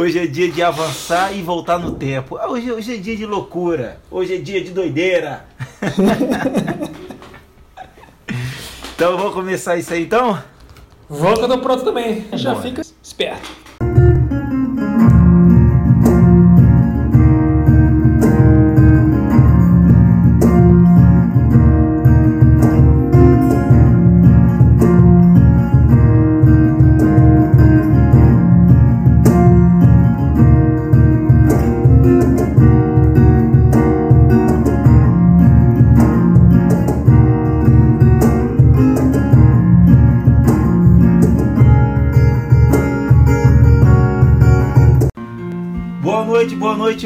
[0.00, 2.38] Hoje é dia de avançar e voltar no tempo.
[2.38, 4.00] Ah, hoje, hoje é dia de loucura.
[4.10, 5.44] Hoje é dia de doideira.
[8.96, 10.42] então vamos começar isso aí então?
[11.06, 12.24] Vamos que eu tô pronto também.
[12.32, 13.59] Já fica esperto.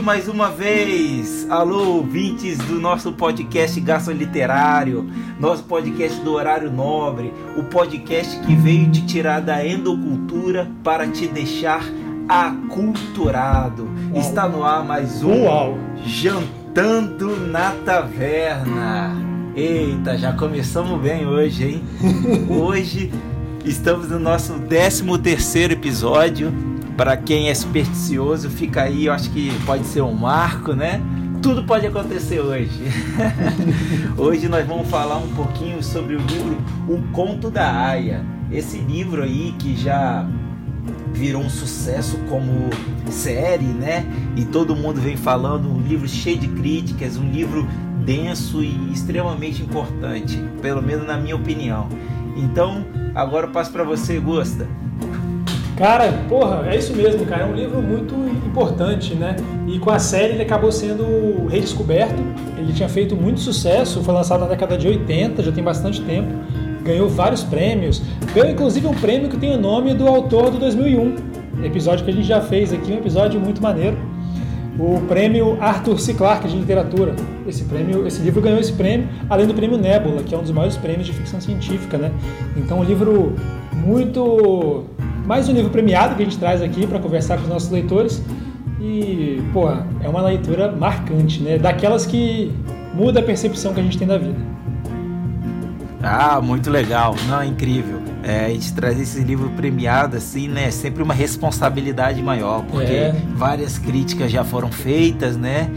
[0.04, 1.46] Mais uma vez.
[1.48, 8.54] Alô, ouvintes do nosso podcast Gasto Literário, nosso podcast do Horário Nobre, o podcast que
[8.54, 11.82] veio te tirar da endocultura para te deixar
[12.28, 13.84] aculturado.
[14.12, 14.20] Uau.
[14.20, 15.78] Está no ar mais um Uau.
[16.04, 19.16] Jantando na Taverna.
[19.56, 21.82] Eita, já começamos bem hoje, hein?
[22.50, 23.10] hoje
[23.64, 26.52] estamos no nosso 13 terceiro episódio
[26.96, 31.00] para quem é supersticioso, fica aí, eu acho que pode ser um marco, né?
[31.42, 32.70] Tudo pode acontecer hoje.
[34.16, 38.24] hoje nós vamos falar um pouquinho sobre o livro O Conto da Aya.
[38.50, 40.26] Esse livro aí que já
[41.12, 42.70] virou um sucesso como
[43.10, 44.06] série, né?
[44.36, 47.66] E todo mundo vem falando, um livro cheio de críticas, um livro
[48.04, 51.88] denso e extremamente importante, pelo menos na minha opinião.
[52.36, 54.66] Então, agora eu passo para você, Gusta.
[55.76, 57.42] Cara, porra, é isso mesmo, cara.
[57.42, 58.14] É um livro muito
[58.46, 59.34] importante, né?
[59.66, 62.22] E com a série ele acabou sendo redescoberto.
[62.56, 66.32] Ele tinha feito muito sucesso, foi lançado na década de 80, já tem bastante tempo.
[66.84, 68.00] Ganhou vários prêmios.
[68.32, 71.16] Ganhou inclusive um prêmio que tem o nome do autor do 2001.
[71.64, 73.96] Episódio que a gente já fez aqui, um episódio muito maneiro.
[74.78, 76.14] O prêmio Arthur C.
[76.14, 77.14] Clarke de literatura.
[77.48, 80.50] Esse prêmio, esse livro ganhou esse prêmio, além do prêmio Nebula, que é um dos
[80.50, 82.12] maiores prêmios de ficção científica, né?
[82.56, 83.34] Então, um livro
[83.72, 84.84] muito
[85.24, 88.22] mais um livro premiado que a gente traz aqui para conversar com os nossos leitores.
[88.80, 89.70] E, pô,
[90.02, 91.56] é uma leitura marcante, né?
[91.56, 92.52] Daquelas que
[92.92, 94.36] muda a percepção que a gente tem da vida.
[96.02, 97.14] Ah, muito legal.
[97.26, 98.02] Não, é incrível.
[98.22, 100.66] É, a gente traz esse livro premiado, assim, né?
[100.66, 103.14] É sempre uma responsabilidade maior, porque é.
[103.34, 105.70] várias críticas já foram feitas, né?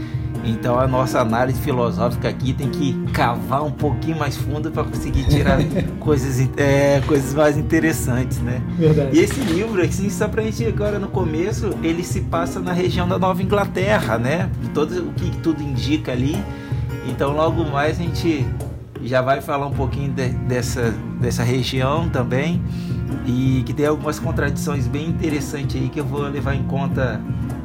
[0.44, 5.24] Então a nossa análise filosófica aqui tem que cavar um pouquinho mais fundo para conseguir
[5.28, 5.58] tirar
[6.00, 8.62] coisas, é, coisas mais interessantes, né?
[8.78, 9.16] Verdade.
[9.16, 12.72] E esse livro, assim, só para a gente agora no começo, ele se passa na
[12.72, 14.50] região da Nova Inglaterra, né?
[14.72, 16.36] Todo o que tudo indica ali.
[17.06, 18.46] Então logo mais a gente
[19.02, 22.62] já vai falar um pouquinho de, dessa, dessa região também
[23.26, 27.20] e que tem algumas contradições bem interessantes aí que eu vou levar em conta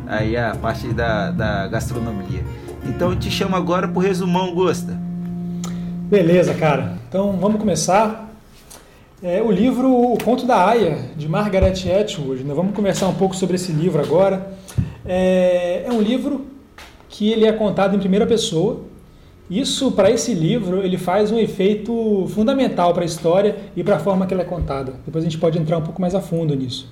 [0.07, 2.43] aí a parte da, da gastronomia.
[2.85, 4.97] Então eu te chamo agora para o resumão, Gosta.
[6.09, 6.97] Beleza, cara.
[7.07, 8.31] Então vamos começar.
[9.21, 12.43] É, o livro O Conto da Aya, de Margaret Atwood.
[12.43, 12.53] Né?
[12.53, 14.53] Vamos conversar um pouco sobre esse livro agora.
[15.05, 16.45] É, é um livro
[17.07, 18.81] que ele é contado em primeira pessoa.
[19.49, 23.99] Isso, para esse livro, ele faz um efeito fundamental para a história e para a
[23.99, 24.93] forma que ela é contada.
[25.05, 26.91] Depois a gente pode entrar um pouco mais a fundo nisso.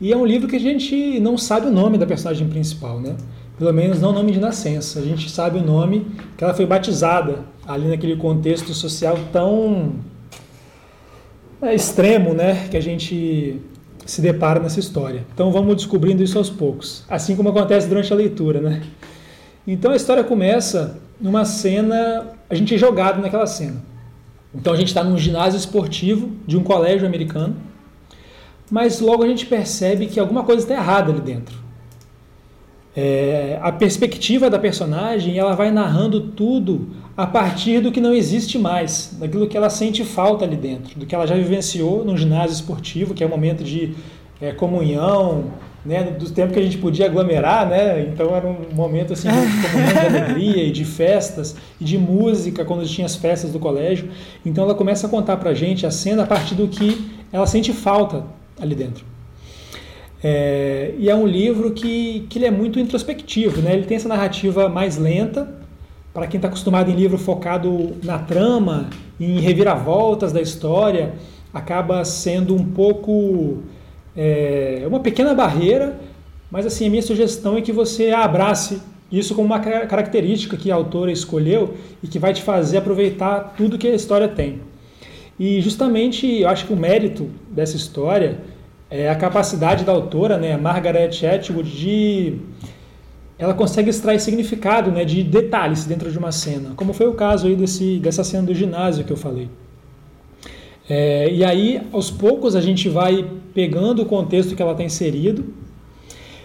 [0.00, 3.16] E é um livro que a gente não sabe o nome da personagem principal, né?
[3.58, 5.00] pelo menos não nome de nascença.
[5.00, 9.94] A gente sabe o nome que ela foi batizada ali naquele contexto social tão
[11.60, 13.60] é, extremo, né, que a gente
[14.06, 15.26] se depara nessa história.
[15.34, 18.82] Então vamos descobrindo isso aos poucos, assim como acontece durante a leitura, né?
[19.66, 23.82] Então a história começa numa cena, a gente é jogado naquela cena.
[24.54, 27.56] Então a gente está num ginásio esportivo de um colégio americano,
[28.70, 31.56] mas logo a gente percebe que alguma coisa está errada ali dentro.
[32.96, 38.58] É, a perspectiva da personagem ela vai narrando tudo a partir do que não existe
[38.58, 42.54] mais, daquilo que ela sente falta ali dentro, do que ela já vivenciou no ginásio
[42.54, 43.94] esportivo, que é um momento de
[44.40, 45.44] é, comunhão,
[45.84, 48.02] né, do tempo que a gente podia aglomerar, né?
[48.02, 49.34] Então era um momento assim de
[49.68, 54.10] comunhão de alegria e de festas e de música quando tinha as festas do colégio.
[54.44, 57.72] Então ela começa a contar pra gente a cena a partir do que ela sente
[57.72, 58.24] falta
[58.60, 59.04] ali dentro.
[60.22, 63.74] É, e é um livro que, que ele é muito introspectivo, né?
[63.74, 65.48] ele tem essa narrativa mais lenta,
[66.12, 68.90] para quem está acostumado em livro focado na trama,
[69.20, 71.14] em reviravoltas da história,
[71.54, 73.58] acaba sendo um pouco
[74.16, 76.00] é, uma pequena barreira,
[76.50, 80.74] mas assim a minha sugestão é que você abrace isso como uma característica que a
[80.74, 84.60] autora escolheu e que vai te fazer aproveitar tudo que a história tem.
[85.38, 88.40] E justamente eu acho que o mérito dessa história
[88.90, 92.38] é a capacidade da autora, né, Margaret Atwood, de
[93.38, 97.46] ela consegue extrair significado, né, de detalhes dentro de uma cena, como foi o caso
[97.46, 99.48] aí desse, dessa cena do ginásio que eu falei.
[100.90, 103.24] É, e aí, aos poucos, a gente vai
[103.54, 105.44] pegando o contexto que ela está inserido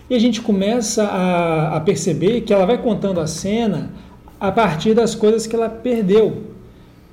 [0.10, 3.92] e a gente começa a, a perceber que ela vai contando a cena
[4.40, 6.53] a partir das coisas que ela perdeu.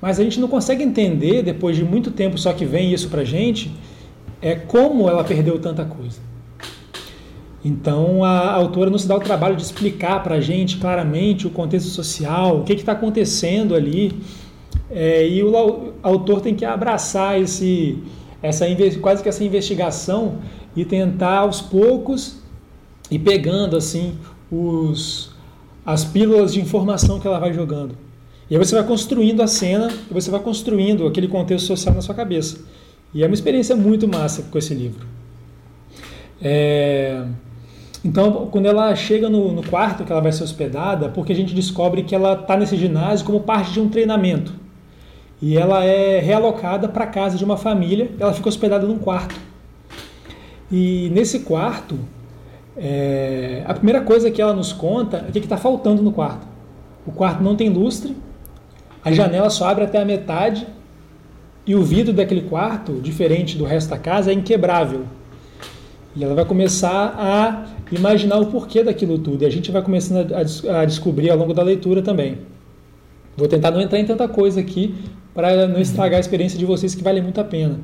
[0.01, 3.23] Mas a gente não consegue entender, depois de muito tempo só que vem isso para
[3.23, 3.71] gente,
[4.41, 6.19] é como ela perdeu tanta coisa.
[7.63, 11.51] Então a autora não se dá o trabalho de explicar para a gente claramente o
[11.51, 14.11] contexto social, o que está acontecendo ali.
[14.89, 17.99] É, e o autor tem que abraçar esse,
[18.41, 18.65] essa
[18.99, 20.39] quase que essa investigação
[20.75, 22.41] e tentar aos poucos
[23.09, 24.15] ir pegando assim
[24.51, 25.31] os,
[25.85, 27.95] as pílulas de informação que ela vai jogando.
[28.51, 32.01] E aí você vai construindo a cena, e você vai construindo aquele contexto social na
[32.01, 32.59] sua cabeça.
[33.13, 35.07] E é uma experiência muito massa com esse livro.
[36.41, 37.23] É...
[38.03, 41.55] Então, quando ela chega no, no, quarto que ela vai ser hospedada, porque a gente
[41.55, 44.53] descobre que ela está nesse ginásio como parte de um treinamento.
[45.41, 49.39] E ela é realocada para a casa de uma família, ela fica hospedada num quarto.
[50.69, 51.97] E nesse quarto,
[52.75, 56.45] é, a primeira coisa que ela nos conta é o que está faltando no quarto.
[57.07, 58.13] O quarto não tem lustre,
[59.03, 60.67] a janela só abre até a metade
[61.65, 65.05] e o vidro daquele quarto, diferente do resto da casa, é inquebrável.
[66.15, 69.43] E ela vai começar a imaginar o porquê daquilo tudo.
[69.43, 72.39] E a gente vai começando a, a descobrir ao longo da leitura também.
[73.37, 74.93] Vou tentar não entrar em tanta coisa aqui
[75.33, 77.79] para não estragar a experiência de vocês, que vale muito a pena.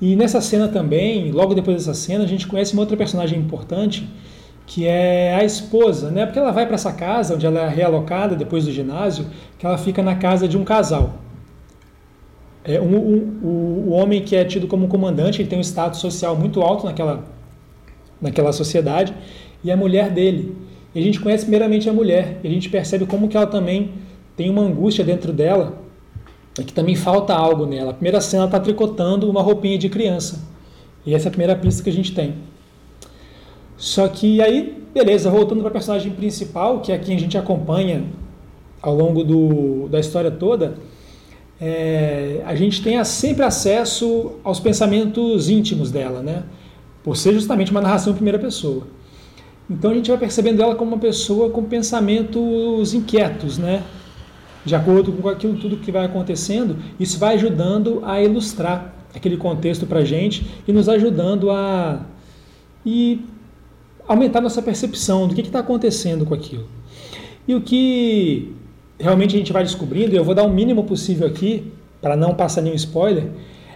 [0.00, 4.06] E nessa cena também, logo depois dessa cena, a gente conhece uma outra personagem importante,
[4.68, 6.26] que é a esposa, né?
[6.26, 9.24] Porque ela vai para essa casa, onde ela é realocada depois do ginásio,
[9.58, 11.14] que ela fica na casa de um casal.
[12.62, 13.48] É, um, um, o,
[13.86, 17.24] o homem que é tido como comandante, ele tem um status social muito alto naquela,
[18.20, 19.14] naquela sociedade,
[19.64, 20.54] e a mulher dele.
[20.94, 23.92] E a gente conhece primeiramente a mulher, e a gente percebe como que ela também
[24.36, 25.78] tem uma angústia dentro dela,
[26.60, 27.92] e que também falta algo nela.
[27.92, 30.46] A primeira cena ela está tricotando uma roupinha de criança.
[31.06, 32.34] E essa é a primeira pista que a gente tem.
[33.78, 38.04] Só que aí, beleza, voltando para a personagem principal, que é quem a gente acompanha
[38.82, 40.74] ao longo do, da história toda,
[41.60, 46.42] é, a gente tem sempre acesso aos pensamentos íntimos dela, né?
[47.04, 48.86] Por ser justamente uma narração em primeira pessoa.
[49.70, 53.84] Então a gente vai percebendo ela como uma pessoa com pensamentos inquietos, né?
[54.64, 59.86] De acordo com aquilo tudo que vai acontecendo, isso vai ajudando a ilustrar aquele contexto
[59.86, 62.00] para gente e nos ajudando a
[62.84, 63.20] e
[64.08, 66.66] aumentar nossa percepção do que está acontecendo com aquilo.
[67.46, 68.54] E o que
[68.98, 72.34] realmente a gente vai descobrindo, e eu vou dar o mínimo possível aqui, para não
[72.34, 73.28] passar nenhum spoiler,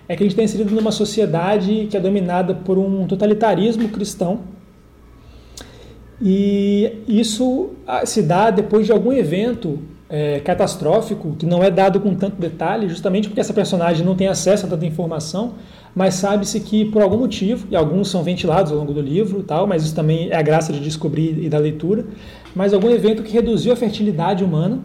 [0.08, 4.40] é que a gente está inserido numa sociedade que é dominada por um totalitarismo cristão.
[6.20, 11.98] E isso ah, se dá depois de algum evento é, catastrófico, que não é dado
[11.98, 15.54] com tanto detalhe, justamente porque essa personagem não tem acesso a tanta informação,
[15.94, 19.66] mas sabe-se que por algum motivo, e alguns são ventilados ao longo do livro, tal,
[19.66, 22.06] mas isso também é a graça de descobrir e da leitura,
[22.54, 24.80] mas algum evento que reduziu a fertilidade humana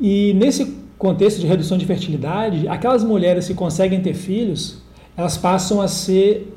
[0.00, 4.78] e nesse contexto de redução de fertilidade, aquelas mulheres que conseguem ter filhos,
[5.16, 6.52] elas passam a ser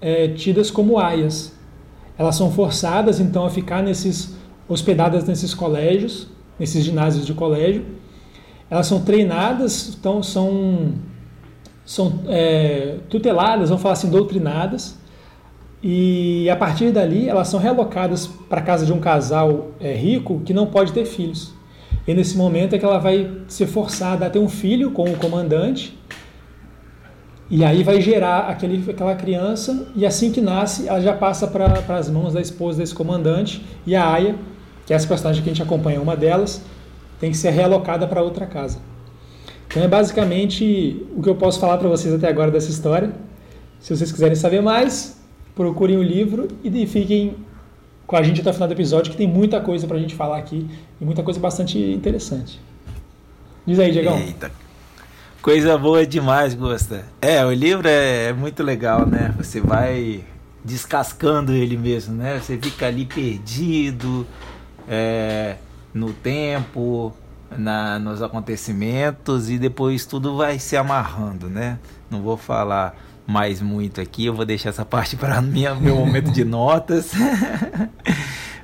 [0.00, 1.52] é, tidas como aias.
[2.16, 4.36] Elas são forçadas então a ficar nesses
[4.66, 7.84] hospedadas nesses colégios, nesses ginásios de colégio.
[8.70, 10.94] Elas são treinadas, então são
[11.88, 14.98] são é, tuteladas, vamos falar assim, doutrinadas,
[15.82, 20.42] e a partir dali elas são relocadas para a casa de um casal é, rico
[20.44, 21.54] que não pode ter filhos.
[22.06, 25.16] E nesse momento é que ela vai ser forçada a ter um filho com o
[25.16, 25.98] comandante.
[27.48, 31.96] E aí vai gerar aquele, aquela criança, e assim que nasce, ela já passa para
[31.96, 34.34] as mãos da esposa desse comandante, e a Aya,
[34.84, 36.62] que é essa personagem que a gente acompanha, uma delas,
[37.18, 38.78] tem que ser realocada para outra casa.
[39.68, 43.12] Então é basicamente o que eu posso falar para vocês até agora dessa história.
[43.78, 45.20] Se vocês quiserem saber mais,
[45.54, 47.36] procurem o livro e fiquem
[48.06, 50.38] com a gente até o final do episódio, que tem muita coisa pra gente falar
[50.38, 50.66] aqui
[50.98, 52.58] e muita coisa bastante interessante.
[53.66, 54.18] Diz aí, Diegão.
[54.18, 54.50] Eita.
[55.42, 57.04] Coisa boa demais, Gosta.
[57.20, 59.34] É, o livro é, é, muito legal, né?
[59.36, 60.24] Você vai
[60.64, 62.40] descascando ele mesmo, né?
[62.40, 64.26] Você fica ali perdido
[64.88, 65.56] é,
[65.92, 67.12] no tempo,
[67.56, 71.78] na, nos acontecimentos e depois tudo vai se amarrando, né?
[72.10, 76.44] Não vou falar mais muito aqui, eu vou deixar essa parte para meu momento de
[76.44, 77.12] notas.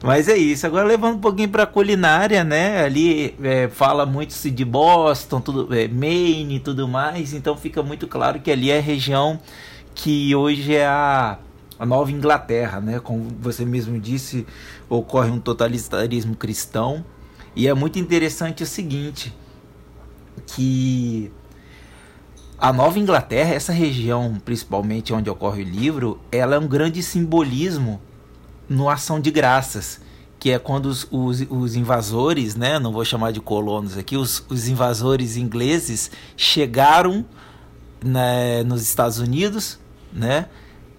[0.03, 0.67] Mas é isso.
[0.67, 2.85] Agora levando um pouquinho para culinária, né?
[2.85, 7.33] Ali é, fala muito-se de Boston, tudo, é, Maine e tudo mais.
[7.33, 9.41] Então fica muito claro que ali é a região
[9.95, 11.39] que hoje é a,
[11.79, 13.01] a Nova Inglaterra, né?
[13.01, 14.47] Como você mesmo disse,
[14.91, 17.03] ocorre um totalitarismo cristão.
[17.57, 19.33] E é muito interessante o seguinte,
[20.47, 21.31] que
[22.59, 28.01] a Nova Inglaterra, essa região, principalmente onde ocorre o livro, ela é um grande simbolismo
[28.69, 30.01] no Ação de Graças,
[30.39, 34.45] que é quando os, os, os invasores, né, não vou chamar de colonos aqui, os,
[34.49, 37.25] os invasores ingleses chegaram
[38.05, 39.79] né, nos Estados Unidos,
[40.13, 40.47] né,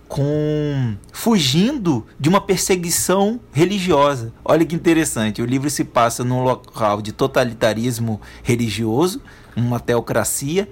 [0.07, 4.33] com fugindo de uma perseguição religiosa.
[4.43, 9.21] Olha que interessante, o livro se passa num local de totalitarismo religioso,
[9.55, 10.69] uma teocracia,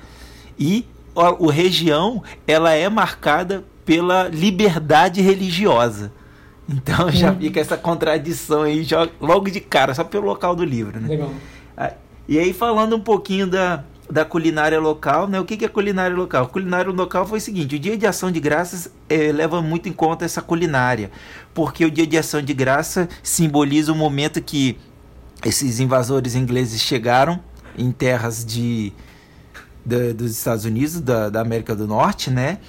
[0.58, 0.86] e
[1.16, 6.12] a, a região ela é marcada pela liberdade religiosa.
[6.70, 7.38] Então já hum.
[7.40, 11.00] fica essa contradição aí já, logo de cara, só pelo local do livro.
[11.00, 11.10] Né?
[11.10, 11.32] Legal.
[11.76, 11.94] Ah,
[12.28, 15.40] e aí falando um pouquinho da, da culinária local, né?
[15.40, 16.48] O que, que é culinária local?
[16.48, 19.92] Culinária local foi o seguinte: o Dia de Ação de Graças é, leva muito em
[19.92, 21.10] conta essa culinária,
[21.52, 24.78] porque o Dia de Ação de Graça simboliza o momento que
[25.44, 27.40] esses invasores ingleses chegaram
[27.76, 28.94] em terras de,
[29.84, 32.60] de dos Estados Unidos, da, da América do Norte, né?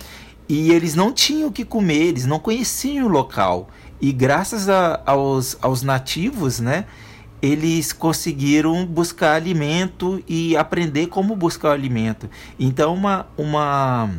[0.49, 3.69] E eles não tinham o que comer, eles não conheciam o local.
[4.01, 6.87] E graças a, aos, aos nativos, né?
[7.45, 12.29] Eles conseguiram buscar alimento e aprender como buscar alimento.
[12.59, 14.11] Então, uma, uma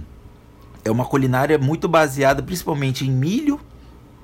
[0.83, 3.59] é uma culinária muito baseada principalmente em milho,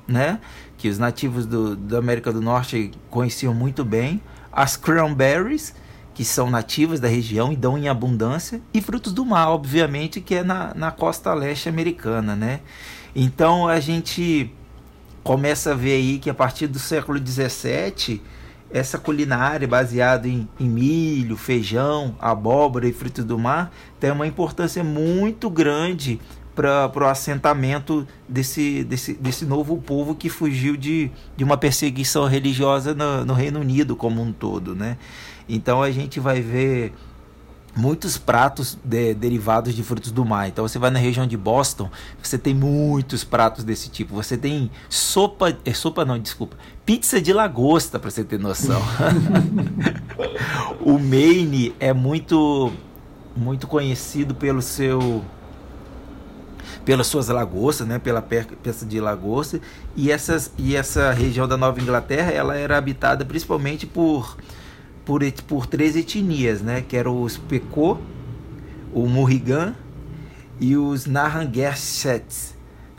[0.08, 0.40] né?
[0.78, 4.22] Que os nativos do, da América do Norte conheciam muito bem.
[4.52, 5.74] As cranberries,
[6.14, 8.62] que são nativas da região e dão em abundância.
[8.72, 12.60] E frutos do mar, obviamente, que é na, na costa leste americana, né?
[13.16, 14.54] Então, a gente
[15.24, 18.22] começa a ver aí que a partir do século 17
[18.74, 24.84] essa culinária baseada em, em, milho, feijão, abóbora e frutos do mar tem uma importância
[24.84, 26.20] muito grande
[26.56, 32.94] para o assentamento desse, desse, desse novo povo que fugiu de, de uma perseguição religiosa
[32.94, 34.76] no, no Reino Unido como um todo.
[34.76, 34.98] Né?
[35.48, 36.94] Então a gente vai ver
[37.76, 40.48] muitos pratos de, derivados de frutos do mar.
[40.48, 41.90] Então você vai na região de Boston,
[42.22, 44.14] você tem muitos pratos desse tipo.
[44.16, 48.82] Você tem sopa, é sopa não, desculpa, pizza de lagosta para você ter noção.
[50.82, 52.72] o Maine é muito
[53.36, 55.24] muito conhecido pelo seu
[56.84, 59.62] pelas suas lagostas, né, pela peça de lagosta,
[59.96, 64.36] e essas e essa região da Nova Inglaterra, ela era habitada principalmente por
[65.06, 66.82] por, por três etnias, né?
[66.82, 67.98] Que eram os Pecô,
[68.94, 69.76] o Morrigan
[70.60, 72.56] e os Narranguerchets.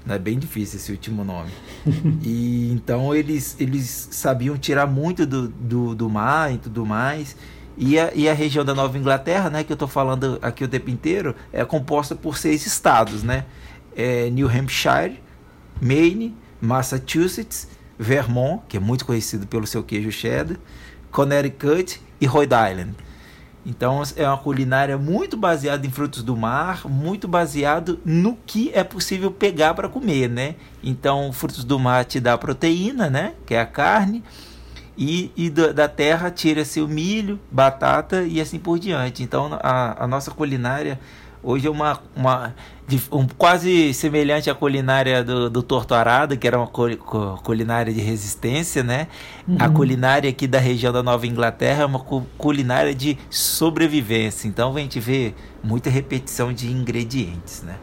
[0.08, 1.50] É bem difícil esse último nome.
[2.22, 7.36] e então eles, eles sabiam tirar muito do, do, do mar e tudo mais.
[7.76, 10.68] E a, e a região da Nova Inglaterra, né, que eu estou falando aqui o
[10.68, 13.46] tempo inteiro, é composta por seis estados, né?
[13.96, 15.20] É New Hampshire,
[15.80, 17.68] Maine, Massachusetts,
[17.98, 20.58] Vermont, que é muito conhecido pelo seu queijo cheddar,
[21.12, 22.94] Connecticut e Rhode Island.
[23.64, 28.82] Então é uma culinária muito baseada em frutos do mar, muito baseado no que é
[28.82, 30.56] possível pegar para comer, né?
[30.82, 33.34] Então frutos do mar te dá proteína, né?
[33.46, 34.24] Que é a carne.
[34.98, 39.22] E, e da terra tira-se o milho, batata e assim por diante.
[39.22, 40.98] Então a, a nossa culinária
[41.44, 42.54] Hoje é uma, uma
[43.10, 48.82] um, quase semelhante à culinária do, do Torto Arado, que era uma culinária de resistência,
[48.82, 49.08] né?
[49.46, 49.56] Uhum.
[49.58, 54.48] A culinária aqui da região da Nova Inglaterra é uma culinária de sobrevivência.
[54.48, 57.76] Então a gente vê muita repetição de ingredientes, né?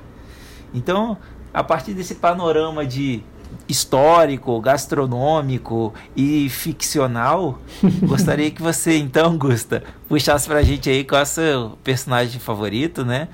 [0.74, 1.18] Então,
[1.54, 3.24] a partir desse panorama de
[3.68, 7.60] histórico, gastronômico e ficcional,
[8.06, 13.04] gostaria que você então, Gusta, puxasse pra gente aí qual é o seu personagem favorito,
[13.04, 13.28] né?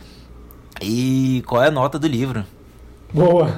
[0.81, 2.43] E qual é a nota do livro?
[3.13, 3.53] Boa.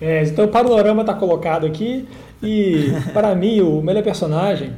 [0.00, 2.08] É, então o panorama está colocado aqui
[2.42, 4.72] e para mim o melhor personagem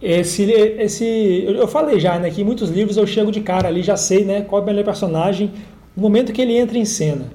[0.00, 3.96] esse esse eu falei já né que muitos livros eu chego de cara ali já
[3.96, 5.52] sei né qual é o melhor personagem
[5.94, 7.26] no momento que ele entra em cena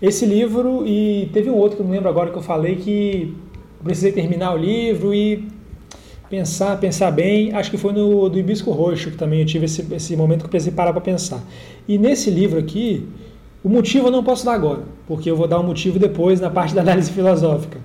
[0.00, 3.34] esse livro e teve um outro que eu não lembro agora que eu falei que
[3.82, 5.48] precisei terminar o livro e
[6.28, 7.52] pensar, pensar bem.
[7.54, 10.46] Acho que foi no do Hibisco Roxo que também eu tive esse, esse momento que
[10.46, 11.40] eu precisei parar para pensar.
[11.86, 13.06] E nesse livro aqui,
[13.62, 16.40] o motivo eu não posso dar agora, porque eu vou dar o um motivo depois
[16.40, 17.78] na parte da análise filosófica.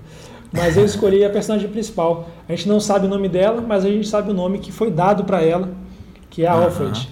[0.51, 2.29] Mas eu escolhi a personagem principal.
[2.47, 4.91] A gente não sabe o nome dela, mas a gente sabe o nome que foi
[4.91, 5.69] dado para ela,
[6.29, 6.63] que é a uhum.
[6.65, 7.09] Alfred.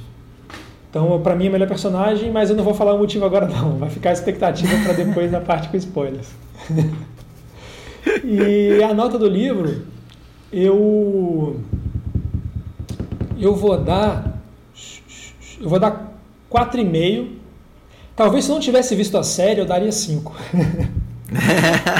[0.91, 3.47] Então, para mim, é a melhor personagem, mas eu não vou falar o motivo agora,
[3.47, 3.77] não.
[3.77, 6.27] Vai ficar a expectativa para depois na parte com spoilers.
[8.23, 9.83] e a nota do livro,
[10.51, 11.59] eu
[13.39, 14.39] eu vou dar
[15.59, 16.11] eu vou dar
[16.51, 17.41] 4,5
[18.15, 20.31] Talvez se não tivesse visto a série, eu daria 5.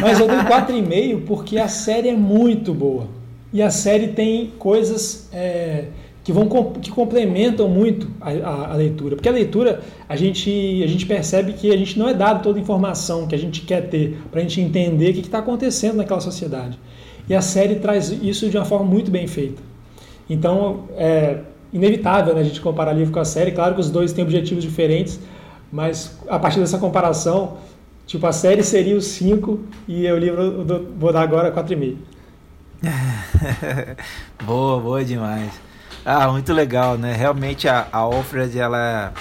[0.02, 3.08] Mas eu dei 4,5 porque a série é muito boa.
[3.54, 5.86] E a série tem coisas é,
[6.24, 6.48] que vão
[6.80, 9.16] que complementam muito a, a, a, leitura.
[9.16, 12.60] Porque a leitura, a gente, a gente percebe que a gente não é dado toda
[12.60, 15.96] a informação que a gente quer ter para a gente entender o que está acontecendo
[15.96, 16.78] naquela sociedade.
[17.32, 19.64] E a série traz isso de uma forma muito bem feita.
[20.30, 21.40] Então, é
[21.72, 23.54] inevitável né, a gente comparar livro com a série.
[23.54, 25.18] Claro que os dois têm objetivos diferentes,
[25.72, 27.56] mas a partir dessa comparação,
[28.06, 31.96] tipo, a série seria o 5 e o livro eu vou dar agora 4,5.
[34.44, 35.54] boa, boa demais.
[36.04, 37.14] Ah, muito legal, né?
[37.14, 39.14] Realmente a, a Alfred, ela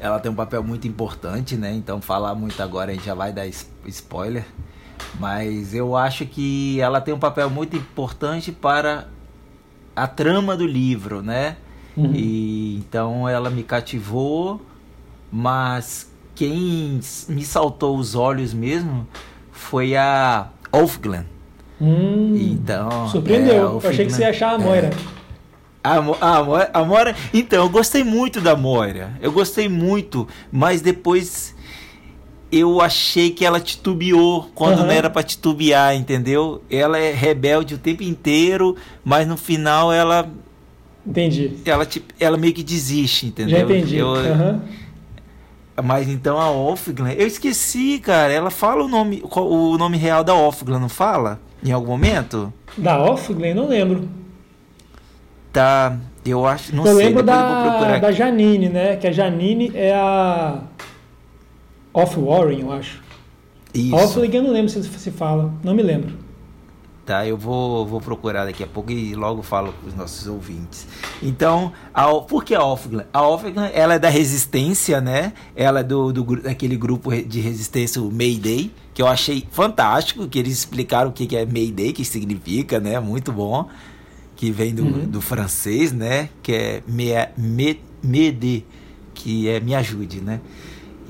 [0.00, 1.74] ela tem um papel muito importante, né?
[1.74, 3.46] Então falar muito agora a gente já vai dar
[3.84, 4.46] spoiler.
[5.18, 9.08] Mas eu acho que ela tem um papel muito importante para
[9.94, 11.56] a trama do livro, né?
[11.96, 12.12] Uhum.
[12.14, 14.60] E então ela me cativou,
[15.32, 19.06] mas quem me saltou os olhos mesmo
[19.50, 21.24] foi a Wolfglen.
[21.80, 23.54] Hum, então, surpreendeu.
[23.54, 24.58] É, eu achei que você ia achar a.
[24.58, 24.88] Moira.
[24.88, 25.18] É.
[25.82, 27.14] A, a, a Moira.
[27.32, 29.12] Então, eu gostei muito da Moira.
[29.20, 31.54] Eu gostei muito, mas depois
[32.50, 34.86] eu achei que ela titubeou quando uhum.
[34.86, 36.62] não era para titubear, entendeu?
[36.70, 40.28] Ela é rebelde o tempo inteiro, mas no final ela.
[41.06, 41.58] Entendi.
[41.64, 41.86] Ela,
[42.18, 43.58] ela meio que desiste, entendeu?
[43.58, 43.96] Já entendi.
[43.96, 44.60] Eu, uhum.
[45.84, 48.32] Mas então a Offglen, eu esqueci, cara.
[48.32, 51.40] Ela fala o nome, o nome real da Offglen, não fala?
[51.64, 52.52] Em algum momento?
[52.76, 53.54] Da Offglen?
[53.54, 54.08] Não lembro.
[55.52, 57.04] Tá, eu acho, não eu sei.
[57.04, 58.96] Eu lembro da, da Janine, né?
[58.96, 60.62] Que a Janine é a
[61.98, 63.02] Off Warren, eu acho.
[63.74, 63.94] Isso.
[63.94, 66.28] Offling eu não lembro se se fala, não me lembro.
[67.04, 70.86] Tá, eu vou, vou procurar daqui a pouco e logo falo para os nossos ouvintes.
[71.22, 73.06] Então, a, por que a Offglen?
[73.14, 75.32] A Offglen, ela é da resistência, né?
[75.56, 80.38] Ela é do, do, daquele grupo de resistência, o Mayday, que eu achei fantástico, que
[80.38, 83.00] eles explicaram o que é Mayday, que significa, né?
[83.00, 83.66] Muito bom.
[84.36, 85.06] Que vem do, uhum.
[85.06, 86.28] do francês, né?
[86.42, 87.08] Que é me,
[87.38, 88.66] me, me
[89.14, 90.40] que é me ajude, né?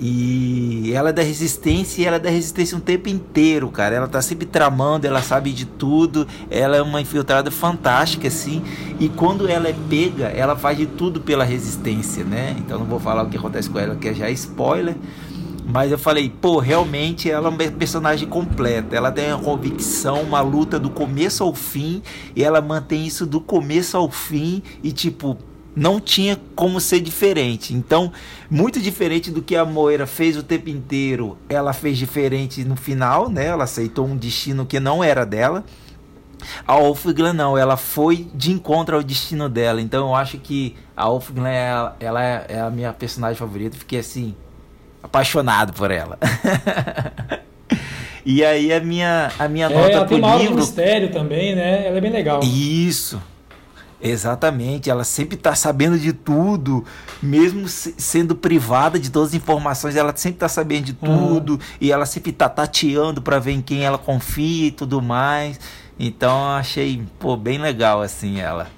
[0.01, 3.97] E ela é da resistência e ela é da resistência um tempo inteiro, cara.
[3.97, 6.27] Ela tá sempre tramando, ela sabe de tudo.
[6.51, 8.63] Ela é uma infiltrada fantástica, assim.
[9.01, 12.55] E quando ela é pega, ela faz de tudo pela resistência, né?
[12.59, 14.95] Então não vou falar o que acontece com ela, que já é spoiler.
[15.71, 18.97] Mas eu falei, pô, realmente ela é uma personagem completa.
[18.97, 22.03] Ela tem uma convicção, uma luta do começo ao fim.
[22.35, 24.63] E ela mantém isso do começo ao fim.
[24.83, 25.37] E tipo,
[25.79, 27.73] não tinha como ser diferente.
[27.73, 28.13] Então,
[28.51, 33.29] muito diferente do que a Moira fez o tempo inteiro, ela fez diferente no final,
[33.31, 33.47] né?
[33.47, 35.65] Ela aceitou um destino que não era dela.
[36.67, 39.81] A Wolfglen não, ela foi de encontro ao destino dela.
[39.81, 43.77] Então eu acho que a Wolfglen é, ela é, é a minha personagem favorita.
[43.77, 44.35] Fiquei assim
[45.03, 46.19] apaixonado por ela.
[48.27, 50.57] e aí a minha a minha é, nota ela tem livro.
[50.57, 51.87] mistério também, né?
[51.87, 52.41] Ela é bem legal.
[52.43, 53.21] Isso.
[54.01, 56.85] Exatamente, ela sempre está sabendo de tudo,
[57.21, 62.07] mesmo sendo privada de todas as informações, ela sempre está sabendo de tudo e ela
[62.07, 65.59] sempre está tateando para ver em quem ela confia e tudo mais.
[65.99, 68.69] Então achei pô, bem legal assim ela.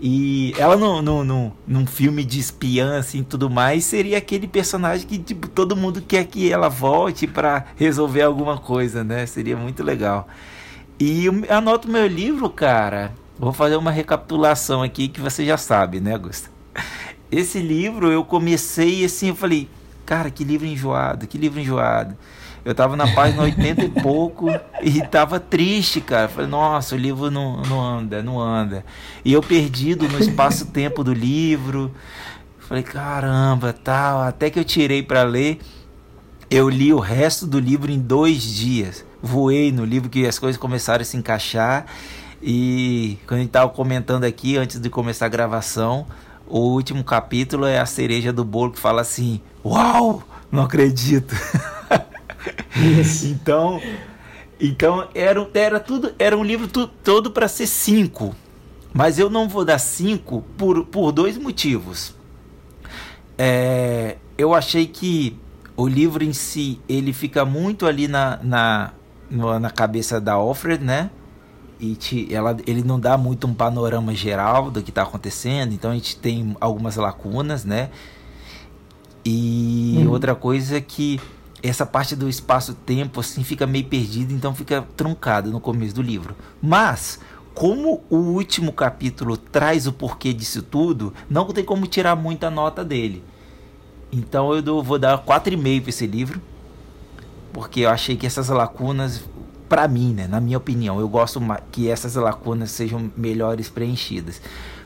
[0.00, 5.06] E ela no, no, no, num filme de espiã assim tudo mais seria aquele personagem
[5.06, 9.26] que tipo, todo mundo quer que ela volte para resolver alguma coisa, né?
[9.26, 10.26] Seria muito legal.
[10.98, 16.00] E eu anoto meu livro, cara Vou fazer uma recapitulação aqui que você já sabe,
[16.00, 16.50] né, Augusto?
[17.30, 19.68] Esse livro eu comecei assim, eu falei,
[20.04, 22.16] cara, que livro enjoado, que livro enjoado.
[22.64, 24.48] Eu tava na página 80 e pouco
[24.82, 26.28] e tava triste, cara.
[26.28, 28.84] falei, nossa, o livro não, não anda, não anda.
[29.24, 31.94] E eu perdido no espaço-tempo do livro.
[32.58, 34.20] Falei, caramba, tal.
[34.20, 35.60] Até que eu tirei para ler.
[36.50, 39.04] Eu li o resto do livro em dois dias.
[39.22, 41.86] Voei no livro que as coisas começaram a se encaixar.
[42.42, 46.06] E quando a gente estava comentando aqui, antes de começar a gravação,
[46.46, 50.22] o último capítulo é a cereja do bolo que fala assim: Uau!
[50.50, 51.34] Não acredito!
[53.24, 53.80] então,
[54.60, 58.34] então era, era tudo, era um livro tu, todo para ser cinco.
[58.92, 62.14] Mas eu não vou dar cinco por, por dois motivos.
[63.36, 65.36] É, eu achei que
[65.76, 68.92] o livro em si ele fica muito ali na, na,
[69.60, 71.10] na cabeça da Alfred, né?
[71.80, 75.90] E te, ela, ele não dá muito um panorama geral do que está acontecendo, então
[75.90, 77.90] a gente tem algumas lacunas, né?
[79.24, 80.10] E uhum.
[80.10, 81.20] outra coisa é que
[81.62, 86.34] essa parte do espaço-tempo assim fica meio perdida, então fica truncada no começo do livro.
[86.62, 87.20] Mas
[87.54, 92.84] como o último capítulo traz o porquê disso tudo, não tem como tirar muita nota
[92.84, 93.22] dele.
[94.12, 96.40] Então eu dou, vou dar 4,5 para esse livro,
[97.52, 99.24] porque eu achei que essas lacunas,
[99.68, 104.40] para mim, né, na minha opinião, eu gosto que essas lacunas sejam melhores preenchidas.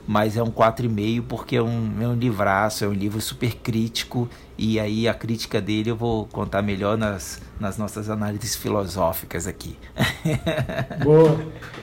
[0.04, 4.28] Mas é um 4,5 porque é um, é um livraço, é um livro super crítico
[4.58, 9.76] e aí a crítica dele eu vou contar melhor nas, nas nossas análises filosóficas aqui.
[11.04, 11.38] Boa.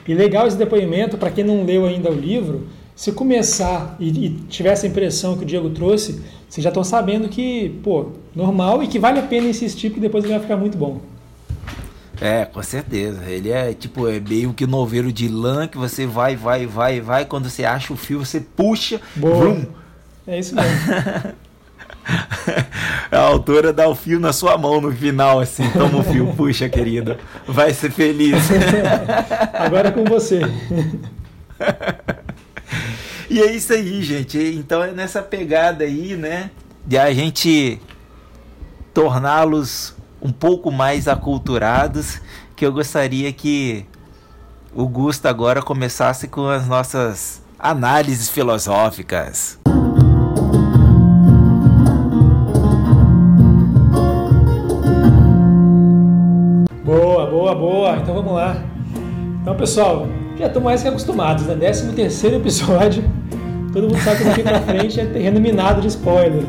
[0.06, 4.30] E legal esse depoimento, para quem não leu ainda o livro, se começar e, e
[4.50, 8.86] tiver essa impressão que o Diego trouxe, vocês já estão sabendo que, pô, normal e
[8.86, 11.00] que vale a pena insistir, porque depois ele vai ficar muito bom.
[12.20, 13.24] É, com certeza.
[13.24, 17.24] Ele é tipo, é meio que novelo de lã que você vai, vai, vai, vai.
[17.24, 19.00] Quando você acha o fio, você puxa.
[19.16, 19.56] Boa.
[20.26, 20.70] É isso mesmo.
[23.10, 25.68] A autora dá o fio na sua mão no final, assim.
[25.70, 27.18] Toma o fio, puxa, querida.
[27.46, 28.36] Vai ser feliz.
[29.54, 30.40] Agora é com você.
[33.28, 34.36] E é isso aí, gente.
[34.36, 36.50] Então é nessa pegada aí, né?
[36.84, 37.80] De a gente
[38.92, 42.20] torná-los um pouco mais aculturados,
[42.54, 43.86] que eu gostaria que
[44.74, 49.58] o Gusto agora começasse com as nossas análises filosóficas.
[56.84, 57.96] Boa, boa, boa.
[57.96, 58.56] Então vamos lá.
[59.42, 60.06] Então, pessoal,
[60.38, 61.54] já estão mais que acostumados, né?
[61.54, 63.04] 13 terceiro episódio,
[63.72, 66.44] todo mundo sabe que daqui pra frente é terreno minado de spoiler.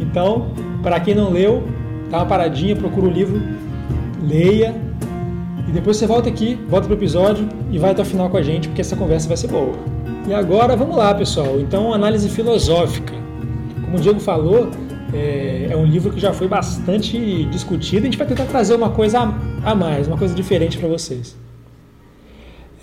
[0.00, 0.50] Então,
[0.82, 1.68] para quem não leu,
[2.10, 3.40] dá uma paradinha, procura o livro,
[4.22, 4.74] leia
[5.68, 8.42] e depois você volta aqui, volta pro episódio e vai até o final com a
[8.42, 9.74] gente, porque essa conversa vai ser boa.
[10.28, 11.60] E agora vamos lá, pessoal.
[11.60, 13.12] Então, análise filosófica.
[13.84, 14.70] Como o Diego falou,
[15.12, 18.02] é, é um livro que já foi bastante discutido.
[18.02, 21.36] A gente vai tentar trazer uma coisa a, a mais, uma coisa diferente para vocês.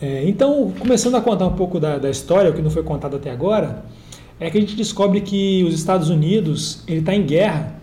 [0.01, 3.15] É, então, começando a contar um pouco da, da história, o que não foi contado
[3.15, 3.86] até agora,
[4.39, 7.83] é que a gente descobre que os Estados Unidos ele está em guerra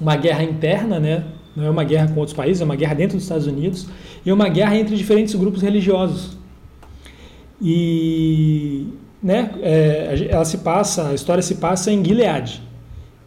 [0.00, 1.24] uma guerra interna, né?
[1.56, 3.88] não é uma guerra com outros países, é uma guerra dentro dos Estados Unidos,
[4.24, 6.36] e uma guerra entre diferentes grupos religiosos.
[7.60, 8.88] E
[9.22, 12.62] né, é, ela se passa, a história se passa em Gilead,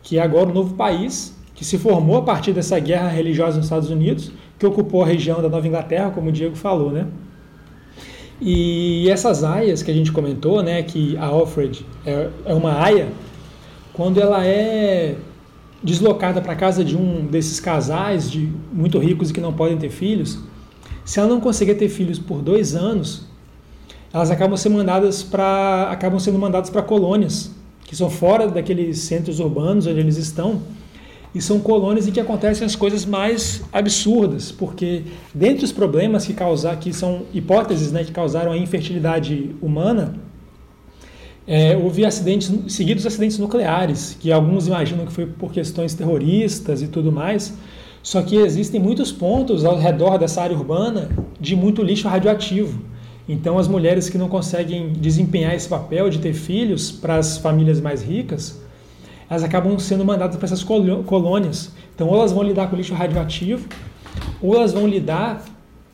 [0.03, 3.65] que é agora o novo país que se formou a partir dessa guerra religiosa nos
[3.65, 7.07] Estados Unidos, que ocupou a região da Nova Inglaterra, como o Diego falou, né?
[8.39, 13.09] E essas aias que a gente comentou, né, que a Alfred é, é uma aia,
[13.91, 15.15] quando ela é
[15.83, 19.89] deslocada para casa de um desses casais de muito ricos e que não podem ter
[19.89, 20.39] filhos,
[21.05, 23.25] se ela não conseguir ter filhos por dois anos,
[24.13, 27.51] elas acabam sendo mandadas para acabam sendo mandadas para colônias
[27.83, 30.61] que são fora daqueles centros urbanos onde eles estão
[31.33, 36.33] e são colônias em que acontecem as coisas mais absurdas, porque dentre os problemas que
[36.33, 40.15] causar que são hipóteses, né, que causaram a infertilidade humana,
[41.51, 46.87] é, houve acidentes, seguidos acidentes nucleares, que alguns imaginam que foi por questões terroristas e
[46.87, 47.57] tudo mais.
[48.03, 51.09] Só que existem muitos pontos ao redor dessa área urbana
[51.41, 52.79] de muito lixo radioativo.
[53.27, 57.81] Então, as mulheres que não conseguem desempenhar esse papel de ter filhos para as famílias
[57.81, 58.61] mais ricas,
[59.27, 61.71] elas acabam sendo mandadas para essas colônias.
[61.95, 63.67] Então, ou elas vão lidar com lixo radioativo,
[64.39, 65.43] ou elas vão lidar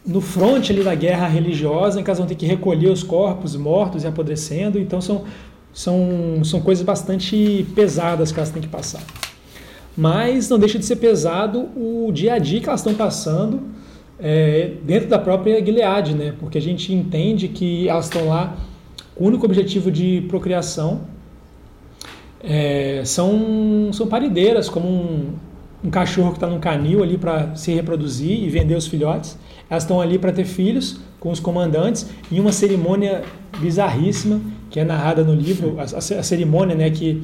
[0.06, 3.56] no fronte ali da guerra religiosa, em que elas vão ter que recolher os corpos
[3.56, 4.80] mortos e apodrecendo.
[4.80, 5.24] Então são,
[5.74, 9.02] são, são coisas bastante pesadas que elas têm que passar.
[9.98, 13.62] Mas não deixa de ser pesado o dia a dia que elas estão passando
[14.20, 16.34] é, dentro da própria Gilead, né?
[16.40, 18.56] porque a gente entende que elas estão lá
[19.16, 21.02] com o único objetivo de procriação.
[22.44, 25.34] É, são, são parideiras, como um,
[25.84, 29.38] um cachorro que está num canil ali para se reproduzir e vender os filhotes.
[29.70, 33.24] Elas estão ali para ter filhos com os comandantes em uma cerimônia
[33.60, 37.24] bizarríssima que é narrada no livro, a, a, cerimônia, né, que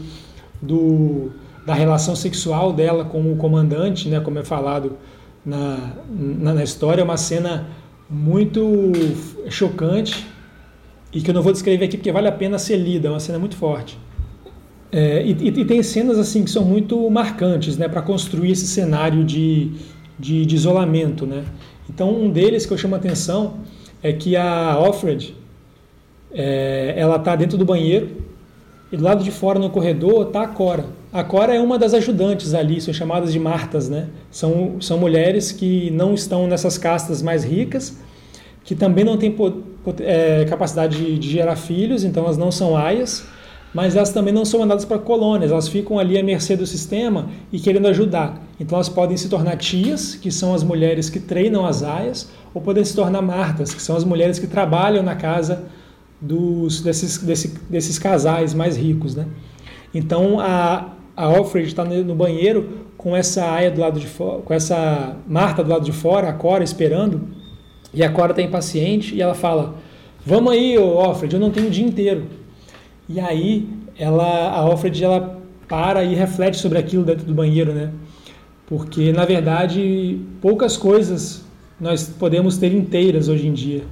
[0.61, 1.31] do
[1.65, 4.97] da relação sexual dela com o comandante, né, como é falado
[5.45, 7.67] na, na, na história, é uma cena
[8.09, 8.91] muito
[9.49, 10.25] chocante
[11.13, 13.19] e que eu não vou descrever aqui porque vale a pena ser lida, é uma
[13.19, 13.99] cena muito forte.
[14.91, 19.23] É, e, e, tem cenas assim que são muito marcantes, né, para construir esse cenário
[19.23, 19.71] de,
[20.19, 21.43] de, de, isolamento, né.
[21.89, 23.55] Então um deles que eu chamo a atenção
[24.01, 25.35] é que a Alfred,
[26.31, 28.09] é, ela está dentro do banheiro
[28.91, 30.85] e do lado de fora no corredor está a Cora.
[31.13, 34.07] A Cora é uma das ajudantes ali, são chamadas de Martas, né?
[34.29, 37.97] São, são mulheres que não estão nessas castas mais ricas,
[38.63, 39.35] que também não têm
[39.99, 43.25] é, capacidade de, de gerar filhos, então elas não são aias
[43.73, 47.29] mas elas também não são mandadas para colônias, elas ficam ali à mercê do sistema
[47.51, 48.41] e querendo ajudar.
[48.59, 52.61] Então elas podem se tornar tias, que são as mulheres que treinam as aias, ou
[52.61, 55.63] podem se tornar martas, que são as mulheres que trabalham na casa
[56.19, 59.15] dos, desses, desse, desses casais mais ricos.
[59.15, 59.25] Né?
[59.93, 64.53] Então a, a Alfred está no banheiro com essa Aya do lado de fora, com
[64.53, 67.21] essa Marta do lado de fora, a Cora esperando,
[67.93, 69.75] e a Cora está impaciente e ela fala:
[70.25, 72.40] Vamos aí, Alfred, eu não tenho o dia inteiro.
[73.07, 77.91] E aí ela, a Alfred ela para e reflete sobre aquilo dentro do banheiro, né?
[78.67, 81.45] Porque na verdade poucas coisas
[81.79, 83.83] nós podemos ter inteiras hoje em dia.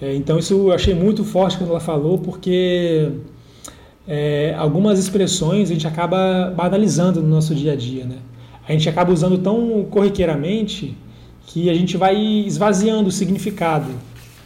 [0.00, 3.10] É, então isso eu achei muito forte quando ela falou, porque
[4.06, 8.16] é, algumas expressões a gente acaba banalizando no nosso dia a dia, né?
[8.66, 10.96] A gente acaba usando tão corriqueiramente
[11.46, 13.90] que a gente vai esvaziando o significado.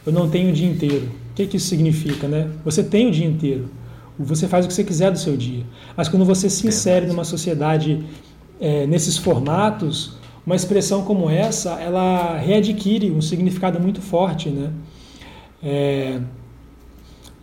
[0.05, 1.09] Eu não tenho o dia inteiro.
[1.38, 2.51] O que, que isso significa, né?
[2.64, 3.70] Você tem o dia inteiro.
[4.18, 5.62] Você faz o que você quiser do seu dia.
[5.96, 8.05] Mas quando você se insere numa sociedade
[8.61, 14.72] é, nesses formatos, uma expressão como essa, ela readquire um significado muito forte, né?
[15.62, 16.20] É,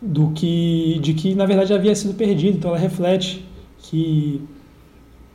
[0.02, 2.58] do que de que na verdade havia sido perdido.
[2.58, 3.46] Então ela reflete
[3.78, 4.42] que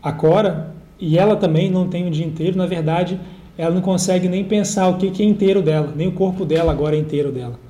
[0.02, 2.58] a Cora e ela também não tem o dia inteiro.
[2.58, 3.18] Na verdade,
[3.56, 6.94] ela não consegue nem pensar o que é inteiro dela, nem o corpo dela agora
[6.94, 7.69] é inteiro dela.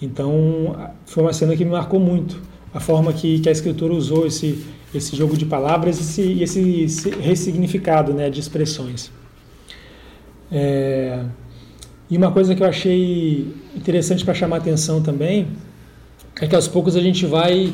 [0.00, 2.40] Então foi uma cena que me marcou muito
[2.72, 7.10] a forma que, que a escritura usou esse esse jogo de palavras e esse, esse,
[7.10, 9.10] ressignificado né, de expressões.
[10.50, 11.24] É,
[12.10, 15.48] e uma coisa que eu achei interessante para chamar atenção também
[16.40, 17.70] é que aos poucos a gente vai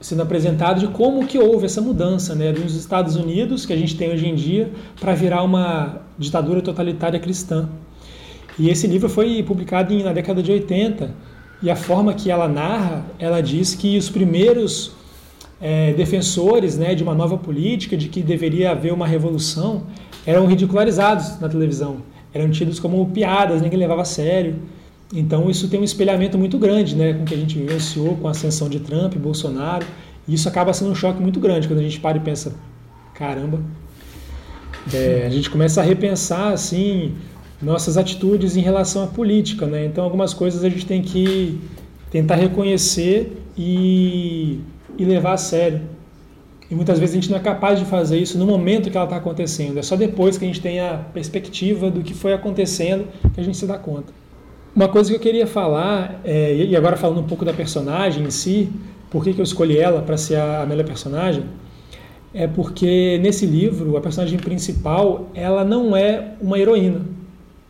[0.00, 3.96] sendo apresentado de como que houve essa mudança né, dos Estados Unidos, que a gente
[3.96, 7.68] tem hoje em dia, para virar uma ditadura totalitária cristã.
[8.58, 11.14] E esse livro foi publicado na década de 80,
[11.62, 14.92] e a forma que ela narra, ela diz que os primeiros
[15.60, 19.82] é, defensores né, de uma nova política, de que deveria haver uma revolução,
[20.24, 21.98] eram ridicularizados na televisão,
[22.32, 24.56] eram tidos como piadas, ninguém levava a sério.
[25.12, 28.28] Então isso tem um espelhamento muito grande, né, com o que a gente vivenciou com
[28.28, 29.86] a ascensão de Trump, Bolsonaro,
[30.28, 32.54] e isso acaba sendo um choque muito grande quando a gente para e pensa,
[33.14, 33.58] caramba,
[34.92, 37.14] é, a gente começa a repensar assim
[37.60, 39.84] nossas atitudes em relação à política, né?
[39.84, 41.58] Então algumas coisas a gente tem que
[42.10, 44.60] tentar reconhecer e,
[44.96, 45.80] e levar a sério.
[46.70, 49.04] E muitas vezes a gente não é capaz de fazer isso no momento que ela
[49.04, 49.78] está acontecendo.
[49.78, 53.42] É só depois que a gente tem a perspectiva do que foi acontecendo que a
[53.42, 54.12] gente se dá conta.
[54.76, 58.30] Uma coisa que eu queria falar, é, e agora falando um pouco da personagem em
[58.30, 58.68] si,
[59.10, 61.42] por que, que eu escolhi ela para ser a, a melhor personagem,
[62.34, 67.00] é porque nesse livro a personagem principal ela não é uma heroína,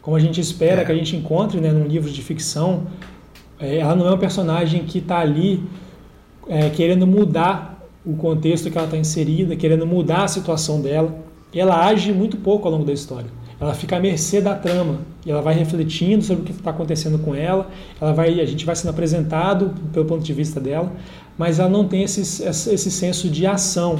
[0.02, 0.84] como a gente espera é.
[0.84, 2.86] que a gente encontre né, num livro de ficção.
[3.58, 5.62] É, ela não é um personagem que está ali
[6.48, 11.14] é, querendo mudar o contexto que ela está inserida, querendo mudar a situação dela.
[11.54, 15.30] Ela age muito pouco ao longo da história ela fica à mercê da trama e
[15.30, 17.68] ela vai refletindo sobre o que está acontecendo com ela.
[18.00, 20.92] Ela vai, a gente vai sendo apresentado pelo ponto de vista dela,
[21.36, 23.98] mas ela não tem esse, esse senso de ação,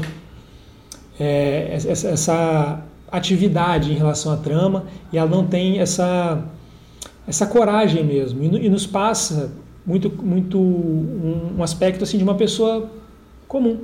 [1.19, 6.43] é, essa, essa atividade em relação à trama e ela não tem essa
[7.27, 8.43] essa coragem mesmo.
[8.43, 9.53] E, e nos passa
[9.87, 12.91] muito muito um, um, aspecto assim de uma pessoa
[13.47, 13.79] comum,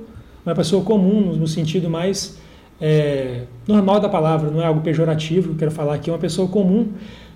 [0.44, 2.38] uma pessoa comum no sentido mais
[2.80, 6.88] é, normal da palavra, não é algo pejorativo, quero falar aqui, é uma pessoa comum,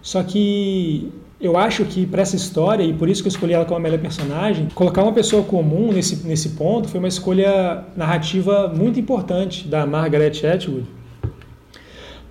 [0.02, 3.64] só que eu acho que para essa história, e por isso que eu escolhi ela
[3.64, 8.68] como a melhor personagem, colocar uma pessoa comum nesse, nesse ponto foi uma escolha narrativa
[8.76, 10.84] muito importante da Margaret Atwood,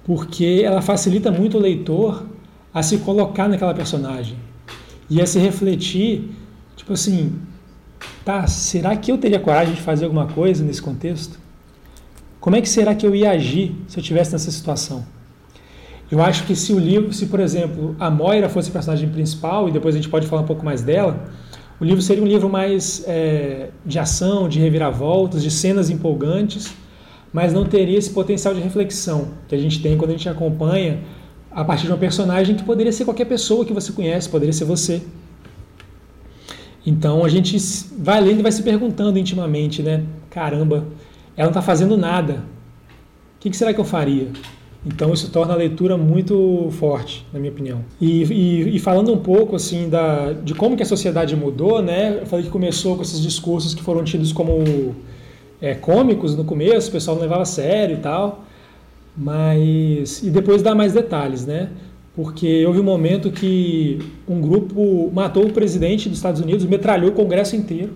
[0.07, 2.25] porque ela facilita muito o leitor
[2.73, 4.37] a se colocar naquela personagem
[5.09, 6.31] e a se refletir,
[6.77, 7.33] tipo assim,
[8.23, 11.37] tá, será que eu teria coragem de fazer alguma coisa nesse contexto?
[12.39, 15.05] Como é que será que eu ia agir se eu estivesse nessa situação?
[16.09, 19.67] Eu acho que se o livro, se por exemplo a Moira fosse a personagem principal,
[19.67, 21.25] e depois a gente pode falar um pouco mais dela,
[21.81, 26.73] o livro seria um livro mais é, de ação, de reviravoltas, de cenas empolgantes,
[27.31, 30.99] mas não teria esse potencial de reflexão que a gente tem quando a gente acompanha
[31.51, 34.65] a partir de uma personagem que poderia ser qualquer pessoa que você conhece, poderia ser
[34.65, 35.01] você.
[36.85, 37.57] Então a gente
[37.97, 40.03] vai lendo e vai se perguntando intimamente, né?
[40.29, 40.85] Caramba,
[41.35, 42.43] ela não está fazendo nada.
[43.35, 44.29] O que, que, será que eu faria?
[44.85, 47.83] Então isso torna a leitura muito forte, na minha opinião.
[47.99, 52.19] E, e, e, falando um pouco assim da, de como que a sociedade mudou, né?
[52.21, 54.95] Eu falei que começou com esses discursos que foram tidos como
[55.61, 58.43] é, cômicos no começo, o pessoal não levava a sério e tal,
[59.15, 61.69] mas e depois dá mais detalhes, né?
[62.15, 67.13] Porque houve um momento que um grupo matou o presidente dos Estados Unidos, metralhou o
[67.13, 67.93] Congresso inteiro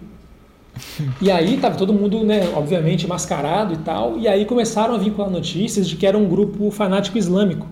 [1.22, 5.30] e aí estava todo mundo, né, obviamente, mascarado e tal, e aí começaram a vincular
[5.30, 7.68] notícias de que era um grupo fanático islâmico.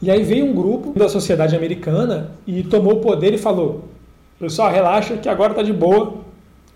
[0.00, 3.88] E aí veio um grupo da sociedade americana e tomou o poder e falou:
[4.38, 6.18] pessoal, relaxa que agora está de boa,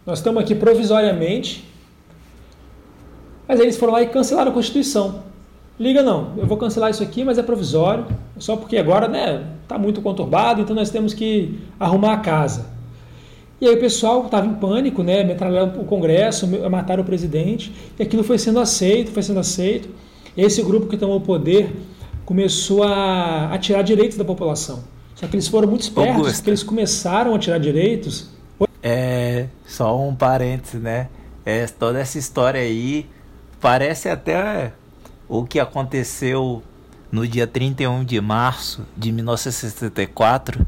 [0.06, 1.68] nós estamos aqui provisoriamente.
[3.50, 5.24] Mas aí eles foram lá e cancelaram a Constituição.
[5.76, 8.06] Liga não, eu vou cancelar isso aqui, mas é provisório,
[8.38, 12.66] só porque agora né, está muito conturbado, então nós temos que arrumar a casa.
[13.60, 18.04] E aí o pessoal estava em pânico, né, metralhando o Congresso, mataram o presidente, e
[18.04, 19.88] aquilo foi sendo aceito, foi sendo aceito.
[20.36, 21.74] Esse grupo que tomou o poder
[22.24, 24.84] começou a, a tirar direitos da população.
[25.16, 26.36] Só que eles foram muito espertos, Augusta.
[26.36, 28.30] porque eles começaram a tirar direitos.
[28.80, 31.08] É, só um parênteses, né?
[31.44, 33.08] É, toda essa história aí
[33.60, 34.72] parece até
[35.28, 36.62] o que aconteceu
[37.10, 40.66] no dia 31 de março de 1964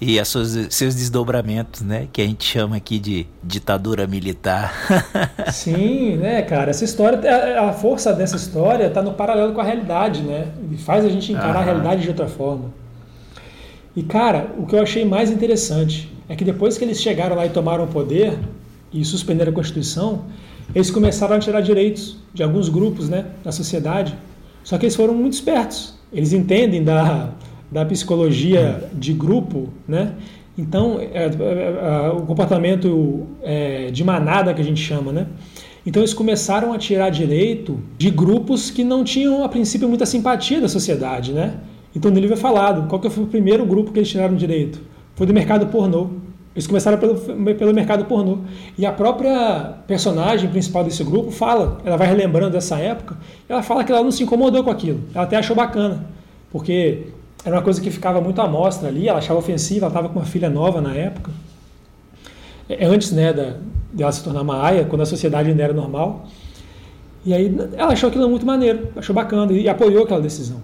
[0.00, 2.08] e as suas, seus desdobramentos, né?
[2.10, 4.72] Que a gente chama aqui de ditadura militar.
[5.52, 6.70] Sim, né, cara?
[6.70, 7.20] Essa história,
[7.60, 10.48] a, força dessa história está no paralelo com a realidade, né?
[10.72, 12.72] E faz a gente encarar a realidade de outra forma.
[13.94, 17.44] E, cara, o que eu achei mais interessante é que depois que eles chegaram lá
[17.44, 18.38] e tomaram o poder
[18.92, 20.24] e suspenderam a Constituição,
[20.74, 24.14] eles começaram a tirar direitos de alguns grupos né, da sociedade.
[24.62, 25.94] Só que eles foram muito espertos.
[26.12, 27.30] Eles entendem da,
[27.70, 30.14] da psicologia de grupo, né?
[30.58, 35.26] Então, é, é, é, o comportamento é, de manada que a gente chama, né?
[35.86, 40.60] Então, eles começaram a tirar direito de grupos que não tinham, a princípio, muita simpatia
[40.60, 41.54] da sociedade, né?
[41.96, 44.80] Então, no livro é falado, qual que foi o primeiro grupo que eles tiraram direito?
[45.14, 46.10] Foi do mercado pornô.
[46.54, 47.14] Eles começaram pelo,
[47.54, 48.38] pelo mercado pornô.
[48.76, 53.16] E a própria personagem principal desse grupo fala, ela vai relembrando dessa época,
[53.48, 55.00] ela fala que ela não se incomodou com aquilo.
[55.14, 56.06] Ela até achou bacana,
[56.50, 57.06] porque
[57.44, 60.18] era uma coisa que ficava muito à mostra ali, ela achava ofensiva, ela estava com
[60.18, 61.30] uma filha nova na época.
[62.68, 63.54] É, antes né, da,
[63.92, 66.28] dela se tornar uma aia, quando a sociedade ainda era normal.
[67.24, 70.60] E aí ela achou aquilo muito maneiro, achou bacana e apoiou aquela decisão.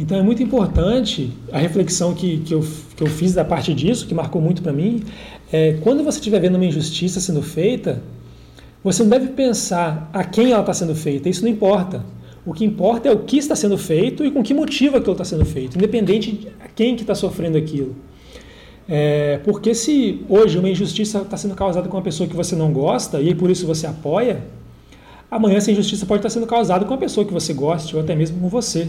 [0.00, 2.64] Então é muito importante a reflexão que, que, eu,
[2.96, 5.04] que eu fiz da parte disso, que marcou muito para mim,
[5.52, 8.02] é quando você estiver vendo uma injustiça sendo feita,
[8.82, 12.02] você não deve pensar a quem ela está sendo feita, isso não importa.
[12.46, 15.24] O que importa é o que está sendo feito e com que motivo aquilo está
[15.24, 17.94] sendo feito, independente de quem que está sofrendo aquilo.
[18.88, 22.72] É, porque se hoje uma injustiça está sendo causada com uma pessoa que você não
[22.72, 24.44] gosta e por isso você apoia,
[25.30, 28.16] amanhã essa injustiça pode estar sendo causada com uma pessoa que você gosta ou até
[28.16, 28.88] mesmo com você.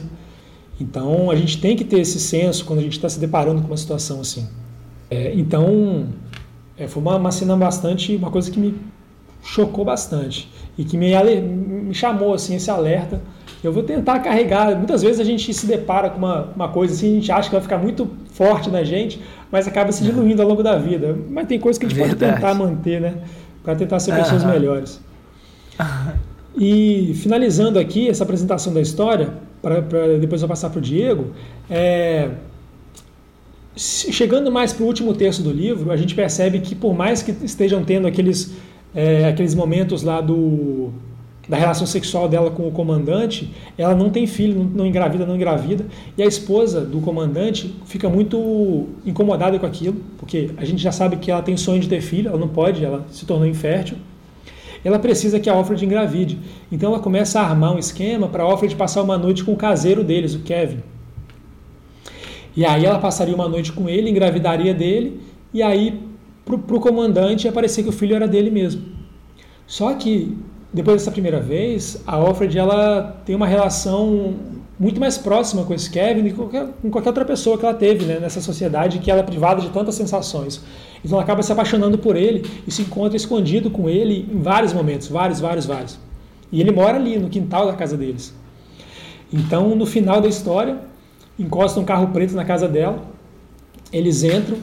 [0.82, 3.68] Então a gente tem que ter esse senso quando a gente está se deparando com
[3.68, 4.48] uma situação assim.
[5.10, 6.08] É, então
[6.78, 8.74] é, foi uma, uma cena bastante, uma coisa que me
[9.44, 13.22] chocou bastante e que me, me chamou assim esse alerta.
[13.64, 14.76] Eu vou tentar carregar.
[14.76, 17.56] Muitas vezes a gente se depara com uma, uma coisa assim, a gente acha que
[17.56, 21.16] vai ficar muito forte na gente, mas acaba se diluindo ao longo da vida.
[21.30, 22.20] Mas tem coisas que a gente Verdade.
[22.20, 23.18] pode tentar manter, né?
[23.64, 25.00] Para tentar ser pessoas melhores.
[26.58, 31.28] E finalizando aqui essa apresentação da história, para depois eu passar para o Diego,
[31.70, 32.30] é,
[33.76, 37.32] chegando mais para o último terço do livro, a gente percebe que por mais que
[37.44, 38.54] estejam tendo aqueles,
[38.94, 40.92] é, aqueles momentos lá do,
[41.48, 45.36] da relação sexual dela com o comandante, ela não tem filho, não, não engravida, não
[45.36, 45.86] engravida,
[46.18, 51.18] e a esposa do comandante fica muito incomodada com aquilo, porque a gente já sabe
[51.18, 53.98] que ela tem sonho de ter filho, ela não pode, ela se tornou infértil,
[54.84, 56.40] ela precisa que a Alfred engravide.
[56.72, 59.58] Então ela começa a armar um esquema para a Alfred passar uma noite com o
[59.58, 60.80] caseiro deles, o Kevin.
[62.56, 65.22] E aí ela passaria uma noite com ele, engravidaria dele,
[65.54, 66.02] e aí
[66.46, 68.84] para o comandante ia parecer que o filho era dele mesmo.
[69.66, 70.38] Só que
[70.74, 74.36] depois dessa primeira vez, a Alfred ela tem uma relação
[74.80, 78.06] muito mais próxima com esse Kevin do que com qualquer outra pessoa que ela teve
[78.06, 80.62] né, nessa sociedade que ela é privada de tantas sensações.
[81.04, 84.74] Então ela acaba se apaixonando por ele e se encontra escondido com ele em vários
[84.74, 86.00] momentos, vários, vários, vários.
[86.52, 88.34] E ele mora ali no quintal da casa deles.
[89.34, 90.78] Então, no final da história,
[91.40, 93.02] encosta um carro preto na casa dela,
[93.92, 94.58] eles entram,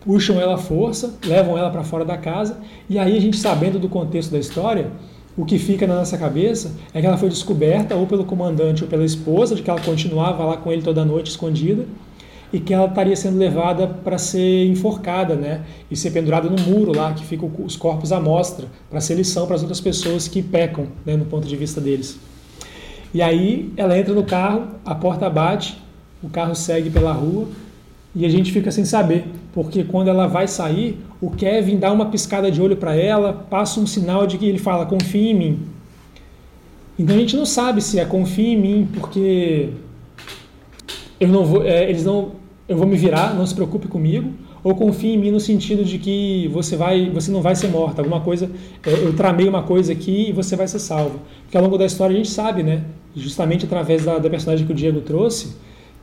[0.00, 3.78] puxam ela à força, levam ela para fora da casa, e aí a gente sabendo
[3.78, 4.90] do contexto da história,
[5.36, 8.88] o que fica na nossa cabeça é que ela foi descoberta ou pelo comandante ou
[8.88, 11.84] pela esposa, de que ela continuava lá com ele toda noite escondida,
[12.52, 15.62] e que ela estaria sendo levada para ser enforcada, né?
[15.90, 19.46] E ser pendurada no muro lá, que ficam os corpos à mostra, para ser lição
[19.46, 22.18] para as outras pessoas que pecam, né, no ponto de vista deles.
[23.12, 25.76] E aí ela entra no carro, a porta bate,
[26.22, 27.48] o carro segue pela rua
[28.14, 32.06] e a gente fica sem saber, porque quando ela vai sair, o Kevin dá uma
[32.06, 35.58] piscada de olho para ela, passa um sinal de que ele fala: confie em mim.
[36.98, 39.68] Então a gente não sabe se é confie em mim, porque
[41.20, 42.32] eu não vou, é, eles não,
[42.68, 44.30] eu vou me virar, não se preocupe comigo,
[44.62, 48.02] ou confie em mim no sentido de que você vai, você não vai ser morta,
[48.02, 48.50] alguma coisa,
[48.84, 51.18] é, eu tramei uma coisa aqui e você vai ser salva.
[51.44, 52.82] Porque ao longo da história a gente sabe, né,
[53.14, 55.56] justamente através da, da personagem que o Diego trouxe,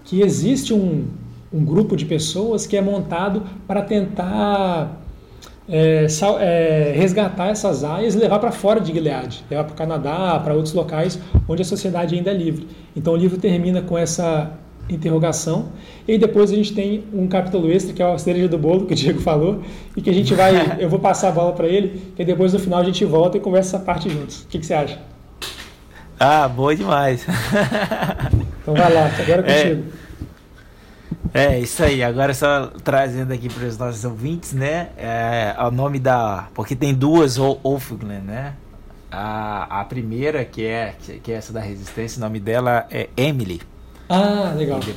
[0.06, 1.06] que existe um,
[1.54, 5.02] um grupo de pessoas que é montado para tentar
[5.68, 6.08] é,
[6.40, 10.54] é, resgatar essas aias e levar para fora de Gilead, levar para o Canadá, para
[10.54, 12.68] outros locais onde a sociedade ainda é livre.
[12.96, 14.52] Então o livro termina com essa
[14.90, 15.70] interrogação
[16.08, 18.94] e depois a gente tem um capítulo extra que é a cereja do bolo que
[18.94, 19.62] o Diego falou
[19.96, 22.60] e que a gente vai, eu vou passar a bola para ele, e depois no
[22.60, 24.44] final a gente volta e conversa essa parte juntos.
[24.44, 25.00] O que, que você acha?
[26.20, 27.26] Ah, boa demais.
[28.62, 29.90] então vai lá, agora é contigo.
[30.00, 30.04] É...
[31.34, 32.04] É, isso aí.
[32.04, 34.90] Agora só trazendo aqui para os nossos ouvintes, né?
[34.96, 36.48] É, o nome da.
[36.54, 38.54] Porque tem duas Wolfglen, né?
[39.12, 43.62] A, a primeira, que é, que é essa da resistência, o nome dela é Emily.
[44.14, 44.80] Ah, legal.
[44.80, 44.96] E, de,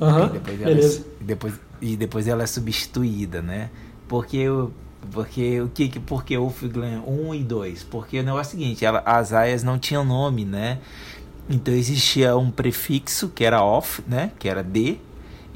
[0.00, 0.98] uhum, e depois beleza.
[0.98, 3.70] Ela, e, depois, e depois ela é substituída, né?
[4.08, 4.70] Porque o.
[5.10, 7.82] Porque o que porque Wolfglen 1 e 2?
[7.84, 10.78] Porque o negócio é o seguinte, ela, as aias não tinham nome, né?
[11.50, 14.30] Então existia um prefixo que era off, né?
[14.38, 14.98] Que era D,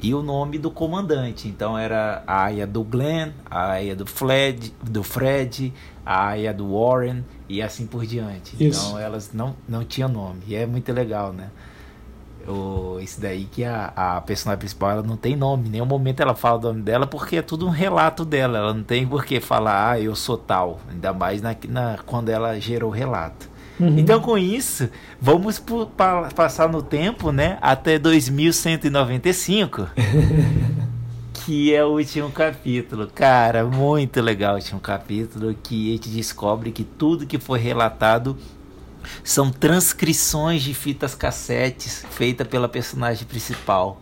[0.01, 1.47] e o nome do comandante.
[1.47, 5.73] Então era a aia do Glenn, a aia do Fred, do Fred,
[6.05, 8.55] a aia do Warren e assim por diante.
[8.59, 8.87] Isso.
[8.87, 10.41] Então elas não, não tinham nome.
[10.47, 11.49] E é muito legal, né?
[12.47, 16.21] O, isso daí que a, a personagem principal ela não tem nome, em nenhum momento
[16.21, 19.25] ela fala o nome dela porque é tudo um relato dela, ela não tem por
[19.25, 23.49] que falar, ah, eu sou tal, ainda mais na, na, quando ela gerou o relato.
[23.79, 23.99] Uhum.
[23.99, 24.89] Então, com isso,
[25.21, 25.59] vamos
[25.95, 27.59] pa passar no tempo, né?
[27.61, 29.87] Até 2195.
[31.45, 33.07] que é o último capítulo.
[33.13, 35.55] Cara, muito legal o último capítulo.
[35.63, 38.35] Que a gente descobre que tudo que foi relatado
[39.23, 44.01] são transcrições de fitas cassetes feitas pela personagem principal.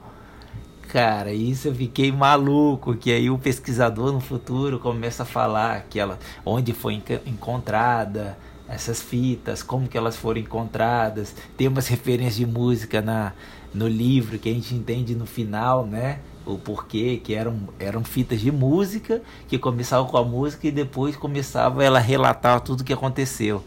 [0.87, 2.95] Cara, isso eu fiquei maluco.
[2.95, 8.37] Que aí o pesquisador no futuro começa a falar que ela, onde foi encontrada
[8.67, 11.35] essas fitas, como que elas foram encontradas.
[11.57, 13.33] Tem umas referências de música na,
[13.73, 16.19] no livro que a gente entende no final, né?
[16.45, 21.15] O porquê, que eram, eram fitas de música, que começavam com a música e depois
[21.15, 23.63] começava ela a relatar tudo o que aconteceu.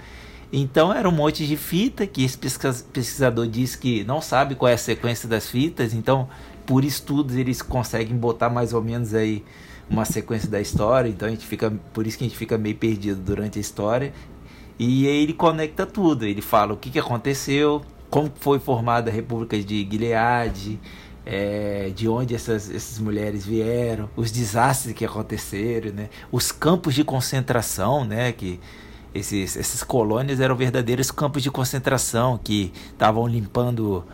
[0.53, 4.75] Então era um monte de fita que esse pesquisador diz que não sabe qual é
[4.75, 6.29] a sequência das fitas, então
[6.65, 9.45] por estudos eles conseguem botar mais ou menos aí
[9.91, 12.77] uma sequência da história, então a gente fica, por isso que a gente fica meio
[12.77, 14.13] perdido durante a história
[14.79, 16.25] e aí ele conecta tudo.
[16.25, 20.79] Ele fala o que, que aconteceu, como foi formada a República de Gilead,
[21.27, 26.09] é, de onde essas, essas mulheres vieram, os desastres que aconteceram, né?
[26.31, 28.33] os campos de concentração, né?
[28.33, 28.61] que
[29.19, 34.05] esses, essas colônias eram verdadeiros campos de concentração que estavam limpando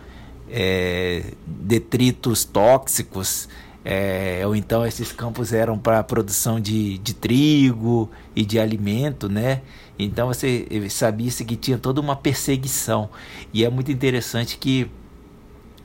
[0.51, 3.49] é, detritos tóxicos.
[3.87, 9.61] É, ou então esses campos eram para produção de, de trigo e de alimento, né?
[9.99, 13.11] Então você sabia que tinha toda uma perseguição.
[13.53, 14.91] E é muito interessante que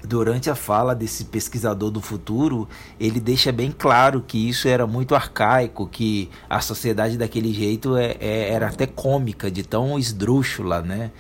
[0.04, 2.68] durante a fala desse pesquisador do futuro,
[3.00, 8.16] ele deixa bem claro que isso era muito arcaico, que a sociedade daquele jeito é,
[8.20, 11.12] é, era até cômica, de tão esdrúxula, né?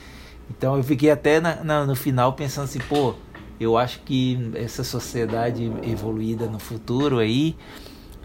[0.49, 3.15] Então eu fiquei até na, na, no final pensando assim, pô,
[3.59, 7.55] eu acho que essa sociedade evoluída no futuro aí,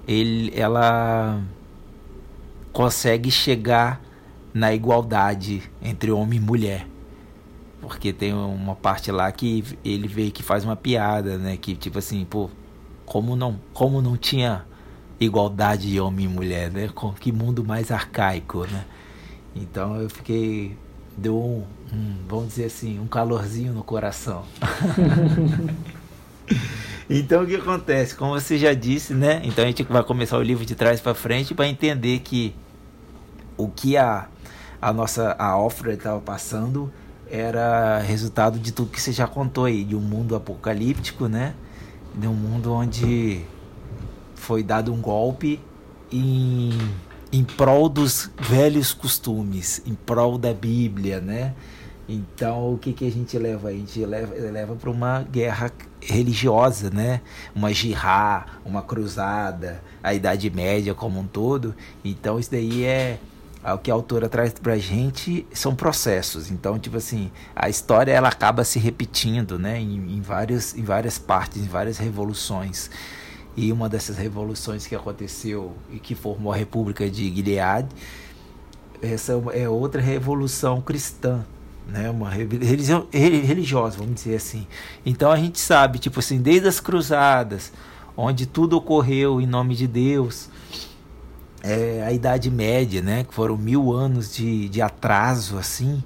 [0.07, 1.43] ele, ela
[2.73, 4.01] consegue chegar
[4.53, 6.94] na igualdade entre homem e mulher.
[7.85, 11.57] Porque tem uma parte lá que ele vê que faz uma piada, né?
[11.57, 12.51] Que tipo assim, pô,
[13.05, 14.65] como não, como não tinha
[15.21, 16.89] igualdade de homem e mulher, né?
[16.95, 18.85] Com que mundo mais arcaico, né?
[19.55, 20.77] Então eu fiquei
[21.17, 24.45] deu um, um vamos dizer assim, um calorzinho no coração.
[27.09, 28.15] então o que acontece?
[28.15, 29.41] Como você já disse, né?
[29.45, 32.55] Então a gente vai começar o livro de trás para frente para entender que
[33.57, 34.29] o que a
[34.83, 36.93] a nossa a Offred estava passando
[37.35, 41.55] era resultado de tudo que você já contou aí, de um mundo apocalíptico, né?
[42.15, 43.43] De um mundo onde
[44.37, 45.61] foi dado um golpe
[46.13, 46.71] em,
[47.33, 51.55] em prol dos velhos costumes, em prol da Bíblia, né?
[52.09, 53.71] Então, o que, que a gente leva?
[53.71, 57.21] A gente leva, leva para uma guerra religiosa, né?
[57.53, 61.75] Uma jihá, uma cruzada, a Idade Média como um todo.
[62.05, 63.19] Então, isso daí é
[63.73, 66.51] o que a autora traz pra gente são processos.
[66.51, 71.19] Então, tipo assim, a história ela acaba se repetindo, né, em, em, várias, em várias
[71.19, 72.91] partes, em várias revoluções.
[73.57, 77.89] E uma dessas revoluções que aconteceu e que formou a República de Gilead,
[79.01, 81.45] essa é outra revolução cristã,
[81.87, 84.67] né, uma religião religiosa, vamos dizer assim.
[85.07, 87.73] Então a gente sabe, tipo assim, desde as cruzadas,
[88.17, 90.49] onde tudo ocorreu em nome de Deus,
[91.65, 93.25] é, a Idade Média, né?
[93.25, 96.05] Que foram mil anos de, de atraso, assim,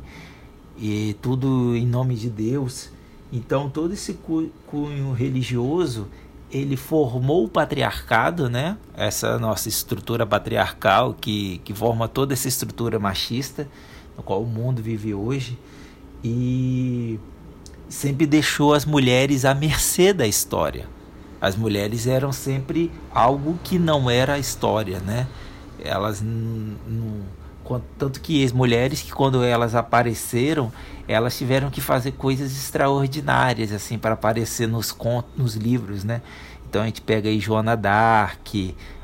[0.79, 2.91] e tudo em nome de Deus.
[3.33, 4.19] Então todo esse
[4.67, 6.07] cunho religioso
[6.51, 8.79] ele formou o patriarcado, né?
[8.97, 13.69] Essa nossa estrutura patriarcal que, que forma toda essa estrutura machista
[14.17, 15.59] no qual o mundo vive hoje
[16.25, 17.21] e
[17.89, 20.87] sempre deixou as mulheres à mercê da história.
[21.41, 25.27] As mulheres eram sempre algo que não era a história, né?
[25.85, 26.22] Elas
[27.99, 30.72] tanto que as mulheres que quando elas apareceram,
[31.07, 36.22] elas tiveram que fazer coisas extraordinárias assim para aparecer nos contos, nos livros, né?
[36.68, 38.49] Então a gente pega aí Joana Dark,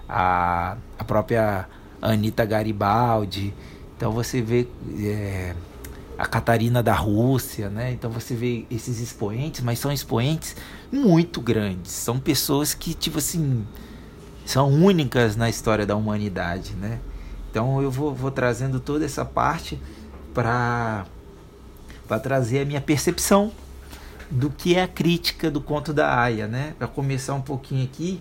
[0.09, 1.69] a, a própria
[2.01, 3.53] Anita Garibaldi.
[3.97, 4.67] Então você vê
[5.01, 5.55] é,
[6.19, 7.93] a Catarina da Rússia, né?
[7.93, 10.57] Então você vê esses expoentes, mas são expoentes
[10.93, 11.93] muito grandes.
[11.93, 13.67] São pessoas que tipo assim
[14.45, 16.99] são únicas na história da humanidade, né?
[17.51, 19.81] Então eu vou, vou trazendo toda essa parte
[20.35, 21.07] para
[22.23, 23.53] trazer a minha percepção
[24.31, 26.75] do que é a crítica do conto da Aya, né?
[26.79, 28.21] Para começar um pouquinho aqui,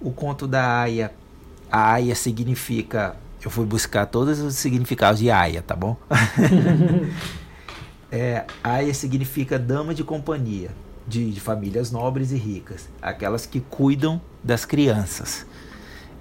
[0.00, 1.12] o conto da Aya,
[1.70, 3.14] a Aya significa,
[3.44, 5.96] eu fui buscar todos os significados de Aya, tá bom?
[8.10, 10.70] é, Aya significa dama de companhia,
[11.06, 15.46] de, de famílias nobres e ricas, aquelas que cuidam das crianças.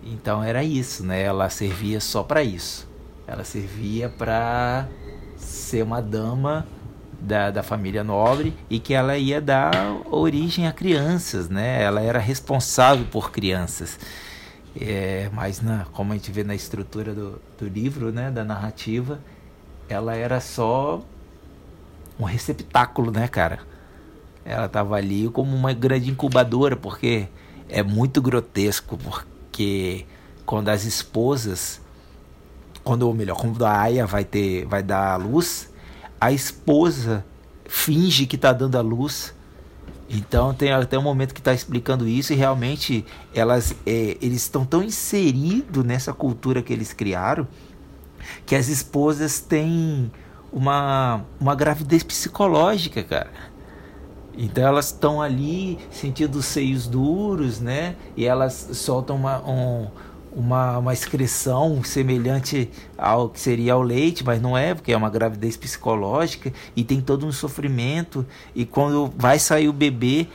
[0.03, 1.21] Então era isso, né?
[1.21, 2.89] Ela servia só para isso.
[3.27, 4.87] Ela servia para
[5.37, 6.65] ser uma dama
[7.19, 9.73] da, da família nobre e que ela ia dar
[10.09, 11.81] origem a crianças, né?
[11.81, 13.99] Ela era responsável por crianças.
[14.79, 19.19] É, mas na, como a gente vê na estrutura do, do livro, né, da narrativa,
[19.89, 21.01] ela era só
[22.17, 23.59] um receptáculo, né, cara?
[24.43, 27.27] Ela estava ali como uma grande incubadora, porque
[27.69, 30.05] é muito grotesco, porque
[30.45, 31.79] quando as esposas,
[32.83, 35.71] quando ou melhor, quando a Aya vai ter, vai dar a luz,
[36.19, 37.25] a esposa
[37.65, 39.33] finge que está dando a luz.
[40.09, 44.65] Então tem até um momento que está explicando isso e realmente elas, é, eles estão
[44.65, 47.47] tão inseridos nessa cultura que eles criaram
[48.45, 50.11] que as esposas têm
[50.51, 53.31] uma, uma gravidez psicológica, cara.
[54.37, 57.95] Então elas estão ali sentindo os seios duros, né?
[58.15, 59.87] E elas soltam uma, um,
[60.31, 65.09] uma, uma excreção semelhante ao que seria ao leite, mas não é, porque é uma
[65.09, 68.25] gravidez psicológica e tem todo um sofrimento.
[68.55, 70.27] E quando vai sair o bebê,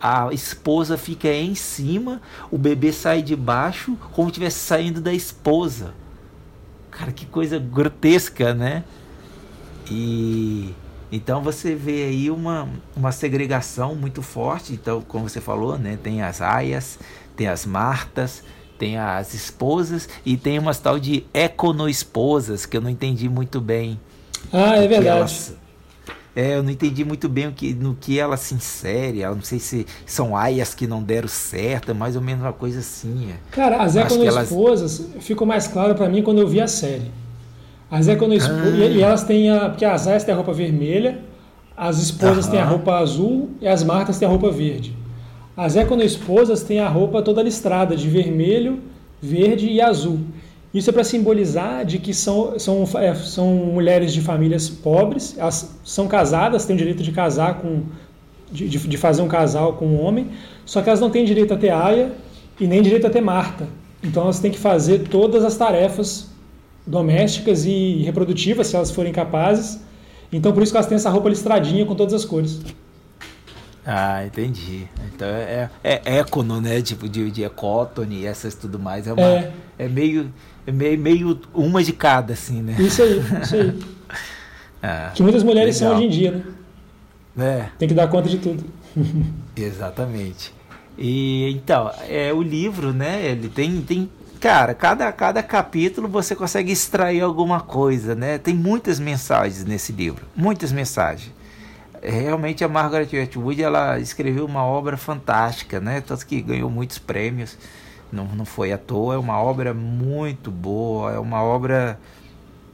[0.00, 5.12] a esposa fica em cima, o bebê sai de baixo, como se estivesse saindo da
[5.12, 5.94] esposa.
[6.90, 8.84] Cara, que coisa grotesca, né?
[9.90, 10.74] E
[11.12, 14.72] então você vê aí uma, uma segregação muito forte.
[14.72, 15.98] Então, como você falou, né?
[16.02, 16.98] Tem as aias,
[17.36, 18.42] tem as martas,
[18.78, 24.00] tem as esposas e tem umas tal de econo-esposas que eu não entendi muito bem.
[24.50, 25.18] Ah, é verdade.
[25.18, 25.54] Elas,
[26.34, 29.20] é, eu não entendi muito bem o que, no que ela se insere.
[29.20, 32.54] Eu não sei se são aias que não deram certo, é mais ou menos uma
[32.54, 33.30] coisa assim.
[33.30, 33.34] É.
[33.50, 35.24] Cara, as econo-esposas elas...
[35.24, 37.10] ficou mais claro para mim quando eu vi a série.
[37.92, 38.80] As econo-esposas.
[38.80, 38.86] Ah.
[38.86, 39.68] E, elas têm a.
[39.68, 41.18] Porque as aias têm a roupa vermelha,
[41.76, 44.96] as esposas têm a roupa azul e as martas têm a roupa verde.
[45.54, 48.80] As econo-esposas têm a roupa toda listrada de vermelho,
[49.20, 50.20] verde e azul.
[50.72, 55.78] Isso é para simbolizar de que são, são, é, são mulheres de famílias pobres, elas
[55.84, 57.82] são casadas, têm o direito de casar com.
[58.50, 60.28] De, de fazer um casal com um homem,
[60.66, 62.12] só que elas não têm direito a ter aia
[62.60, 63.66] e nem direito a ter marta.
[64.02, 66.31] Então elas têm que fazer todas as tarefas
[66.86, 69.80] domésticas e reprodutivas, se elas forem capazes.
[70.32, 72.60] Então por isso que elas têm essa roupa listradinha com todas as cores.
[73.84, 74.86] Ah, entendi.
[75.14, 76.80] Então é, é, é econo, né?
[76.80, 79.06] Tipo de, de ecótone e essas tudo mais.
[79.06, 79.52] É, uma, é.
[79.78, 80.32] é meio,
[80.66, 82.76] é meio, meio uma de cada, assim, né?
[82.78, 83.80] Isso aí, isso aí.
[84.82, 85.90] ah, que muitas mulheres legal.
[85.90, 86.44] são hoje em dia,
[87.34, 87.58] né?
[87.60, 87.68] É.
[87.78, 88.64] Tem que dar conta de tudo.
[89.56, 90.54] Exatamente.
[90.96, 93.26] E então, é o livro, né?
[93.26, 94.08] Ele tem, tem
[94.42, 98.38] cara, cada, cada capítulo você consegue extrair alguma coisa, né?
[98.38, 101.32] Tem muitas mensagens nesse livro, muitas mensagens
[102.02, 106.00] realmente a Margaret Atwood ela escreveu uma obra fantástica, né?
[106.00, 107.56] Tanto que ganhou muitos prêmios,
[108.10, 111.96] não, não foi à toa, é uma obra muito boa, é uma obra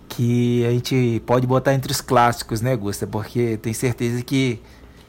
[0.09, 3.07] que a gente pode botar entre os clássicos, né, Gusta?
[3.07, 4.63] Porque tem certeza que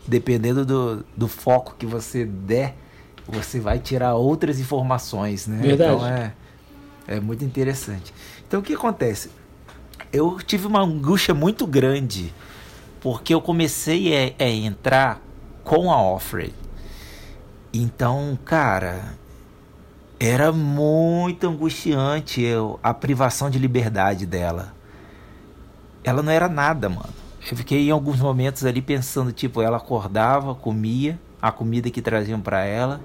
[0.05, 2.76] dependendo do, do foco que você der,
[3.26, 5.62] você vai tirar outras informações, né?
[5.62, 5.93] Verdade.
[5.93, 6.34] Então é,
[7.10, 8.14] é muito interessante.
[8.47, 9.32] Então o que acontece?
[10.14, 12.34] Eu tive uma angústia muito grande
[13.01, 15.20] porque eu comecei a, a entrar
[15.64, 16.53] com a Offred.
[17.74, 19.18] Então, cara,
[20.20, 24.74] era muito angustiante eu, a privação de liberdade dela.
[26.03, 27.14] Ela não era nada, mano.
[27.49, 32.41] Eu fiquei em alguns momentos ali pensando, tipo, ela acordava, comia a comida que traziam
[32.41, 33.01] para ela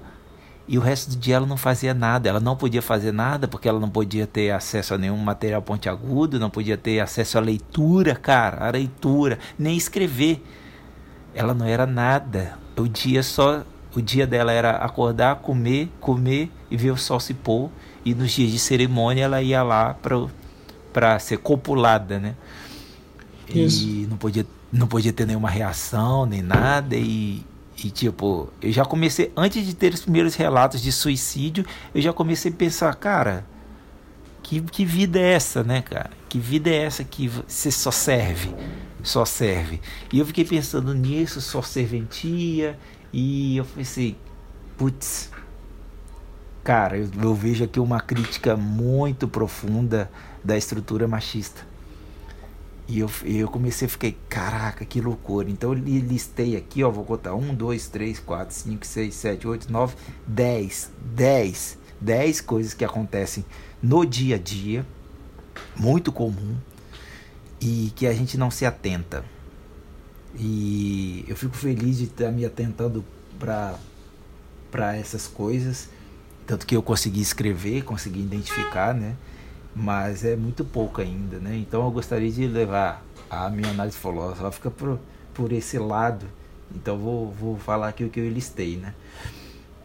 [0.67, 2.27] e o resto do dia ela não fazia nada.
[2.27, 6.39] Ela não podia fazer nada porque ela não podia ter acesso a nenhum material pontiagudo,
[6.39, 10.43] não podia ter acesso à leitura, cara, a leitura, nem escrever.
[11.33, 12.57] Ela não era nada.
[12.75, 13.63] O dia só,
[13.95, 17.69] o dia dela era acordar, comer, comer e ver o sol se pôr.
[18.03, 20.27] E nos dias de cerimônia ela ia lá para
[20.91, 22.35] para ser copulada, né?
[23.53, 23.85] Isso.
[23.85, 27.45] E não podia não podia ter nenhuma reação nem nada e
[27.83, 32.13] e tipo, eu já comecei, antes de ter os primeiros relatos de suicídio, eu já
[32.13, 33.45] comecei a pensar, cara,
[34.41, 36.11] que, que vida é essa, né, cara?
[36.29, 38.53] Que vida é essa que você só serve?
[39.03, 39.81] Só serve.
[40.11, 42.77] E eu fiquei pensando nisso, só serventia,
[43.11, 44.15] e eu pensei,
[44.77, 45.31] putz,
[46.63, 50.09] cara, eu, eu vejo aqui uma crítica muito profunda
[50.43, 51.65] da estrutura machista.
[52.87, 55.49] E eu, eu comecei ficar, caraca, que loucura.
[55.49, 59.71] Então eu listei aqui, ó, vou contar 1, 2, 3, 4, 5, 6, 7, 8,
[59.71, 59.95] 9,
[60.27, 60.91] 10.
[61.15, 61.77] 10.
[61.99, 63.43] 10 coisas que acontecem
[63.81, 64.85] no dia a dia,
[65.75, 66.55] muito comum,
[67.59, 69.23] e que a gente não se atenta.
[70.37, 73.03] E eu fico feliz de estar me atentando
[73.39, 73.79] para
[74.95, 75.89] essas coisas.
[76.45, 79.15] Tanto que eu consegui escrever, consegui identificar, né?
[79.75, 81.57] Mas é muito pouco ainda, né?
[81.57, 84.97] Então eu gostaria de levar a minha análise filosófica por,
[85.33, 86.25] por esse lado.
[86.73, 88.93] Então vou, vou falar aqui o que eu listei, né?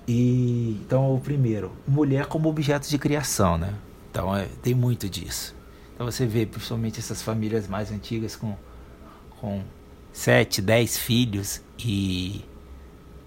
[0.07, 3.75] E então o primeiro, mulher como objeto de criação, né?
[4.11, 5.55] Então é, tem muito disso.
[5.95, 8.55] Então você vê principalmente essas famílias mais antigas com
[9.41, 9.63] com
[10.13, 12.45] sete, dez filhos e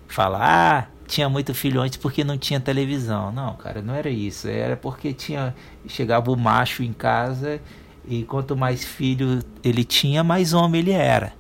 [0.07, 3.31] falar, ah, tinha muito filho antes porque não tinha televisão.
[3.31, 4.47] Não, cara, não era isso.
[4.47, 5.55] Era porque tinha
[5.87, 7.61] chegava o macho em casa
[8.07, 11.33] e quanto mais filho ele tinha, mais homem ele era.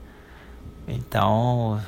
[0.87, 1.81] Então,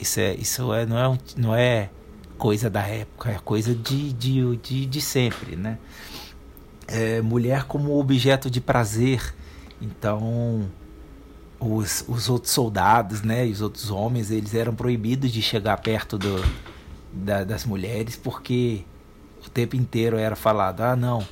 [0.00, 1.90] isso é isso é não é não é
[2.38, 5.78] coisa da época, é coisa de de, de, de sempre, né?
[6.86, 9.34] É, mulher como objeto de prazer.
[9.80, 10.70] Então,
[11.58, 16.42] os, os outros soldados, né, os outros homens, eles eram proibidos de chegar perto do,
[17.12, 18.84] da, das mulheres, porque
[19.46, 21.26] o tempo inteiro era falado: ah, não,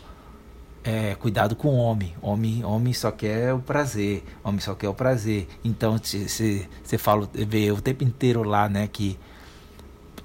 [0.83, 2.15] é, cuidado com o homem.
[2.21, 2.65] homem.
[2.65, 5.49] Homem só quer o prazer, homem só quer o prazer.
[5.65, 9.19] Então você fala, vê o tempo inteiro lá, né, que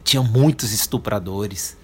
[0.04, 1.78] tinha muitos estupradores.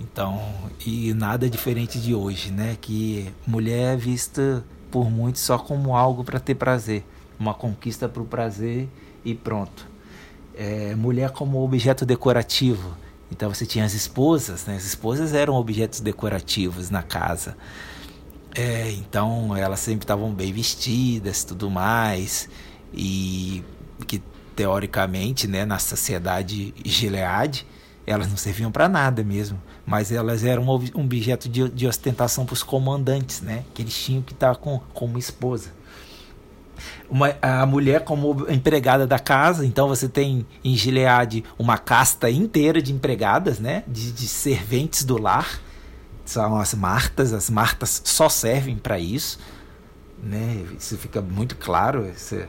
[0.00, 0.40] Então,
[0.84, 6.24] e nada diferente de hoje, né, que mulher é vista por muitos só como algo
[6.24, 7.04] para ter prazer,
[7.38, 8.88] uma conquista para o prazer
[9.24, 9.86] e pronto.
[10.56, 12.96] É, mulher como objeto decorativo.
[13.30, 14.76] Então você tinha as esposas, né?
[14.76, 17.56] As esposas eram objetos decorativos na casa.
[18.54, 22.48] É, então elas sempre estavam bem vestidas, tudo mais,
[22.92, 23.64] e
[24.06, 24.22] que
[24.54, 27.66] teoricamente, né, na sociedade Gilead,
[28.06, 32.52] elas não serviam para nada mesmo, mas elas eram um objeto de, de ostentação para
[32.52, 35.70] os comandantes, né, que eles tinham que estar com, com uma esposa
[37.08, 42.80] uma, a mulher como empregada da casa, então você tem em Gilead uma casta inteira
[42.80, 43.84] de empregadas, né?
[43.86, 45.60] De, de serventes do lar.
[46.24, 49.38] São as Martas, as Martas só servem para isso.
[50.22, 50.64] Né?
[50.78, 52.48] Isso fica muito claro, essa,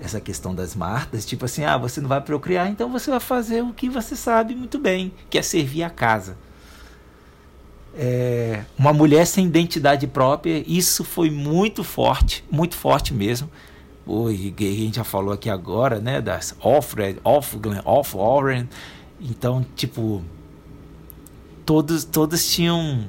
[0.00, 1.26] essa questão das Martas.
[1.26, 4.54] Tipo assim, ah, você não vai procriar, então você vai fazer o que você sabe
[4.54, 6.36] muito bem, que é servir a casa.
[7.94, 13.50] É, uma mulher sem identidade própria, isso foi muito forte, muito forte mesmo
[14.10, 18.68] o que a gente já falou aqui agora, né, das Offred, Offglen, Off Warren.
[19.20, 20.22] Então, tipo,
[21.64, 23.06] todos todas tinham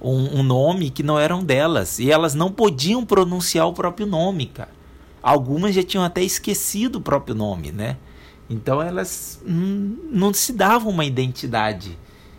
[0.00, 4.46] um, um, nome que não eram delas e elas não podiam pronunciar o próprio nome,
[4.46, 4.76] cara.
[5.22, 7.96] Algumas já tinham até esquecido o próprio nome, né?
[8.50, 11.98] Então elas não se davam uma identidade.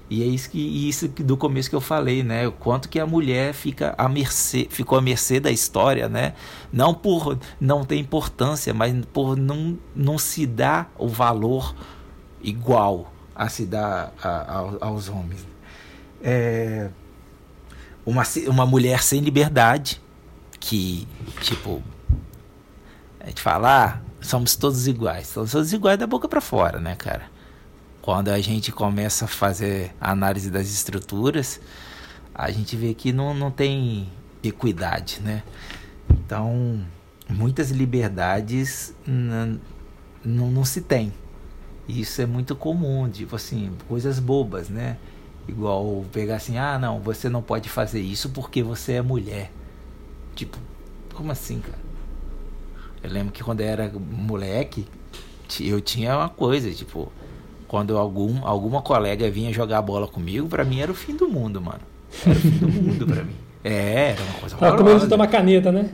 [0.10, 2.48] E é isso que isso do começo que eu falei, né?
[2.48, 6.34] O quanto que a mulher fica à mercê, ficou à mercê da história, né?
[6.74, 11.76] Não por não ter importância, mas por não, não se dar o valor
[12.42, 15.46] igual a se dar a, a, aos homens.
[16.22, 16.90] É
[18.10, 20.02] uma, uma mulher sem liberdade,
[20.60, 21.08] que,
[21.42, 21.82] tipo,
[23.20, 25.28] a gente fala, ah, somos todos iguais.
[25.28, 27.30] Somos todos iguais da boca para fora, né, cara?
[28.02, 31.60] Quando a gente começa a fazer a análise das estruturas,
[32.34, 34.10] a gente vê que não, não tem
[34.42, 35.44] equidade, né?
[36.10, 36.86] Então,
[37.30, 39.60] muitas liberdades não,
[40.24, 41.14] não, não se tem.
[41.88, 44.98] Isso é muito comum, tipo assim, coisas bobas, né?
[45.48, 49.52] Igual pegar assim, ah, não, você não pode fazer isso porque você é mulher.
[50.36, 50.58] Tipo,
[51.14, 51.80] como assim, cara?
[53.02, 54.88] Eu lembro que quando eu era moleque,
[55.60, 57.12] eu tinha uma coisa, tipo,
[57.70, 61.62] quando algum, alguma colega vinha jogar bola comigo, para mim era o fim do mundo,
[61.62, 61.80] mano.
[62.26, 63.36] Era o fim do mundo pra mim.
[63.64, 65.90] É, era uma coisa Tava com medo de tomar caneta, né?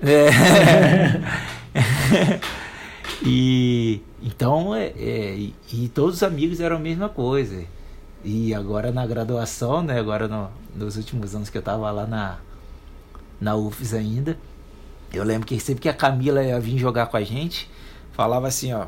[0.00, 0.28] É.
[3.26, 7.64] e então, é, é, e, e, todos os amigos eram a mesma coisa.
[8.24, 9.98] E agora na graduação, né?
[9.98, 12.38] Agora no, nos últimos anos que eu tava lá na,
[13.40, 14.38] na UFES ainda,
[15.12, 17.68] eu lembro que sempre que a Camila ia vir jogar com a gente,
[18.12, 18.86] falava assim, ó.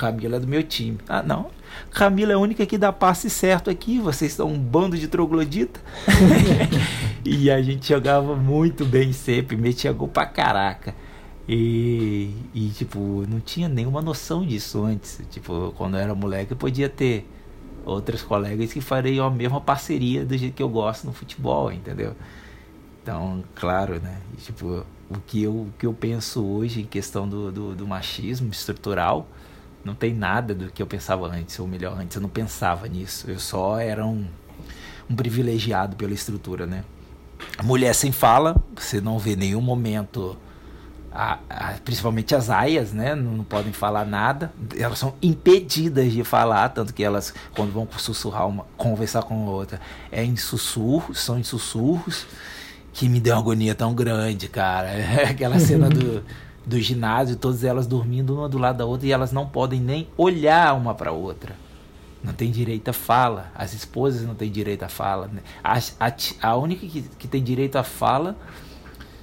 [0.00, 0.96] Camila é do meu time.
[1.06, 1.50] Ah, não.
[1.90, 3.98] Camila é a única que dá passe certo aqui.
[3.98, 5.78] Vocês são um bando de troglodita.
[7.22, 10.94] e a gente jogava muito bem sempre, metia gol pra caraca.
[11.46, 15.20] E, e, tipo, não tinha nenhuma noção disso antes.
[15.30, 17.28] Tipo, quando eu era moleque, eu podia ter
[17.84, 22.16] outros colegas que fariam a mesma parceria do jeito que eu gosto no futebol, entendeu?
[23.02, 24.16] Então, claro, né?
[24.32, 27.86] E, tipo, o que eu, o que eu penso hoje em questão do, do, do
[27.86, 29.28] machismo estrutural
[29.84, 33.30] não tem nada do que eu pensava antes, ou melhor, antes eu não pensava nisso.
[33.30, 34.26] Eu só era um,
[35.08, 36.84] um privilegiado pela estrutura, né?
[37.62, 40.36] Mulher sem fala, você não vê nenhum momento,
[41.10, 43.14] a, a, principalmente as aias, né?
[43.14, 44.52] Não, não, podem falar nada.
[44.76, 49.50] Elas são impedidas de falar, tanto que elas, quando vão sussurrar, uma, conversar com a
[49.50, 49.80] outra,
[50.12, 52.26] é em sussurros, são em sussurros,
[52.92, 54.90] que me deu uma agonia tão grande, cara.
[55.30, 56.22] Aquela cena do
[56.64, 60.08] do ginásio, todas elas dormindo uma do lado da outra e elas não podem nem
[60.16, 61.54] olhar uma para outra.
[62.22, 63.50] Não tem direito à fala.
[63.54, 65.28] As esposas não têm direito à fala.
[65.32, 65.40] Né?
[65.64, 66.12] A, a,
[66.50, 68.36] a única que, que tem direito à fala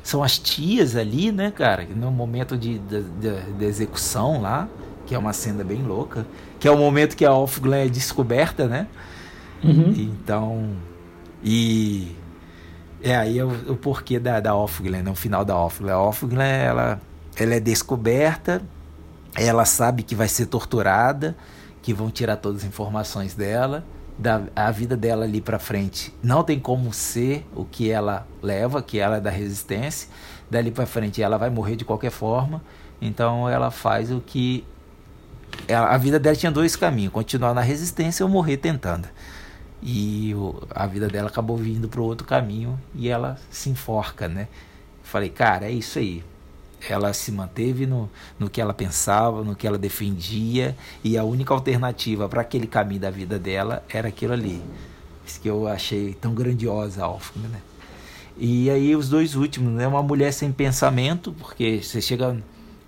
[0.02, 1.86] são as tias ali, né, cara?
[1.96, 4.68] No momento de, de, de, de execução lá,
[5.06, 6.26] que é uma cena bem louca,
[6.60, 8.88] que é o momento que a Offglen é descoberta, né?
[9.64, 9.94] Uhum.
[9.96, 10.70] Então,
[11.44, 12.16] e
[13.02, 15.12] é aí o, o porquê da, da Offglen, né?
[15.12, 15.94] o final da Offglen.
[15.94, 17.02] A Offglen, ela
[17.38, 18.62] ela é descoberta,
[19.36, 21.38] ela sabe que vai ser torturada,
[21.82, 23.86] que vão tirar todas as informações dela,
[24.18, 28.82] da, a vida dela ali para frente não tem como ser o que ela leva,
[28.82, 30.10] que ela é da resistência,
[30.50, 32.64] dali para frente ela vai morrer de qualquer forma,
[33.00, 34.66] então ela faz o que
[35.68, 39.08] ela, a vida dela tinha dois caminhos, continuar na resistência ou morrer tentando.
[39.82, 44.48] E o, a vida dela acabou vindo para outro caminho e ela se enforca, né?
[45.04, 46.24] Falei, cara, é isso aí
[46.90, 51.54] ela se manteve no, no que ela pensava, no que ela defendia, e a única
[51.54, 54.62] alternativa para aquele caminho da vida dela era aquilo ali.
[55.26, 57.62] Isso que eu achei tão grandiosa a né?
[58.38, 59.88] E aí os dois últimos, né?
[59.88, 62.38] Uma mulher sem pensamento, porque você chega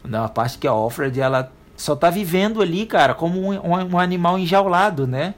[0.03, 3.99] na parte que a Alfred, ela só tá vivendo ali, cara, como um, um, um
[3.99, 5.33] animal enjaulado, né?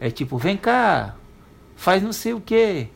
[0.00, 1.14] É tipo, vem cá,
[1.76, 2.88] faz não sei o que,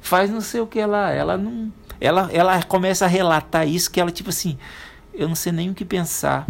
[0.00, 1.10] faz não sei o que lá.
[1.10, 4.58] Ela não ela, ela começa a relatar isso que ela, tipo assim,
[5.12, 6.46] eu não sei nem o que pensar.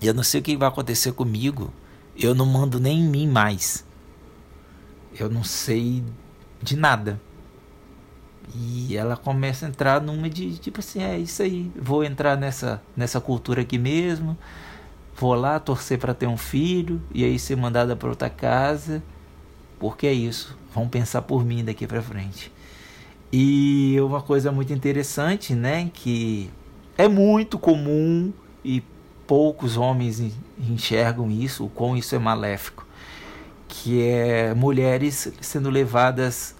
[0.00, 1.72] Eu não sei o que vai acontecer comigo.
[2.18, 3.84] Eu não mando nem em mim mais.
[5.18, 6.02] Eu não sei
[6.60, 7.20] de nada.
[8.54, 12.82] E ela começa a entrar numa de tipo assim, é isso aí, vou entrar nessa
[12.96, 14.36] nessa cultura aqui mesmo.
[15.16, 19.02] Vou lá torcer para ter um filho e aí ser mandada para outra casa.
[19.78, 20.56] Porque é isso.
[20.74, 22.50] Vão pensar por mim daqui para frente.
[23.32, 26.50] E uma coisa muito interessante, né, que
[26.98, 28.30] é muito comum
[28.62, 28.82] e
[29.26, 30.20] poucos homens
[30.58, 32.86] enxergam isso, o quão isso é maléfico,
[33.66, 36.54] que é mulheres sendo levadas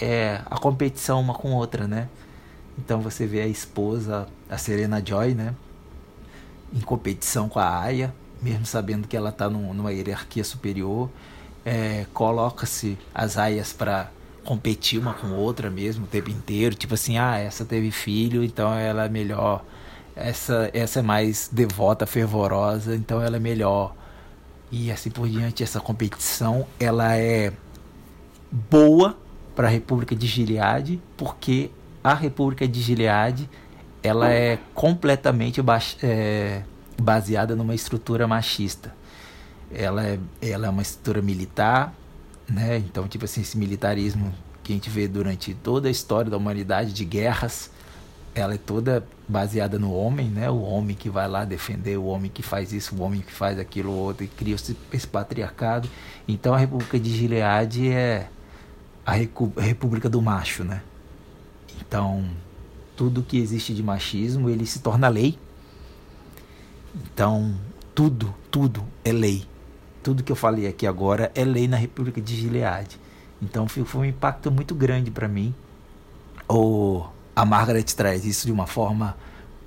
[0.00, 2.08] é, à competição uma com outra, né?
[2.78, 5.54] Então você vê a esposa, a Serena Joy, né,
[6.72, 11.10] em competição com a Aya, mesmo sabendo que ela está numa hierarquia superior,
[11.64, 14.10] é, coloca-se as aias para
[14.46, 16.74] competir uma com outra mesmo o tempo inteiro.
[16.74, 19.64] Tipo assim, ah, essa teve filho, então ela é melhor.
[20.14, 23.94] Essa, essa é mais devota, fervorosa, então ela é melhor.
[24.70, 27.52] E assim por diante, essa competição ela é
[28.50, 29.16] boa
[29.54, 31.70] para a República de Gilead, porque
[32.02, 33.48] a República de Gilead
[34.02, 35.60] ela é completamente
[36.02, 36.62] é,
[37.00, 38.94] baseada numa estrutura machista.
[39.72, 41.92] Ela é, ela é uma estrutura militar,
[42.48, 42.78] né?
[42.78, 44.32] Então, tipo assim, esse militarismo
[44.62, 47.70] que a gente vê durante toda a história da humanidade de guerras,
[48.34, 50.50] ela é toda baseada no homem, né?
[50.50, 53.58] O homem que vai lá defender, o homem que faz isso, o homem que faz
[53.58, 55.88] aquilo outro e cria esse, patriarcado.
[56.28, 58.28] Então a República de Gilead é
[59.04, 60.82] a República do macho, né?
[61.80, 62.28] Então,
[62.96, 65.38] tudo que existe de machismo, ele se torna lei.
[66.94, 67.54] Então,
[67.94, 69.46] tudo, tudo é lei
[70.06, 72.96] tudo que eu falei aqui agora é lei na República de Gilead.
[73.42, 75.52] Então foi um impacto muito grande para mim.
[76.48, 77.04] O,
[77.34, 79.16] a Margaret traz isso de uma forma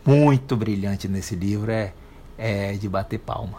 [0.06, 1.92] muito brilhante nesse livro, é,
[2.38, 3.58] é de bater palma.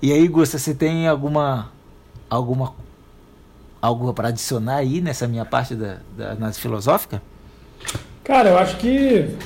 [0.00, 1.70] E aí, Gusta, você tem alguma
[2.30, 2.72] alguma
[3.82, 7.20] algo para adicionar aí nessa minha parte da, da análise filosófica?
[8.24, 9.36] Cara, eu acho que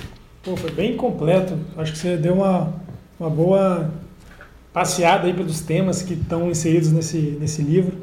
[0.44, 1.58] pô, foi bem completo.
[1.76, 2.72] Acho que você deu uma,
[3.18, 3.90] uma boa
[4.72, 7.96] passeada aí pelos temas que estão inseridos nesse, nesse livro.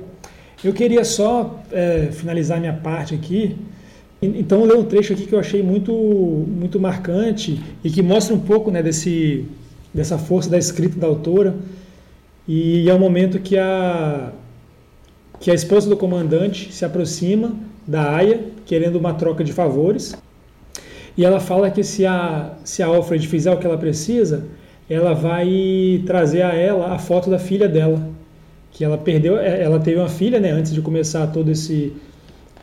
[0.64, 3.58] Eu queria só é, finalizar minha parte aqui.
[4.22, 8.40] Então, ler um trecho aqui que eu achei muito, muito marcante e que mostra um
[8.40, 9.46] pouco né, desse,
[9.94, 11.56] dessa força da escrita da autora.
[12.46, 14.34] E é o momento que a,
[15.40, 17.54] que a esposa do comandante se aproxima
[17.88, 20.16] da Aya, querendo uma troca de favores.
[21.18, 24.46] E ela fala que se a, se a Alfred fizer o que ela precisa,
[24.90, 28.10] ela vai trazer a ela a foto da filha dela.
[28.72, 31.94] Que ela perdeu, é, ela teve uma filha, né, antes de começar todo esse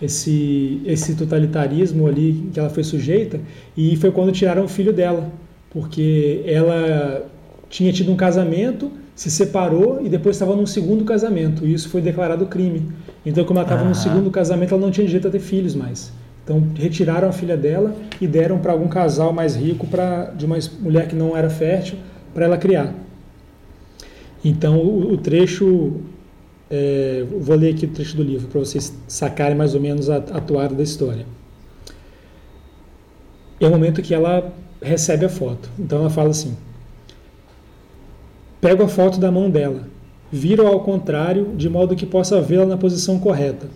[0.01, 3.41] esse esse totalitarismo ali que ela foi sujeita,
[3.77, 5.31] e foi quando tiraram o filho dela,
[5.71, 7.27] porque ela
[7.71, 11.67] tinha tido um casamento se separou e depois estava num segundo casamento.
[11.67, 12.93] E isso foi declarado crime.
[13.25, 16.13] Então, como ela estava no segundo casamento, ela não tinha direito a ter filhos mais.
[16.45, 20.59] Então, retiraram a filha dela e deram para algum casal mais rico, pra, de uma
[20.81, 21.97] mulher que não era fértil,
[22.37, 22.95] para ela criar.
[24.45, 25.95] Então, o, trecho.
[26.71, 30.17] É, vou ler aqui o trecho do livro para vocês sacarem mais ou menos a,
[30.17, 31.25] a toada da história.
[33.59, 35.71] É o momento que ela recebe a foto.
[35.79, 36.55] Então, ela fala assim.
[38.61, 39.89] Pego a foto da mão dela,
[40.31, 43.69] viro ao contrário, de modo que possa vê-la na posição correta.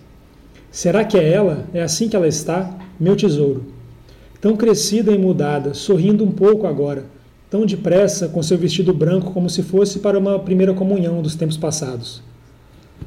[0.71, 1.65] Será que é ela?
[1.73, 2.77] É assim que ela está?
[2.99, 3.65] Meu tesouro.
[4.39, 7.07] Tão crescida e mudada, sorrindo um pouco agora,
[7.51, 11.57] tão depressa com seu vestido branco como se fosse para uma primeira comunhão dos tempos
[11.57, 12.23] passados.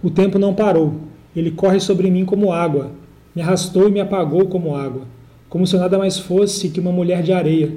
[0.03, 0.95] O tempo não parou,
[1.33, 2.91] ele corre sobre mim como água,
[3.33, 5.03] me arrastou e me apagou como água,
[5.47, 7.73] como se nada mais fosse que uma mulher de areia,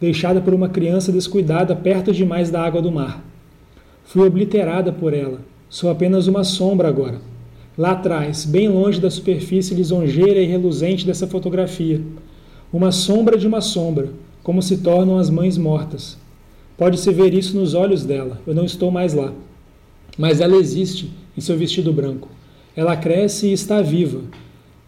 [0.00, 3.24] deixada por uma criança descuidada perto demais da água do mar.
[4.04, 5.40] Fui obliterada por ela.
[5.68, 7.20] Sou apenas uma sombra agora.
[7.76, 12.00] Lá atrás, bem longe da superfície lisonjeira e reluzente dessa fotografia.
[12.72, 14.08] Uma sombra de uma sombra,
[14.42, 16.16] como se tornam as mães mortas.
[16.76, 18.40] Pode-se ver isso nos olhos dela.
[18.46, 19.32] Eu não estou mais lá.
[20.16, 22.28] Mas ela existe em seu vestido branco.
[22.76, 24.20] Ela cresce e está viva.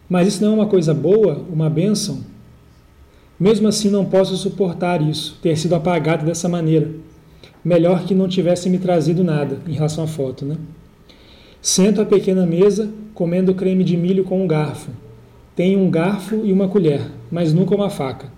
[0.09, 2.21] Mas isso não é uma coisa boa, uma bênção?
[3.39, 6.91] Mesmo assim, não posso suportar isso, ter sido apagada dessa maneira
[7.65, 10.57] melhor que não tivesse me trazido nada em relação à foto, né?
[11.61, 14.91] Sento à pequena mesa, comendo creme de milho com um garfo.
[15.55, 18.33] Tenho um garfo e uma colher, mas nunca uma faca.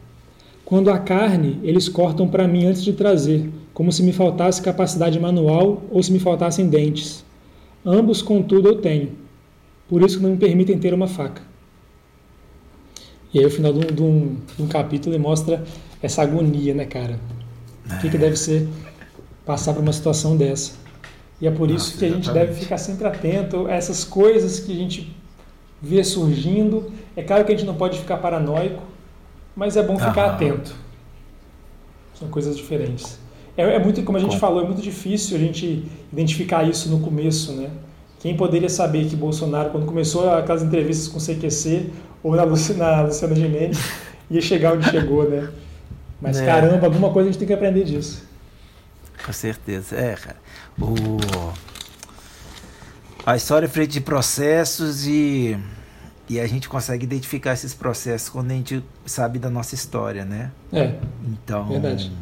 [0.73, 5.20] Quando a carne, eles cortam para mim antes de trazer, como se me faltasse capacidade
[5.20, 7.23] manual ou se me faltassem dentes.
[7.85, 9.11] Ambos, contudo, eu tenho.
[9.87, 11.43] Por isso que não me permitem ter uma faca.
[13.35, 15.62] E aí, o final de um, de um, de um capítulo mostra
[16.03, 17.20] essa agonia, né, cara?
[17.91, 18.66] O que, que deve ser
[19.45, 20.73] passar por uma situação dessa.
[21.39, 24.59] E é por Nossa, isso que a gente deve ficar sempre atento a essas coisas
[24.59, 25.14] que a gente
[25.83, 26.91] vê surgindo.
[27.14, 28.83] É claro que a gente não pode ficar paranoico,
[29.55, 30.34] mas é bom ficar Aham.
[30.34, 30.74] atento.
[32.14, 33.18] São coisas diferentes.
[33.57, 37.00] É, é, muito, como a gente falou, é muito difícil a gente identificar isso no
[37.00, 37.70] começo, né?
[38.20, 41.90] Quem poderia saber que Bolsonaro, quando começou aquelas entrevistas com o CQC
[42.22, 43.78] ou na, na Luciana Gimenez,
[44.30, 45.50] ia chegar onde chegou, né?
[46.20, 46.46] Mas é.
[46.46, 48.22] caramba, alguma coisa a gente tem que aprender disso.
[49.24, 49.96] Com certeza.
[49.96, 50.36] É, cara.
[50.80, 51.18] O...
[53.26, 55.57] A história é feita de processos e...
[56.29, 60.53] e a gente consegue identificar esses processos quando a gente sabe da nossa história, né?
[60.73, 60.99] É.
[61.25, 61.68] Então.
[61.68, 62.12] Verdade.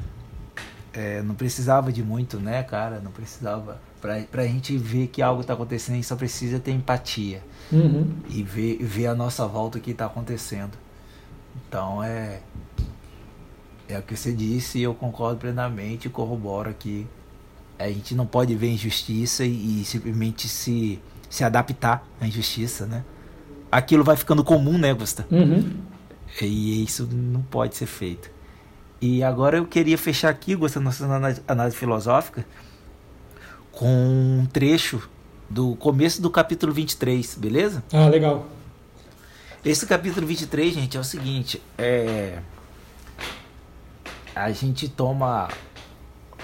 [0.92, 3.00] É, não precisava de muito, né, cara?
[3.00, 3.80] Não precisava.
[4.00, 7.42] Pra, pra gente ver que algo está acontecendo, a gente só precisa ter empatia.
[7.70, 8.10] Uhum.
[8.28, 10.76] E ver, ver a nossa volta o que está acontecendo.
[11.68, 12.40] Então é.
[13.88, 17.06] É o que você disse e eu concordo plenamente e corroboro que
[17.76, 23.04] a gente não pode ver injustiça e, e, simplesmente se, se adaptar à injustiça, né?
[23.70, 25.26] Aquilo vai ficando comum, né, Gusta?
[25.30, 25.72] Uhum.
[26.40, 28.30] E isso não pode ser feito.
[29.00, 31.04] E agora eu queria fechar aqui, Gusta, nossa
[31.46, 32.44] análise, filosófica,
[33.72, 35.08] com um trecho
[35.48, 37.82] do começo do capítulo 23, beleza?
[37.92, 38.46] Ah, legal.
[39.64, 42.38] Esse capítulo 23, gente, é o seguinte, é
[44.34, 45.48] a gente toma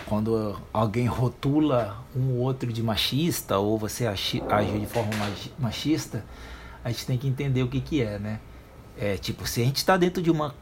[0.07, 5.11] quando alguém rotula um outro de machista ou você age de forma
[5.59, 6.25] machista,
[6.87, 8.39] a gente tem que entender o que que é, né?
[8.97, 10.55] É tipo, se a gente está dentro de uma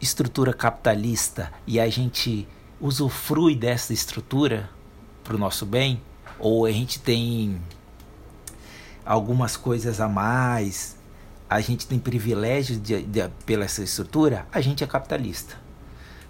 [0.00, 2.48] estrutura capitalista e a gente
[2.80, 4.68] usufrui dessa estrutura
[5.22, 6.02] para o nosso bem,
[6.40, 7.60] ou a gente tem
[9.06, 10.96] algumas coisas a mais,
[11.48, 15.54] a gente tem privilégios de, de, pela essa estrutura, a gente é capitalista.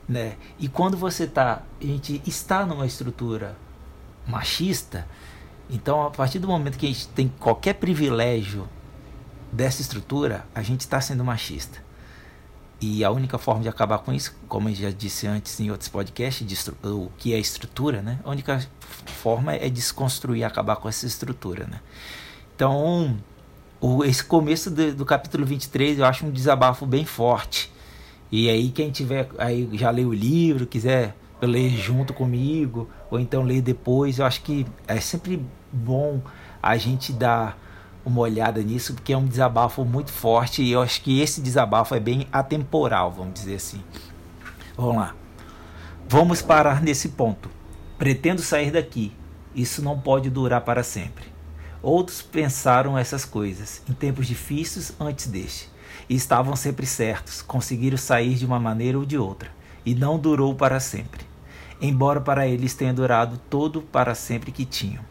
[0.07, 0.37] Né?
[0.59, 3.57] E quando você tá, a gente está numa estrutura
[4.29, 5.09] machista,
[5.71, 8.69] então a partir do momento que a gente tem qualquer privilégio
[9.55, 11.83] dessa estrutura, a gente está sendo machista.
[12.81, 15.89] E a única forma de acabar com isso, como eu já disse antes em outros
[15.89, 18.19] podcasts, o que é estrutura, né?
[18.25, 18.67] A única
[19.07, 21.81] forma é desconstruir, acabar com essa estrutura, né?
[22.55, 23.17] Então,
[23.81, 27.73] o, esse começo do, do capítulo 23 eu acho um desabafo bem forte.
[28.31, 33.43] E aí quem tiver aí já leu o livro, quiser ler junto comigo, ou então
[33.43, 36.21] ler depois, eu acho que é sempre bom
[36.63, 37.59] a gente dar
[38.05, 41.95] uma olhada nisso, porque é um desabafo muito forte e eu acho que esse desabafo
[41.95, 43.83] é bem atemporal, vamos dizer assim.
[44.77, 45.15] Vamos lá.
[46.09, 47.49] Vamos parar nesse ponto.
[47.99, 49.13] Pretendo sair daqui.
[49.55, 51.25] Isso não pode durar para sempre.
[51.83, 55.69] Outros pensaram essas coisas em tempos difíceis antes deste
[56.09, 59.51] e estavam sempre certos, conseguiram sair de uma maneira ou de outra,
[59.85, 61.25] e não durou para sempre,
[61.81, 65.05] embora para eles tenha durado todo para sempre que tinham.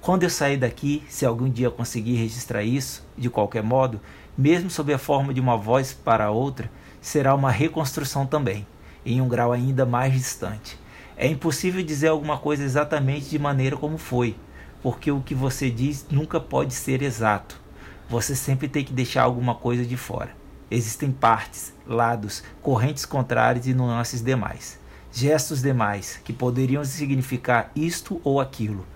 [0.00, 4.00] Quando eu sair daqui, se algum dia conseguir registrar isso, de qualquer modo,
[4.36, 6.70] mesmo sob a forma de uma voz para outra,
[7.02, 8.66] será uma reconstrução também,
[9.04, 10.78] em um grau ainda mais distante.
[11.18, 14.34] É impossível dizer alguma coisa exatamente de maneira como foi,
[14.82, 17.60] porque o que você diz nunca pode ser exato.
[18.08, 20.30] Você sempre tem que deixar alguma coisa de fora.
[20.70, 24.80] Existem partes, lados, correntes contrárias e nuances demais.
[25.12, 28.86] Gestos demais que poderiam significar isto ou aquilo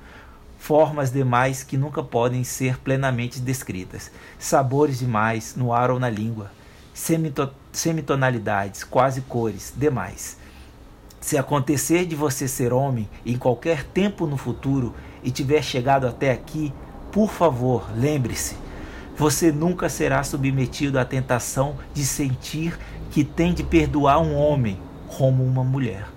[0.64, 6.50] formas demais que nunca podem ser plenamente descritas, sabores demais no ar ou na língua,
[6.94, 10.38] semito semitonalidades, quase cores demais.
[11.20, 16.30] Se acontecer de você ser homem em qualquer tempo no futuro e tiver chegado até
[16.32, 16.72] aqui,
[17.12, 18.56] por favor, lembre-se,
[19.18, 22.78] você nunca será submetido à tentação de sentir
[23.10, 26.08] que tem de perdoar um homem como uma mulher.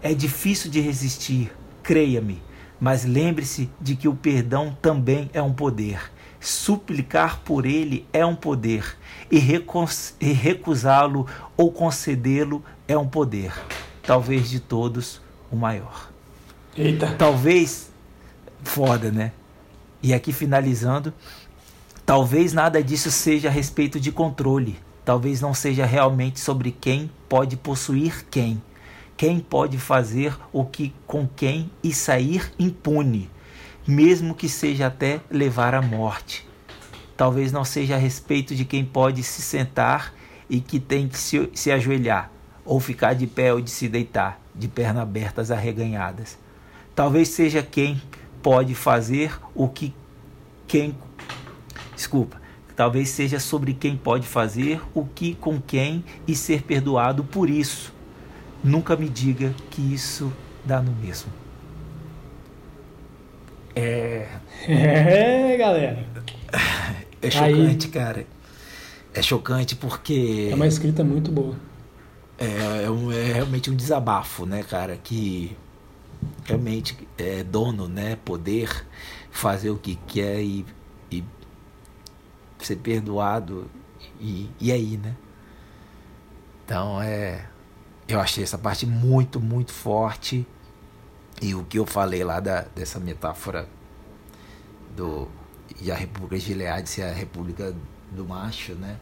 [0.00, 2.40] É difícil de resistir, creia-me
[2.82, 6.10] mas lembre-se de que o perdão também é um poder.
[6.40, 8.98] Suplicar por ele é um poder,
[9.30, 9.38] e,
[10.20, 13.52] e recusá-lo ou concedê-lo é um poder.
[14.02, 16.10] Talvez de todos o maior.
[16.76, 17.14] Eita.
[17.16, 17.88] Talvez.
[18.64, 19.30] Foda, né?
[20.02, 21.14] E aqui finalizando.
[22.04, 24.76] Talvez nada disso seja a respeito de controle.
[25.04, 28.60] Talvez não seja realmente sobre quem pode possuir quem
[29.22, 33.30] quem pode fazer o que com quem e sair impune,
[33.86, 36.44] mesmo que seja até levar à morte.
[37.16, 40.12] Talvez não seja a respeito de quem pode se sentar
[40.50, 42.32] e que tem que se, se ajoelhar,
[42.64, 46.36] ou ficar de pé ou de se deitar, de pernas abertas arreganhadas.
[46.92, 48.02] Talvez seja quem
[48.42, 49.94] pode fazer o que
[50.66, 50.96] quem.
[51.94, 52.42] Desculpa.
[52.74, 58.01] Talvez seja sobre quem pode fazer o que com quem e ser perdoado por isso
[58.62, 60.32] Nunca me diga que isso
[60.64, 61.32] dá no mesmo.
[63.74, 64.28] É.
[64.68, 66.06] É, galera.
[67.20, 67.92] É chocante, Aí.
[67.92, 68.26] cara.
[69.14, 70.48] É chocante porque.
[70.50, 71.56] É uma escrita muito boa.
[72.38, 74.96] É, é, um, é, realmente um desabafo, né, cara?
[74.96, 75.56] Que
[76.44, 78.16] realmente é dono, né?
[78.24, 78.86] Poder
[79.30, 80.64] fazer o que quer e,
[81.10, 81.24] e
[82.58, 83.70] ser perdoado.
[84.20, 85.14] E, e aí, né?
[86.64, 87.46] Então é
[88.08, 90.46] eu achei essa parte muito, muito forte.
[91.40, 93.68] E o que eu falei lá da, dessa metáfora
[94.96, 95.28] do
[95.80, 97.74] e a República de Gilead ser a República
[98.10, 98.98] do Macho, né?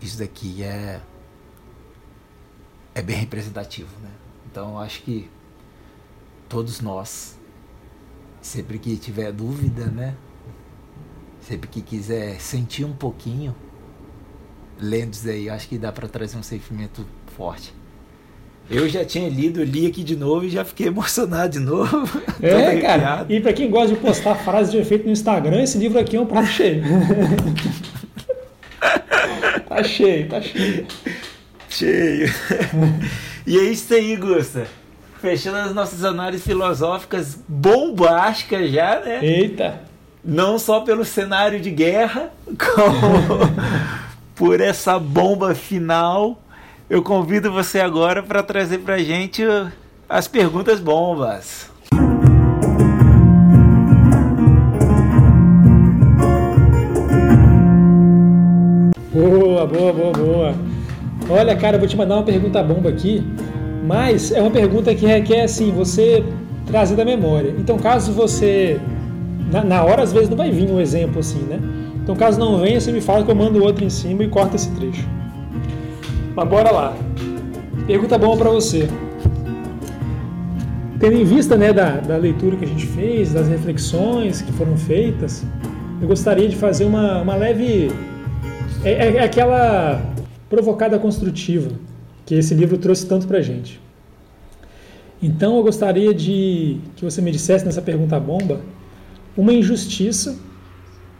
[0.00, 1.00] Isso daqui é
[2.94, 4.10] é bem representativo, né?
[4.50, 5.30] Então eu acho que
[6.48, 7.38] todos nós,
[8.40, 10.16] sempre que tiver dúvida, né?
[11.40, 13.54] Sempre que quiser sentir um pouquinho,
[14.78, 17.77] lendo isso aí, acho que dá para trazer um sentimento forte.
[18.70, 22.20] Eu já tinha lido, li aqui de novo e já fiquei emocionado de novo.
[22.42, 23.24] É, cara.
[23.28, 26.20] E para quem gosta de postar frases de efeito no Instagram, esse livro aqui é
[26.20, 26.82] um prato cheio.
[29.68, 30.86] tá cheio, tá cheio.
[31.68, 32.32] Cheio.
[33.46, 34.66] e é isso aí, Gusta.
[35.20, 39.18] Fechando as nossas análises filosóficas bombásticas já, né?
[39.22, 39.80] Eita!
[40.24, 43.50] Não só pelo cenário de guerra, como
[44.36, 46.40] por essa bomba final
[46.90, 49.44] eu convido você agora para trazer para gente
[50.08, 51.70] as perguntas bombas.
[59.12, 60.54] Boa, boa, boa, boa.
[61.28, 63.22] Olha, cara, eu vou te mandar uma pergunta bomba aqui,
[63.84, 66.24] mas é uma pergunta que requer assim você
[66.66, 67.54] trazer da memória.
[67.58, 68.80] Então, caso você
[69.50, 71.58] na, na hora às vezes não vai vir um exemplo assim, né?
[72.02, 74.56] Então, caso não venha, você me fala que eu mando outro em cima e corta
[74.56, 75.17] esse trecho.
[76.38, 76.96] Mas bora lá.
[77.84, 78.88] Pergunta boa para você.
[81.00, 84.76] tendo em vista né, da, da leitura que a gente fez, das reflexões que foram
[84.76, 85.44] feitas,
[86.00, 87.90] eu gostaria de fazer uma, uma leve.
[88.84, 90.00] É, é, é aquela
[90.48, 91.72] provocada construtiva
[92.24, 93.80] que esse livro trouxe tanto para gente.
[95.20, 98.60] Então eu gostaria de que você me dissesse nessa pergunta bomba
[99.36, 100.38] uma injustiça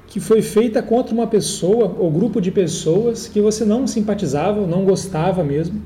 [0.09, 4.85] que foi feita contra uma pessoa ou grupo de pessoas que você não simpatizava, não
[4.85, 5.81] gostava mesmo,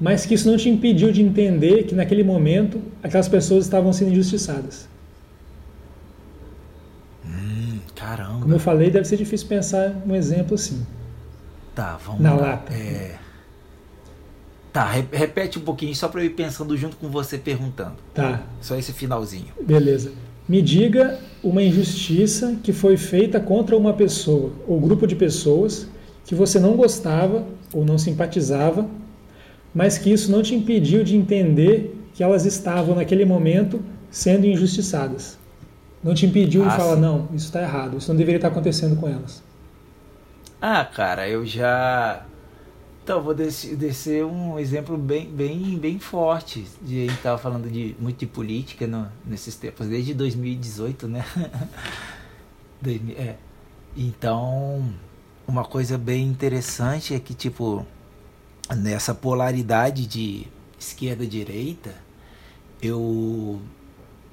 [0.00, 4.12] mas que isso não te impediu de entender que naquele momento aquelas pessoas estavam sendo
[4.12, 4.88] injustiçadas.
[7.24, 8.40] Hum, caramba.
[8.40, 10.86] Como eu falei, deve ser difícil pensar um exemplo assim.
[11.74, 12.46] Tá, vamos na lá.
[12.50, 12.72] lata.
[12.72, 13.18] É...
[14.72, 17.96] Tá, re- repete um pouquinho só para eu ir pensando junto com você perguntando.
[18.12, 19.52] Tá, Só esse finalzinho.
[19.60, 20.12] beleza.
[20.48, 25.88] Me diga uma injustiça que foi feita contra uma pessoa ou grupo de pessoas
[26.24, 28.86] que você não gostava ou não simpatizava,
[29.74, 33.80] mas que isso não te impediu de entender que elas estavam naquele momento
[34.10, 35.38] sendo injustiçadas.
[36.02, 37.00] Não te impediu de Ah, falar, sim.
[37.00, 39.42] não, isso está errado, isso não deveria estar acontecendo com elas.
[40.60, 42.24] Ah, cara, eu já.
[43.04, 46.66] Então, vou descer, um exemplo bem, bem, bem forte.
[46.80, 51.22] De, a gente tava falando de, muito de política no, nesses tempos, desde 2018, né?
[52.80, 53.36] 2000, é.
[53.94, 54.90] Então,
[55.46, 57.86] uma coisa bem interessante é que, tipo,
[58.74, 60.46] nessa polaridade de
[60.78, 61.94] esquerda-direita,
[62.80, 63.60] eu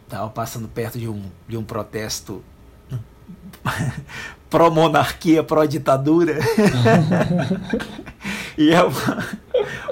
[0.07, 2.41] tava passando perto de um, de um protesto
[4.49, 6.37] pró-monarquia, pró-ditadura.
[8.57, 9.27] e é uma...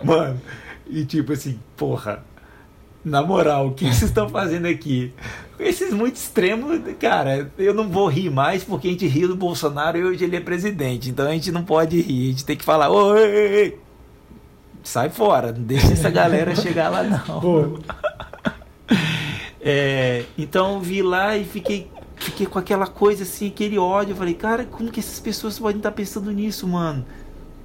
[0.03, 0.41] Mano,
[0.87, 2.23] e tipo assim, porra,
[3.03, 5.13] na moral, o que vocês estão fazendo aqui?
[5.59, 9.97] Esses muito extremos, cara, eu não vou rir mais porque a gente riu do Bolsonaro
[9.97, 11.09] e hoje ele é presidente.
[11.09, 13.79] Então a gente não pode rir, a gente tem que falar, ei, ei, ei,
[14.83, 17.79] sai fora, não deixa essa galera chegar lá não.
[19.61, 24.11] É, então eu vi lá e fiquei, fiquei com aquela coisa assim, aquele ódio.
[24.11, 27.05] Eu falei, cara, como que essas pessoas podem estar pensando nisso, mano?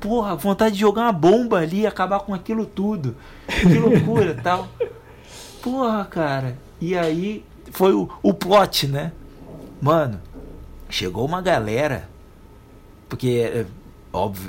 [0.00, 3.16] Porra, vontade de jogar uma bomba ali e acabar com aquilo tudo.
[3.48, 4.68] Que loucura tal.
[5.62, 6.58] Porra, cara.
[6.80, 9.12] E aí foi o, o plot, né?
[9.80, 10.20] Mano,
[10.88, 12.08] chegou uma galera.
[13.08, 13.66] Porque, é,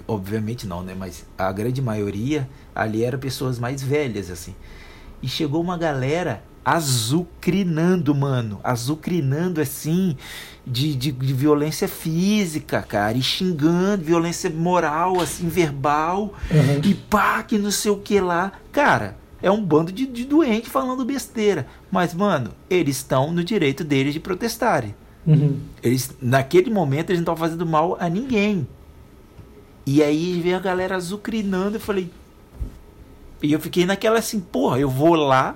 [0.08, 0.95] obviamente não, né?
[0.97, 4.56] Mas a grande maioria ali eram pessoas mais velhas, assim.
[5.22, 8.59] E chegou uma galera azucrinando, mano.
[8.63, 10.18] Azucrinando assim,
[10.66, 13.16] de, de, de violência física, cara.
[13.16, 16.34] E xingando, violência moral, assim, verbal.
[16.49, 16.82] Uhum.
[16.84, 18.53] E pá, que não sei o que lá.
[18.72, 21.68] Cara, é um bando de, de doente falando besteira.
[21.91, 24.95] Mas, mano, eles estão no direito deles de protestarem.
[25.28, 25.59] uhum.
[25.84, 28.68] Eles, naquele momento, eles não estavam fazendo mal a ninguém.
[29.86, 31.76] E aí veio a galera azucrinando.
[31.76, 32.09] Eu falei.
[33.43, 35.55] E eu fiquei naquela assim, porra, eu vou lá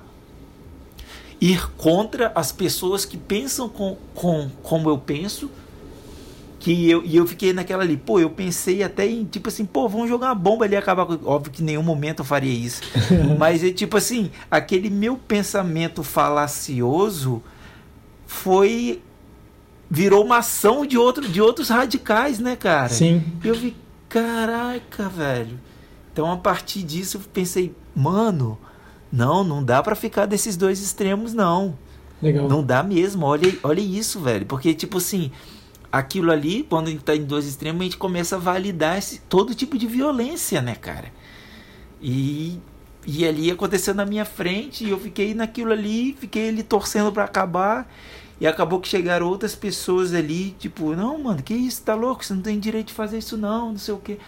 [1.40, 5.50] ir contra as pessoas que pensam com, com como eu penso.
[6.58, 9.88] Que eu, e eu fiquei naquela ali, pô, eu pensei até em, tipo assim, pô,
[9.88, 11.18] vamos jogar uma bomba ali e acabar com.
[11.24, 12.82] Óbvio que em nenhum momento eu faria isso.
[13.38, 17.42] Mas é tipo assim, aquele meu pensamento falacioso
[18.26, 19.00] foi.
[19.88, 22.90] virou uma ação de, outro, de outros radicais, né, cara?
[22.90, 23.24] Sim.
[23.42, 23.74] E eu vi,
[24.06, 25.58] caraca, velho.
[26.12, 28.58] Então a partir disso eu pensei, mano,
[29.12, 31.76] não, não dá pra ficar desses dois extremos, não.
[32.22, 32.48] Legal.
[32.48, 34.46] Não dá mesmo, olha, olha isso, velho.
[34.46, 35.30] Porque, tipo assim,
[35.90, 39.20] aquilo ali, quando a gente tá em dois extremos, a gente começa a validar esse,
[39.22, 41.12] todo tipo de violência, né, cara?
[42.00, 42.58] E,
[43.06, 47.24] e ali aconteceu na minha frente, e eu fiquei naquilo ali, fiquei ali torcendo pra
[47.24, 47.90] acabar.
[48.40, 52.24] E acabou que chegaram outras pessoas ali, tipo, não, mano, que isso, tá louco?
[52.24, 54.18] Você não tem direito de fazer isso, não, não sei o quê.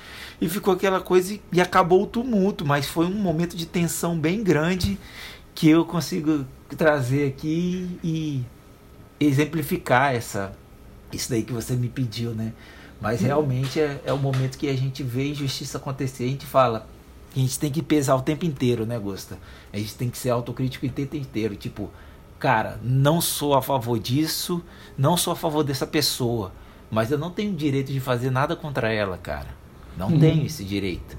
[0.41, 4.19] E ficou aquela coisa e, e acabou o tumulto, mas foi um momento de tensão
[4.19, 4.99] bem grande
[5.55, 6.45] que eu consigo
[6.77, 8.43] trazer aqui e
[9.19, 10.53] exemplificar essa
[11.13, 12.53] isso daí que você me pediu, né?
[13.01, 16.87] Mas realmente é, é o momento que a gente vê injustiça acontecer, a gente fala
[17.33, 19.39] que a gente tem que pesar o tempo inteiro, né, Gusta?
[19.73, 21.91] A gente tem que ser autocrítico o tempo inteiro, tipo,
[22.43, 24.61] cara, não sou a favor disso,
[24.99, 26.51] não sou a favor dessa pessoa,
[26.91, 29.47] mas eu não tenho direito de fazer nada contra ela, cara.
[29.97, 30.19] Não Uhum.
[30.19, 31.17] tenho esse direito.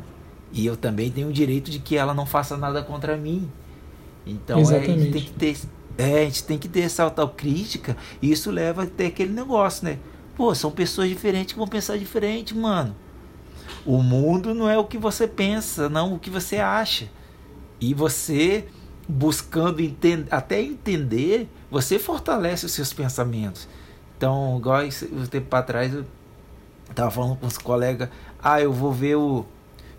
[0.52, 3.50] E eu também tenho o direito de que ela não faça nada contra mim.
[4.28, 5.58] Então é, a gente tem que ter.
[5.98, 10.00] É, a gente tem que ter essa autocrítica e isso leva até aquele negócio, né?
[10.36, 12.94] Pô, são pessoas diferentes que vão pensar diferente, mano.
[13.86, 17.08] O mundo não é o que você pensa, não o que você acha.
[17.80, 18.66] E você
[19.08, 23.68] buscando enten- até entender, você fortalece os seus pensamentos.
[24.18, 26.06] Então, igual esse- um tempo para trás, eu
[26.96, 28.10] tava falando com os colegas,
[28.42, 29.46] ah, eu vou ver o.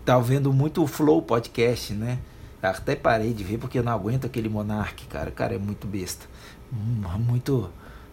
[0.03, 2.19] Tava vendo muito o Flow Podcast, né?
[2.61, 5.29] Até parei de ver porque eu não aguento aquele monarque, cara.
[5.31, 6.25] Cara é muito besta.
[6.73, 7.69] Hum, muito.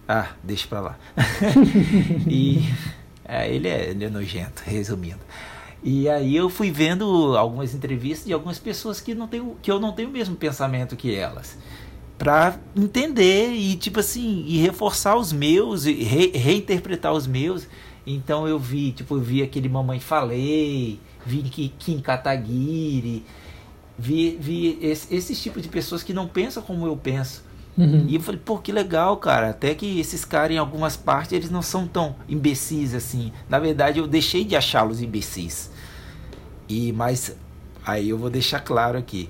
[0.09, 0.99] Ah, deixa pra lá.
[2.29, 2.69] e.
[3.25, 5.21] É, ele, é, ele é nojento, resumindo.
[5.85, 9.81] E aí eu fui vendo algumas entrevistas de algumas pessoas que, não tenho, que eu
[9.81, 11.59] não tenho o mesmo pensamento que elas.
[12.17, 17.67] Pra entender e, tipo assim, e reforçar os meus, e re, reinterpretar os meus.
[18.07, 21.43] Então eu vi, tipo, eu vi aquele Mamãe Falei, vi
[21.79, 23.25] Kim Kataguiri,
[23.99, 27.43] vi, vi esse, esses tipos de pessoas que não pensam como eu penso.
[27.77, 28.05] Uhum.
[28.07, 29.51] E eu falei, pô, que legal, cara.
[29.51, 33.33] Até que esses caras, em algumas partes, eles não são tão imbecis assim.
[33.49, 35.71] Na verdade, eu deixei de achá-los imbecis.
[36.69, 37.35] E mas
[37.85, 39.29] aí eu vou deixar claro aqui.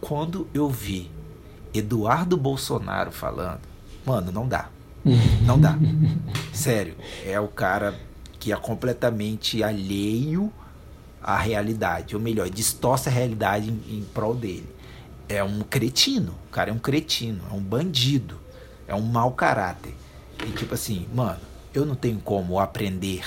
[0.00, 1.10] Quando eu vi
[1.72, 3.60] Eduardo Bolsonaro falando,
[4.04, 4.68] mano, não dá.
[5.44, 5.76] Não dá.
[6.52, 6.94] Sério,
[7.26, 7.92] é o cara
[8.38, 10.52] que é completamente alheio
[11.20, 14.68] à realidade, ou melhor, distorce a realidade em, em prol dele.
[15.32, 18.38] É um cretino, o cara é um cretino, é um bandido,
[18.86, 19.94] é um mau caráter.
[20.46, 21.40] E tipo assim, mano,
[21.72, 23.24] eu não tenho como aprender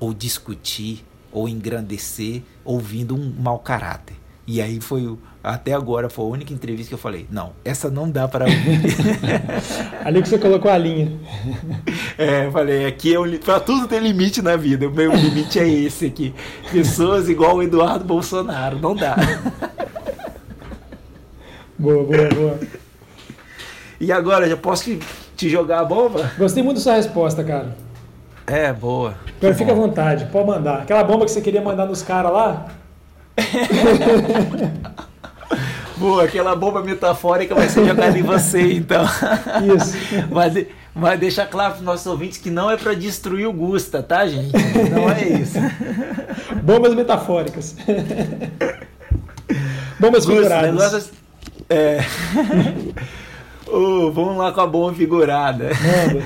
[0.00, 4.16] ou discutir ou engrandecer ouvindo um mau caráter.
[4.46, 5.14] E aí foi
[5.44, 8.80] até agora foi a única entrevista que eu falei, não, essa não dá para ouvir.
[10.06, 11.12] Ali que você colocou a linha.
[12.18, 14.88] É, eu falei, aqui é um, para tudo tem limite na vida.
[14.88, 16.34] O meu limite é esse aqui.
[16.72, 19.16] Pessoas igual o Eduardo Bolsonaro, não dá.
[21.78, 22.58] Boa, boa, boa.
[24.00, 24.98] E agora, já posso te,
[25.36, 26.30] te jogar a bomba?
[26.38, 27.76] Gostei muito da sua resposta, cara.
[28.46, 29.14] É, boa.
[29.38, 30.82] Agora fica à vontade, pode mandar.
[30.82, 32.66] Aquela bomba que você queria mandar nos caras lá.
[35.98, 39.04] boa, aquela bomba metafórica vai ser jogada em você, então.
[39.04, 39.96] Isso.
[40.30, 44.02] Mas, mas deixa claro para os nossos ouvintes que não é para destruir o Gusta,
[44.02, 44.50] tá, gente?
[44.90, 45.58] Não é isso.
[46.64, 47.76] Bombas metafóricas.
[50.00, 50.74] Bombas Gusta, figuradas.
[50.74, 51.12] Negócio,
[51.68, 51.98] é...
[53.66, 55.70] oh, vamos lá com a bomba figurada.
[55.74, 56.24] Manda.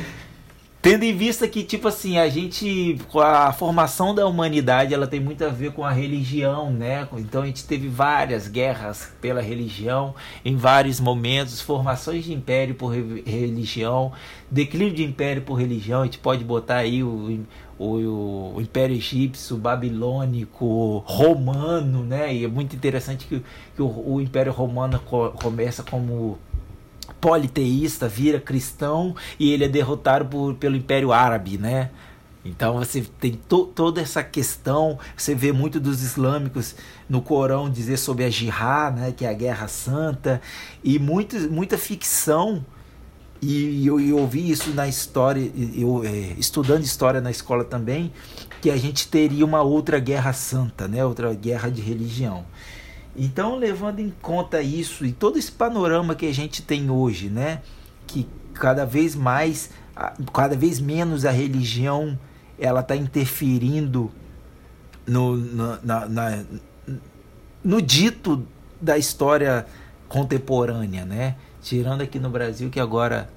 [0.82, 5.44] Tendo em vista que, tipo assim, a gente, a formação da humanidade, ela tem muito
[5.44, 7.06] a ver com a religião, né?
[7.18, 12.94] Então a gente teve várias guerras pela religião, em vários momentos, formações de império por
[12.94, 14.10] religião,
[14.50, 17.44] declínio de império por religião, a gente pode botar aí o,
[17.78, 22.34] o, o Império Egípcio, Babilônico, Romano, né?
[22.34, 23.42] E é muito interessante que,
[23.76, 26.38] que o, o Império Romano co começa como
[27.20, 31.90] politeísta, vira cristão e ele é derrotado por, pelo Império Árabe, né?
[32.44, 36.74] Então você tem to, toda essa questão, você vê muito dos islâmicos
[37.08, 40.40] no Corão dizer sobre a jihad, né, que é a guerra santa,
[40.82, 42.64] e muito, muita ficção,
[43.42, 48.12] e eu, eu ouvi isso na história, eu é, estudando história na escola também,
[48.60, 52.44] que a gente teria uma outra guerra santa, né, outra guerra de religião.
[53.22, 57.60] Então, levando em conta isso e todo esse panorama que a gente tem hoje, né,
[58.06, 59.68] que cada vez mais,
[60.32, 62.18] cada vez menos a religião
[62.58, 64.10] ela está interferindo
[65.06, 66.44] no, no, na, na,
[67.62, 68.42] no dito
[68.80, 69.66] da história
[70.08, 71.36] contemporânea, né?
[71.60, 73.28] Tirando aqui no Brasil que agora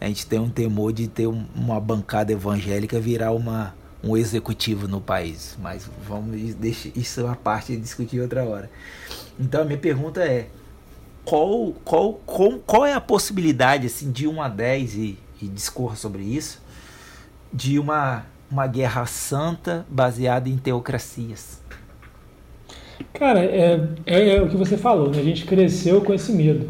[0.00, 3.74] a gente tem um temor de ter uma bancada evangélica virar uma
[4.06, 5.56] um executivo no país.
[5.60, 8.70] Mas vamos deixar isso a parte de discutir outra hora.
[9.38, 10.48] Então a minha pergunta é
[11.24, 15.96] qual, qual, qual, qual é a possibilidade assim, de 1 a 10 e, e discorra
[15.96, 16.64] sobre isso
[17.52, 21.60] de uma, uma guerra santa baseada em teocracias?
[23.12, 25.18] Cara, é, é, é o que você falou, né?
[25.18, 26.68] a gente cresceu com esse medo.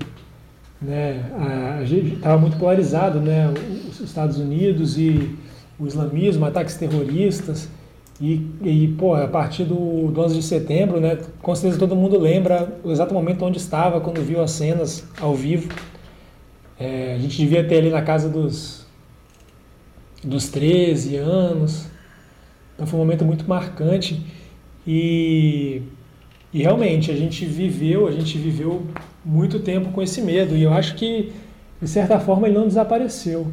[0.80, 1.30] Né?
[1.38, 3.52] A, a gente estava muito polarizado, né?
[3.88, 5.36] os Estados Unidos e
[5.78, 7.68] o islamismo, ataques terroristas.
[8.20, 12.18] E, e pô, a partir do, do 11 de setembro, né, com certeza todo mundo
[12.18, 15.70] lembra o exato momento onde estava quando viu as cenas ao vivo.
[16.78, 18.86] É, a gente devia ter ali na casa dos,
[20.24, 21.86] dos 13 anos.
[22.74, 24.24] Então foi um momento muito marcante.
[24.86, 25.82] E,
[26.52, 28.86] e realmente a gente viveu, a gente viveu
[29.24, 30.56] muito tempo com esse medo.
[30.56, 31.32] E eu acho que,
[31.80, 33.52] de certa forma, ele não desapareceu.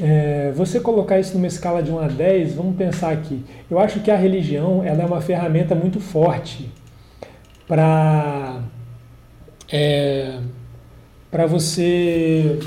[0.00, 3.44] É, você colocar isso numa escala de 1 a 10, vamos pensar aqui.
[3.70, 6.70] Eu acho que a religião ela é uma ferramenta muito forte
[7.66, 8.60] para
[9.70, 10.38] é,
[11.30, 12.58] para você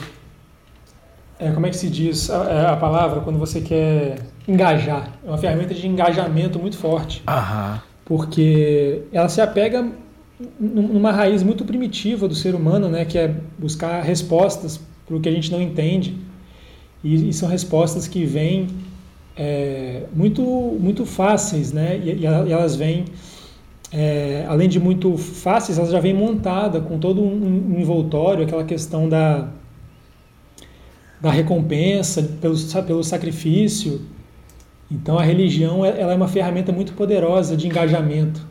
[1.39, 5.29] é, como é que se diz a, é, a, palavra quando você quer engajar é
[5.29, 7.81] uma ferramenta de engajamento muito forte Aham.
[8.03, 9.87] porque ela se apega
[10.59, 15.29] numa raiz muito primitiva do ser humano né que é buscar respostas para o que
[15.29, 16.17] a gente não entende
[17.05, 18.67] e, e são respostas que vêm
[19.37, 22.01] é, muito, muito fáceis, né?
[22.03, 23.05] E, e elas vêm
[23.91, 29.07] é, além de muito fáceis, ela já vem montada com todo um envoltório, aquela questão
[29.07, 29.47] da,
[31.21, 32.55] da recompensa pelo,
[32.85, 34.01] pelo sacrifício.
[34.91, 38.45] Então a religião ela é uma ferramenta muito poderosa de engajamento.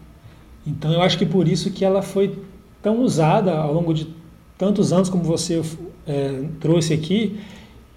[0.67, 2.39] Então eu acho que por isso que ela foi
[2.83, 4.09] tão usada ao longo de
[4.57, 5.61] tantos anos como você
[6.07, 7.39] é, trouxe aqui,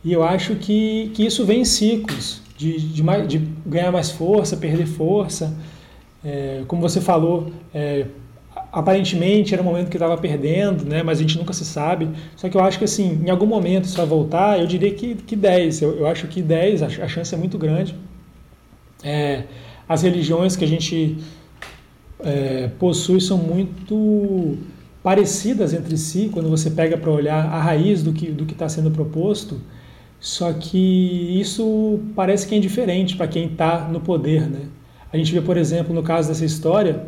[0.03, 4.11] e eu acho que, que isso vem em ciclos, de, de, mais, de ganhar mais
[4.11, 5.55] força, perder força.
[6.23, 8.05] É, como você falou, é,
[8.71, 12.09] aparentemente era um momento que estava perdendo, né, mas a gente nunca se sabe.
[12.35, 15.15] Só que eu acho que assim, em algum momento isso vai voltar, eu diria que,
[15.15, 15.81] que 10.
[15.81, 17.95] Eu, eu acho que 10, a, a chance é muito grande.
[19.03, 19.43] É,
[19.87, 21.17] as religiões que a gente
[22.19, 24.57] é, possui são muito
[25.03, 28.67] parecidas entre si quando você pega para olhar a raiz do que do que está
[28.67, 29.61] sendo proposto.
[30.19, 34.61] Só que isso parece que é indiferente para quem está no poder, né?
[35.11, 37.05] A gente vê, por exemplo, no caso dessa história,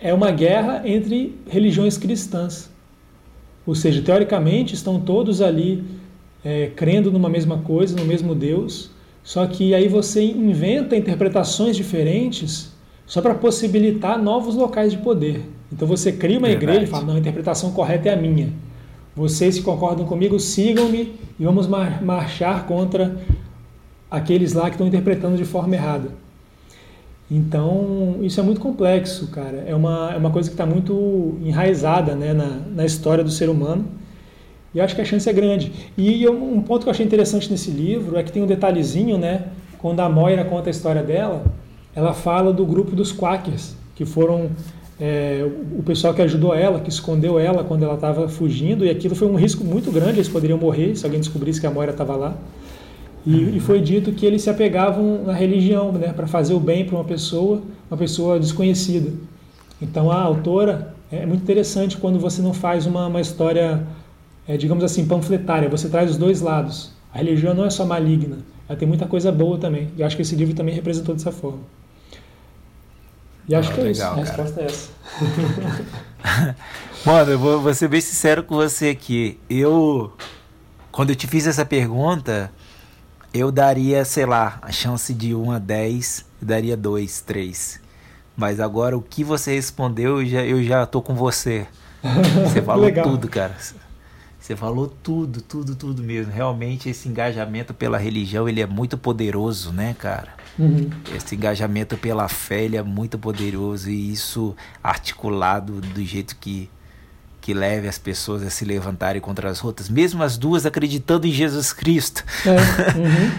[0.00, 2.70] é uma guerra entre religiões cristãs.
[3.66, 5.84] Ou seja, teoricamente estão todos ali
[6.44, 8.90] é, crendo numa mesma coisa, no mesmo Deus,
[9.22, 12.72] só que aí você inventa interpretações diferentes
[13.06, 15.42] só para possibilitar novos locais de poder.
[15.70, 16.64] Então você cria uma Verdade.
[16.64, 18.52] igreja e fala: não, a interpretação correta é a minha.
[19.14, 23.20] Vocês que concordam comigo, sigam-me e vamos mar marchar contra
[24.10, 26.10] aqueles lá que estão interpretando de forma errada.
[27.30, 29.64] Então, isso é muito complexo, cara.
[29.66, 33.48] É uma, é uma coisa que está muito enraizada né, na, na história do ser
[33.48, 33.84] humano.
[34.74, 35.72] E acho que a chance é grande.
[35.96, 39.44] E um ponto que eu achei interessante nesse livro é que tem um detalhezinho, né?
[39.78, 41.44] Quando a Moira conta a história dela,
[41.94, 44.50] ela fala do grupo dos Quakers, que foram
[45.00, 45.48] é,
[45.78, 49.26] o pessoal que ajudou ela, que escondeu ela quando ela estava fugindo, e aquilo foi
[49.26, 52.36] um risco muito grande, eles poderiam morrer se alguém descobrisse que a Moira estava lá.
[53.26, 56.84] E, e, foi dito que eles se apegavam na religião, né, para fazer o bem
[56.84, 59.10] para uma pessoa, uma pessoa desconhecida.
[59.80, 63.86] Então a autora é muito interessante quando você não faz uma, uma história,
[64.46, 66.92] é, digamos assim, panfletária, você traz os dois lados.
[67.12, 69.88] A religião não é só maligna, ela tem muita coisa boa também.
[69.96, 71.60] E acho que esse livro também representou dessa forma.
[73.50, 74.20] E acho ah, que é legal, isso.
[74.20, 74.88] A resposta é essa.
[77.04, 79.40] Mano, eu vou, vou ser bem sincero com você aqui.
[79.50, 80.12] Eu,
[80.92, 82.52] quando eu te fiz essa pergunta,
[83.34, 87.80] eu daria, sei lá, a chance de 1 a 10, eu daria 2, 3.
[88.36, 91.66] Mas agora o que você respondeu, eu já, eu já tô com você.
[92.46, 93.56] Você falou tudo, cara.
[94.38, 96.32] Você falou tudo, tudo, tudo mesmo.
[96.32, 100.39] Realmente esse engajamento pela religião, ele é muito poderoso, né, cara?
[100.58, 100.90] Uhum.
[101.14, 106.68] Esse engajamento pela fé é muito poderoso e isso articulado do jeito que,
[107.40, 111.32] que leve as pessoas a se levantarem contra as outras, mesmo as duas acreditando em
[111.32, 112.24] Jesus Cristo.
[112.44, 113.30] É, uhum.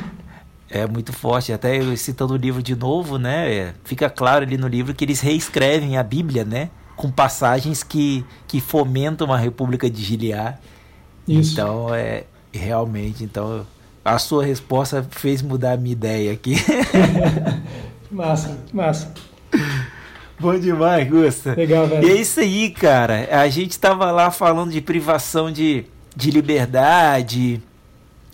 [0.83, 1.53] é muito forte.
[1.53, 3.73] Até eu citando o livro de novo, né?
[3.83, 6.69] Fica claro ali no livro que eles reescrevem a Bíblia, né?
[6.95, 10.57] Com passagens que, que fomentam a República de Gilead.
[11.27, 11.53] Isso.
[11.53, 12.23] Então, é
[12.53, 13.65] realmente, então
[14.03, 16.55] a sua resposta fez mudar a minha ideia aqui.
[18.09, 19.13] massa, massa.
[20.39, 21.53] Bom demais, Gusta.
[21.53, 22.07] Legal, velho.
[22.07, 23.27] E é isso aí, cara.
[23.31, 27.61] A gente tava lá falando de privação de, de liberdade,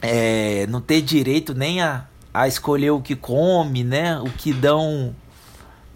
[0.01, 4.19] é, não ter direito nem a, a escolher o que come, né?
[4.19, 5.13] O que dão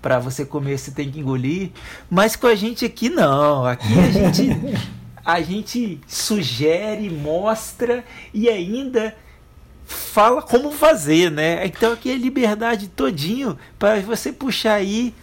[0.01, 1.71] para você comer, você tem que engolir.
[2.09, 3.65] Mas com a gente aqui não.
[3.65, 4.49] Aqui a gente
[5.23, 8.03] a gente sugere, mostra
[8.33, 9.15] e ainda
[9.91, 11.65] fala como fazer, né?
[11.65, 15.13] Então aqui é liberdade todinho para você puxar aí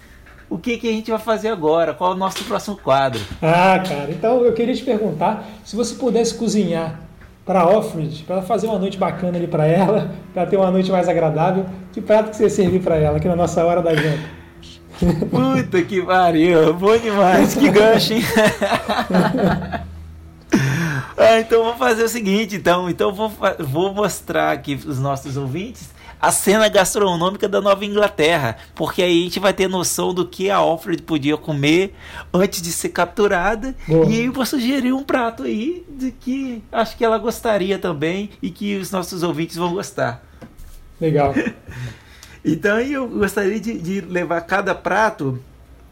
[0.50, 3.20] o que, que a gente vai fazer agora, qual é o nosso próximo quadro.
[3.42, 7.00] Ah, cara, então eu queria te perguntar se você pudesse cozinhar
[7.44, 11.08] para Offred, para fazer uma noite bacana ali para ela, para ter uma noite mais
[11.08, 14.38] agradável, que prato que você servir para ela aqui na nossa hora da janta?
[15.30, 18.22] Puta que pariu, bom demais, que gancho, hein?
[21.18, 25.36] Ah, então vou fazer o seguinte, então, então vou, vou mostrar aqui para os nossos
[25.36, 25.90] ouvintes
[26.20, 30.50] a cena gastronômica da Nova Inglaterra, porque aí a gente vai ter noção do que
[30.50, 31.94] a Alfred podia comer
[32.32, 33.74] antes de ser capturada.
[33.86, 34.06] Boa.
[34.06, 38.30] E aí eu vou sugerir um prato aí de que acho que ela gostaria também
[38.42, 40.22] e que os nossos ouvintes vão gostar.
[41.00, 41.34] Legal.
[42.44, 45.40] então eu gostaria de, de levar cada prato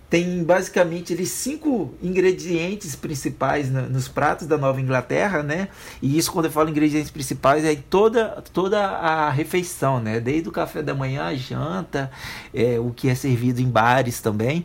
[0.09, 5.69] tem basicamente eles cinco ingredientes principais na, nos pratos da Nova Inglaterra, né?
[6.01, 10.21] E isso quando eu falo ingredientes principais é toda toda a refeição, né?
[10.21, 12.11] Desde o café da manhã, a janta,
[12.55, 14.65] é, o que é servido em bares também.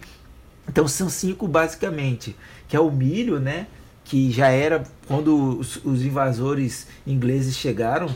[0.69, 2.35] Então são cinco basicamente,
[2.67, 3.65] que é o milho, né?
[4.05, 8.13] Que já era quando os, os invasores ingleses chegaram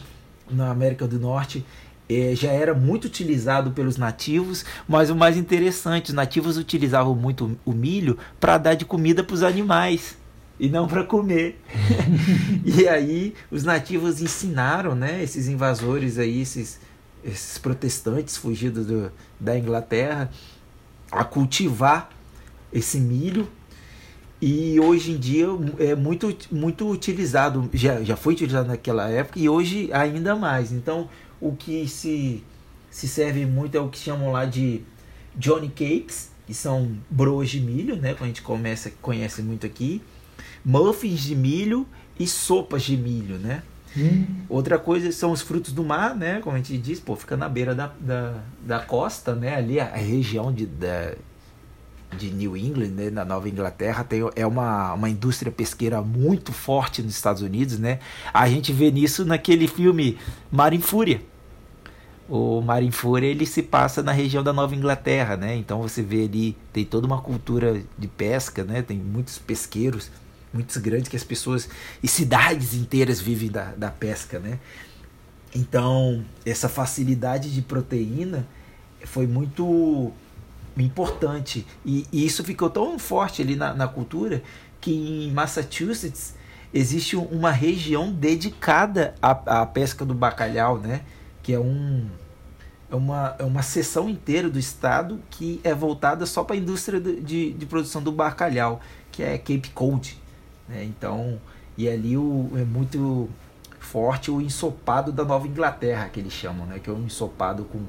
[0.50, 1.66] na América do Norte,
[2.10, 7.58] é, já era muito utilizado pelos nativos, mas o mais interessante, os nativos utilizavam muito
[7.66, 10.18] o milho para dar de comida para os animais
[10.60, 11.60] e não para comer.
[12.64, 16.80] e aí os nativos ensinaram, né, esses invasores aí, esses,
[17.24, 20.30] esses protestantes fugidos do, da Inglaterra,
[21.12, 22.10] a cultivar
[22.72, 23.48] esse milho
[24.42, 25.48] e hoje em dia
[25.80, 30.72] é muito, muito utilizado, já, já foi utilizado naquela época e hoje ainda mais.
[30.72, 32.44] Então o que se,
[32.90, 34.82] se serve muito é o que chamam lá de
[35.36, 38.14] Johnny Cakes, que são broas de milho, né?
[38.14, 40.02] Que a gente começa, conhece muito aqui,
[40.64, 41.88] muffins de milho
[42.20, 43.64] e sopas de milho, né?
[43.98, 44.26] Hum.
[44.50, 46.40] Outra coisa são os frutos do mar, né?
[46.42, 49.56] Como a gente diz, pô, fica na beira da, da, da costa, né?
[49.56, 51.14] Ali a, região de, da,
[52.18, 57.02] de New England, né, na Nova Inglaterra, tem, é uma, uma indústria pesqueira muito forte
[57.02, 58.00] nos Estados Unidos, né?
[58.34, 60.18] A gente vê nisso naquele filme
[60.52, 61.22] Mar em Fúria.
[62.28, 65.56] O Mar em Fúria ele se passa na região da Nova Inglaterra, né?
[65.56, 68.82] Então você vê ali tem toda uma cultura de pesca, né?
[68.82, 70.10] Tem muitos pesqueiros,
[70.52, 71.70] muitos grandes que as pessoas
[72.02, 74.60] e cidades inteiras vivem da, da pesca, né?
[75.54, 78.48] Então essa facilidade de proteína
[79.06, 80.12] foi muito
[80.84, 81.66] importante.
[81.86, 84.44] E, e, isso ficou tão forte ali na, na cultura
[84.82, 86.36] que em Massachusetts
[86.74, 91.02] existe uma região dedicada à, à pesca do bacalhau, né?
[91.42, 92.08] Que é um
[92.90, 97.00] é uma, é uma seção inteira do estado que é voltada só para a indústria
[97.00, 98.80] de, de, produção do bacalhau,
[99.12, 100.18] que é Cape Cod.
[100.70, 100.84] Né?
[100.84, 101.40] Então,
[101.78, 103.28] e ali o, é muito
[103.80, 106.80] forte o ensopado da Nova Inglaterra, que eles chamam, né?
[106.80, 107.80] que é um ensopado com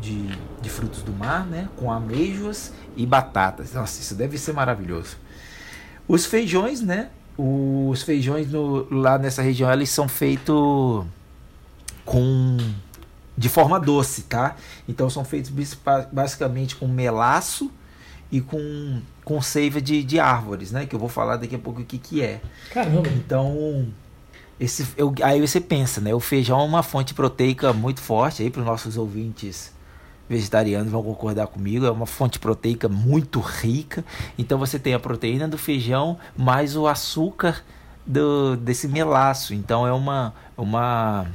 [0.00, 0.28] de,
[0.60, 1.68] de frutos do mar, né?
[1.76, 3.72] Com amêijoas e batatas.
[3.72, 5.16] Nossa, isso deve ser maravilhoso.
[6.06, 7.10] Os feijões, né?
[7.36, 11.04] Os feijões no, lá nessa região eles são feitos
[12.04, 12.56] com
[13.36, 14.54] de forma doce, tá?
[14.88, 15.50] Então são feitos
[16.12, 17.70] basicamente com melaço
[18.30, 20.86] e com, com seiva de, de árvores, né?
[20.86, 22.40] Que eu vou falar daqui a pouco o que, que é.
[22.72, 23.08] Caramba!
[23.08, 23.88] Então,
[24.58, 26.14] esse, eu, aí você pensa, né?
[26.14, 29.73] O feijão é uma fonte proteica muito forte aí para os nossos ouvintes
[30.28, 34.04] vegetarianos vão concordar comigo, é uma fonte proteica muito rica.
[34.38, 37.62] Então você tem a proteína do feijão mais o açúcar
[38.06, 39.54] do, desse melaço.
[39.54, 41.26] Então é uma, uma,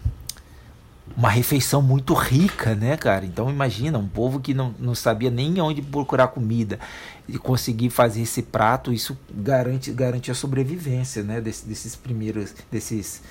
[1.16, 3.26] uma refeição muito rica, né, cara?
[3.26, 6.80] Então imagina, um povo que não, não sabia nem onde procurar comida
[7.28, 13.22] e conseguir fazer esse prato, isso garante, garante a sobrevivência, né, Des, desses primeiros, desses,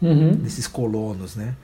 [0.00, 0.32] uhum.
[0.34, 1.54] desses colonos, né?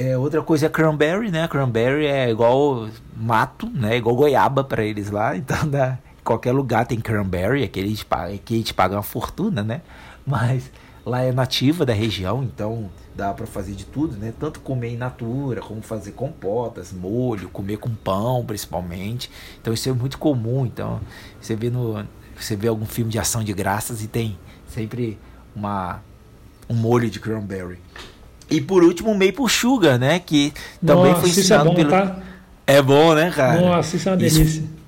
[0.00, 1.46] É, outra coisa é cranberry, né?
[1.46, 3.98] Cranberry é igual mato, né?
[3.98, 5.36] Igual goiaba para eles lá.
[5.40, 7.64] Então, dá, qualquer lugar tem cranberry.
[7.64, 9.82] Aqui a, gente paga, aqui a gente paga uma fortuna, né?
[10.26, 10.72] Mas
[11.04, 14.32] lá é nativa da região, então dá para fazer de tudo, né?
[14.40, 19.30] Tanto comer in natura, como fazer compotas, molho, comer com pão, principalmente.
[19.60, 20.64] Então isso é muito comum.
[20.64, 20.98] Então
[21.38, 22.02] você vê no
[22.34, 25.18] você vê algum filme de ação de graças e tem sempre
[25.54, 26.00] uma
[26.70, 27.78] um molho de cranberry.
[28.50, 30.18] E por último, o Maple Sugar, né?
[30.18, 30.52] Que
[30.84, 31.90] também Nossa, foi ensinado é bom, pelo.
[31.90, 32.16] Tá?
[32.66, 33.60] É bom, né, cara?
[33.60, 34.42] Nossa, isso é uma delícia.
[34.42, 34.80] Isso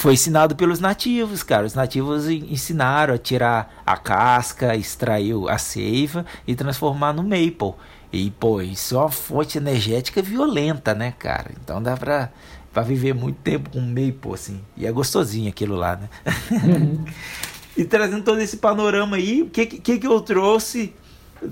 [0.00, 1.66] foi ensinado pelos nativos, cara.
[1.66, 7.74] Os nativos ensinaram a tirar a casca, extrair a seiva e transformar no maple.
[8.10, 11.50] E, pô, isso é uma fonte energética violenta, né, cara?
[11.62, 12.30] Então dá pra,
[12.72, 14.60] pra viver muito tempo com maple, assim.
[14.74, 16.08] E é gostosinho aquilo lá, né?
[16.50, 17.04] Uhum.
[17.76, 20.94] e trazendo todo esse panorama aí, o que, que, que eu trouxe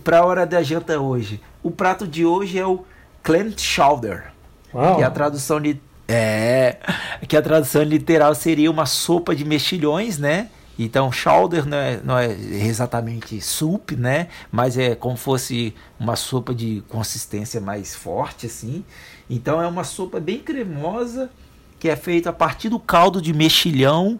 [0.04, 1.40] para a hora da janta hoje.
[1.62, 2.84] O prato de hoje é o
[3.22, 4.32] clam chowder,
[4.72, 4.96] Uau.
[4.96, 6.78] que a tradução de é
[7.28, 10.48] que a tradução literal seria uma sopa de mexilhões, né?
[10.78, 14.28] Então, chowder não é, não é exatamente soup, né?
[14.50, 18.84] Mas é como fosse uma sopa de consistência mais forte, assim.
[19.28, 21.28] Então, é uma sopa bem cremosa
[21.78, 24.18] que é feita a partir do caldo de mexilhão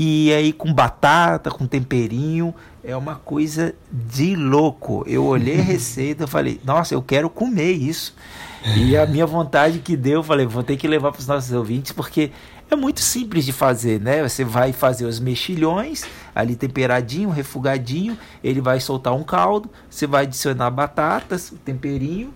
[0.00, 2.54] e aí com batata, com temperinho.
[2.84, 5.02] É uma coisa de louco.
[5.08, 8.14] Eu olhei a receita e falei, nossa, eu quero comer isso.
[8.76, 11.50] E a minha vontade que deu, eu falei, vou ter que levar para os nossos
[11.50, 12.30] ouvintes, porque
[12.70, 14.22] é muito simples de fazer, né?
[14.22, 20.22] Você vai fazer os mexilhões, ali temperadinho, refogadinho, ele vai soltar um caldo, você vai
[20.22, 22.32] adicionar batatas, temperinho,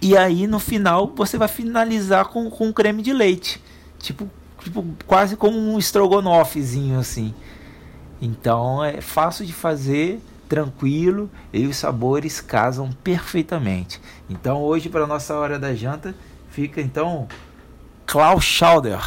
[0.00, 3.62] e aí no final você vai finalizar com, com creme de leite.
[3.98, 4.30] Tipo,
[4.64, 7.32] tipo quase como um estrogonofezinho assim.
[8.20, 10.18] Então é fácil de fazer,
[10.48, 14.00] tranquilo e os sabores casam perfeitamente.
[14.28, 16.14] Então hoje para nossa hora da janta
[16.50, 17.28] fica então
[18.06, 18.98] Klaus Schauder.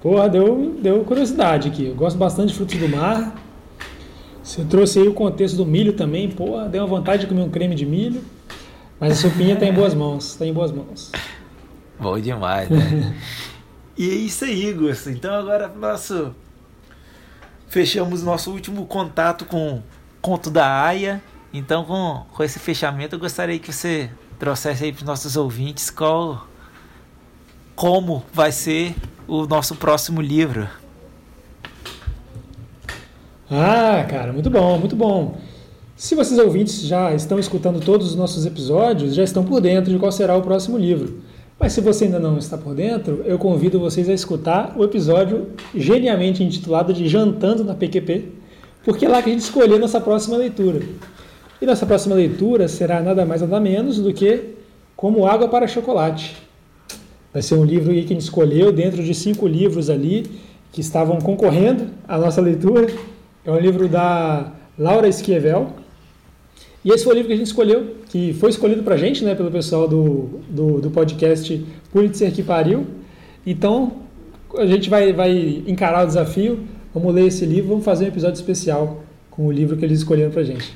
[0.00, 1.86] Porra, deu, deu curiosidade aqui.
[1.86, 3.34] Eu gosto bastante de frutos do mar.
[4.42, 6.28] Você trouxe aí o contexto do milho também.
[6.28, 8.22] Porra, deu uma vontade de comer um creme de milho.
[9.00, 11.10] Mas a sopinha está em boas mãos, está em boas mãos.
[11.98, 13.16] Bom demais, né?
[13.96, 15.10] e é isso aí, Gusto.
[15.10, 16.34] Então agora nosso
[17.68, 19.82] fechamos nosso último contato com
[20.20, 21.22] Conto da Aya.
[21.52, 25.90] Então com, com esse fechamento eu gostaria que você trouxesse aí para os nossos ouvintes
[25.90, 26.46] qual
[27.74, 28.94] como vai ser
[29.26, 30.68] o nosso próximo livro.
[33.50, 35.38] Ah, cara, muito bom, muito bom.
[35.96, 39.98] Se vocês ouvintes já estão escutando todos os nossos episódios, já estão por dentro de
[39.98, 41.22] qual será o próximo livro.
[41.58, 45.48] Mas se você ainda não está por dentro, eu convido vocês a escutar o episódio
[45.74, 48.28] genialmente intitulado de Jantando na PQP,
[48.84, 50.80] porque é lá que a gente escolheu nossa próxima leitura.
[51.62, 54.56] E nossa próxima leitura será nada mais nada menos do que
[54.96, 56.36] Como Água para Chocolate.
[57.32, 60.26] Vai ser um livro que a gente escolheu dentro de cinco livros ali
[60.72, 62.88] que estavam concorrendo à nossa leitura.
[63.44, 65.72] É um livro da Laura Esquivel,
[66.84, 69.24] e esse foi o livro que a gente escolheu, que foi escolhido para a gente,
[69.24, 72.86] né, pelo pessoal do, do, do, podcast Pulitzer que Pariu.
[73.46, 73.92] Então,
[74.58, 76.60] a gente vai, vai encarar o desafio,
[76.92, 80.30] vamos ler esse livro, vamos fazer um episódio especial com o livro que eles escolheram
[80.30, 80.74] para a gente.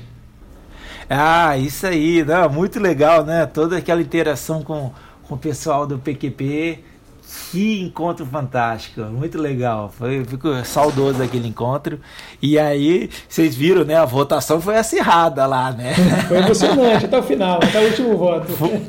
[1.07, 3.45] Ah, isso aí, não, muito legal, né?
[3.45, 4.91] Toda aquela interação com,
[5.23, 6.79] com o pessoal do PQP,
[7.51, 9.93] que encontro fantástico, muito legal.
[9.95, 11.99] Foi, fico saudoso daquele encontro.
[12.41, 13.95] E aí, vocês viram, né?
[13.95, 15.93] A votação foi acirrada lá, né?
[16.27, 18.51] Foi emocionante até o final, até o último voto.
[18.53, 18.81] Foi,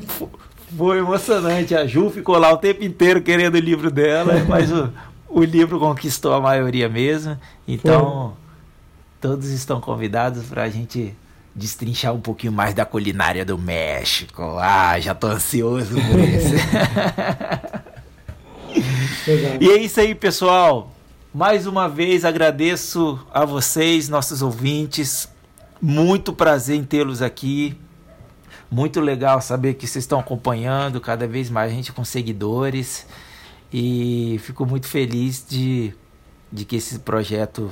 [0.77, 1.75] foi emocionante.
[1.75, 4.91] A Ju ficou lá o tempo inteiro querendo o livro dela, mas o,
[5.29, 7.37] o livro conquistou a maioria mesmo.
[7.67, 8.35] Então,
[9.21, 9.31] foi.
[9.31, 11.15] todos estão convidados para a gente
[11.55, 14.57] destrinchar um pouquinho mais da culinária do México.
[14.59, 16.55] Ah, já tô ansioso por isso.
[19.61, 20.93] E é isso aí, pessoal.
[21.33, 25.29] Mais uma vez agradeço a vocês, nossos ouvintes.
[25.81, 27.79] Muito prazer em tê-los aqui.
[28.71, 33.07] Muito legal saber que vocês estão acompanhando cada vez mais gente com seguidores.
[33.73, 35.95] E fico muito feliz de,
[36.51, 37.71] de que esse projeto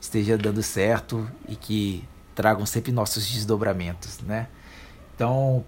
[0.00, 2.04] esteja dando certo e que
[2.34, 4.46] tragam sempre nossos desdobramentos, né?
[5.14, 5.64] Então,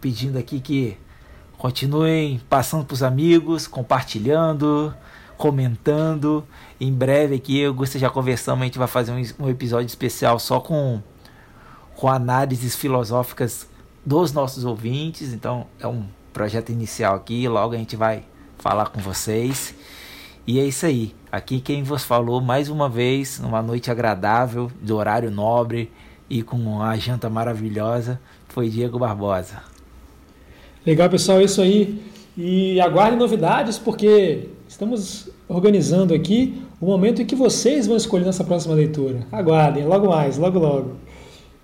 [0.00, 0.96] pedindo aqui que
[1.64, 4.94] Continuem passando para os amigos, compartilhando,
[5.38, 6.44] comentando.
[6.78, 10.38] Em breve aqui, eu gostaria já conversamos, a gente vai fazer um, um episódio especial
[10.38, 11.00] só com,
[11.96, 13.66] com análises filosóficas
[14.04, 15.32] dos nossos ouvintes.
[15.32, 16.04] Então, é um
[16.34, 17.48] projeto inicial aqui.
[17.48, 18.26] Logo a gente vai
[18.58, 19.74] falar com vocês.
[20.46, 21.14] E é isso aí.
[21.32, 25.90] Aqui quem vos falou mais uma vez, numa noite agradável, de horário nobre
[26.28, 29.73] e com uma janta maravilhosa, foi Diego Barbosa.
[30.86, 32.02] Legal, pessoal, é isso aí.
[32.36, 38.44] E aguardem novidades, porque estamos organizando aqui o momento em que vocês vão escolher nossa
[38.44, 39.26] próxima leitura.
[39.32, 40.96] Aguardem, logo mais, logo logo.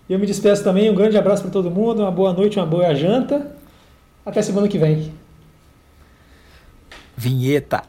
[0.09, 2.95] Eu me despeço também, um grande abraço para todo mundo, uma boa noite, uma boa
[2.95, 3.55] janta.
[4.25, 5.13] Até semana que vem.
[7.17, 7.83] Vinheta.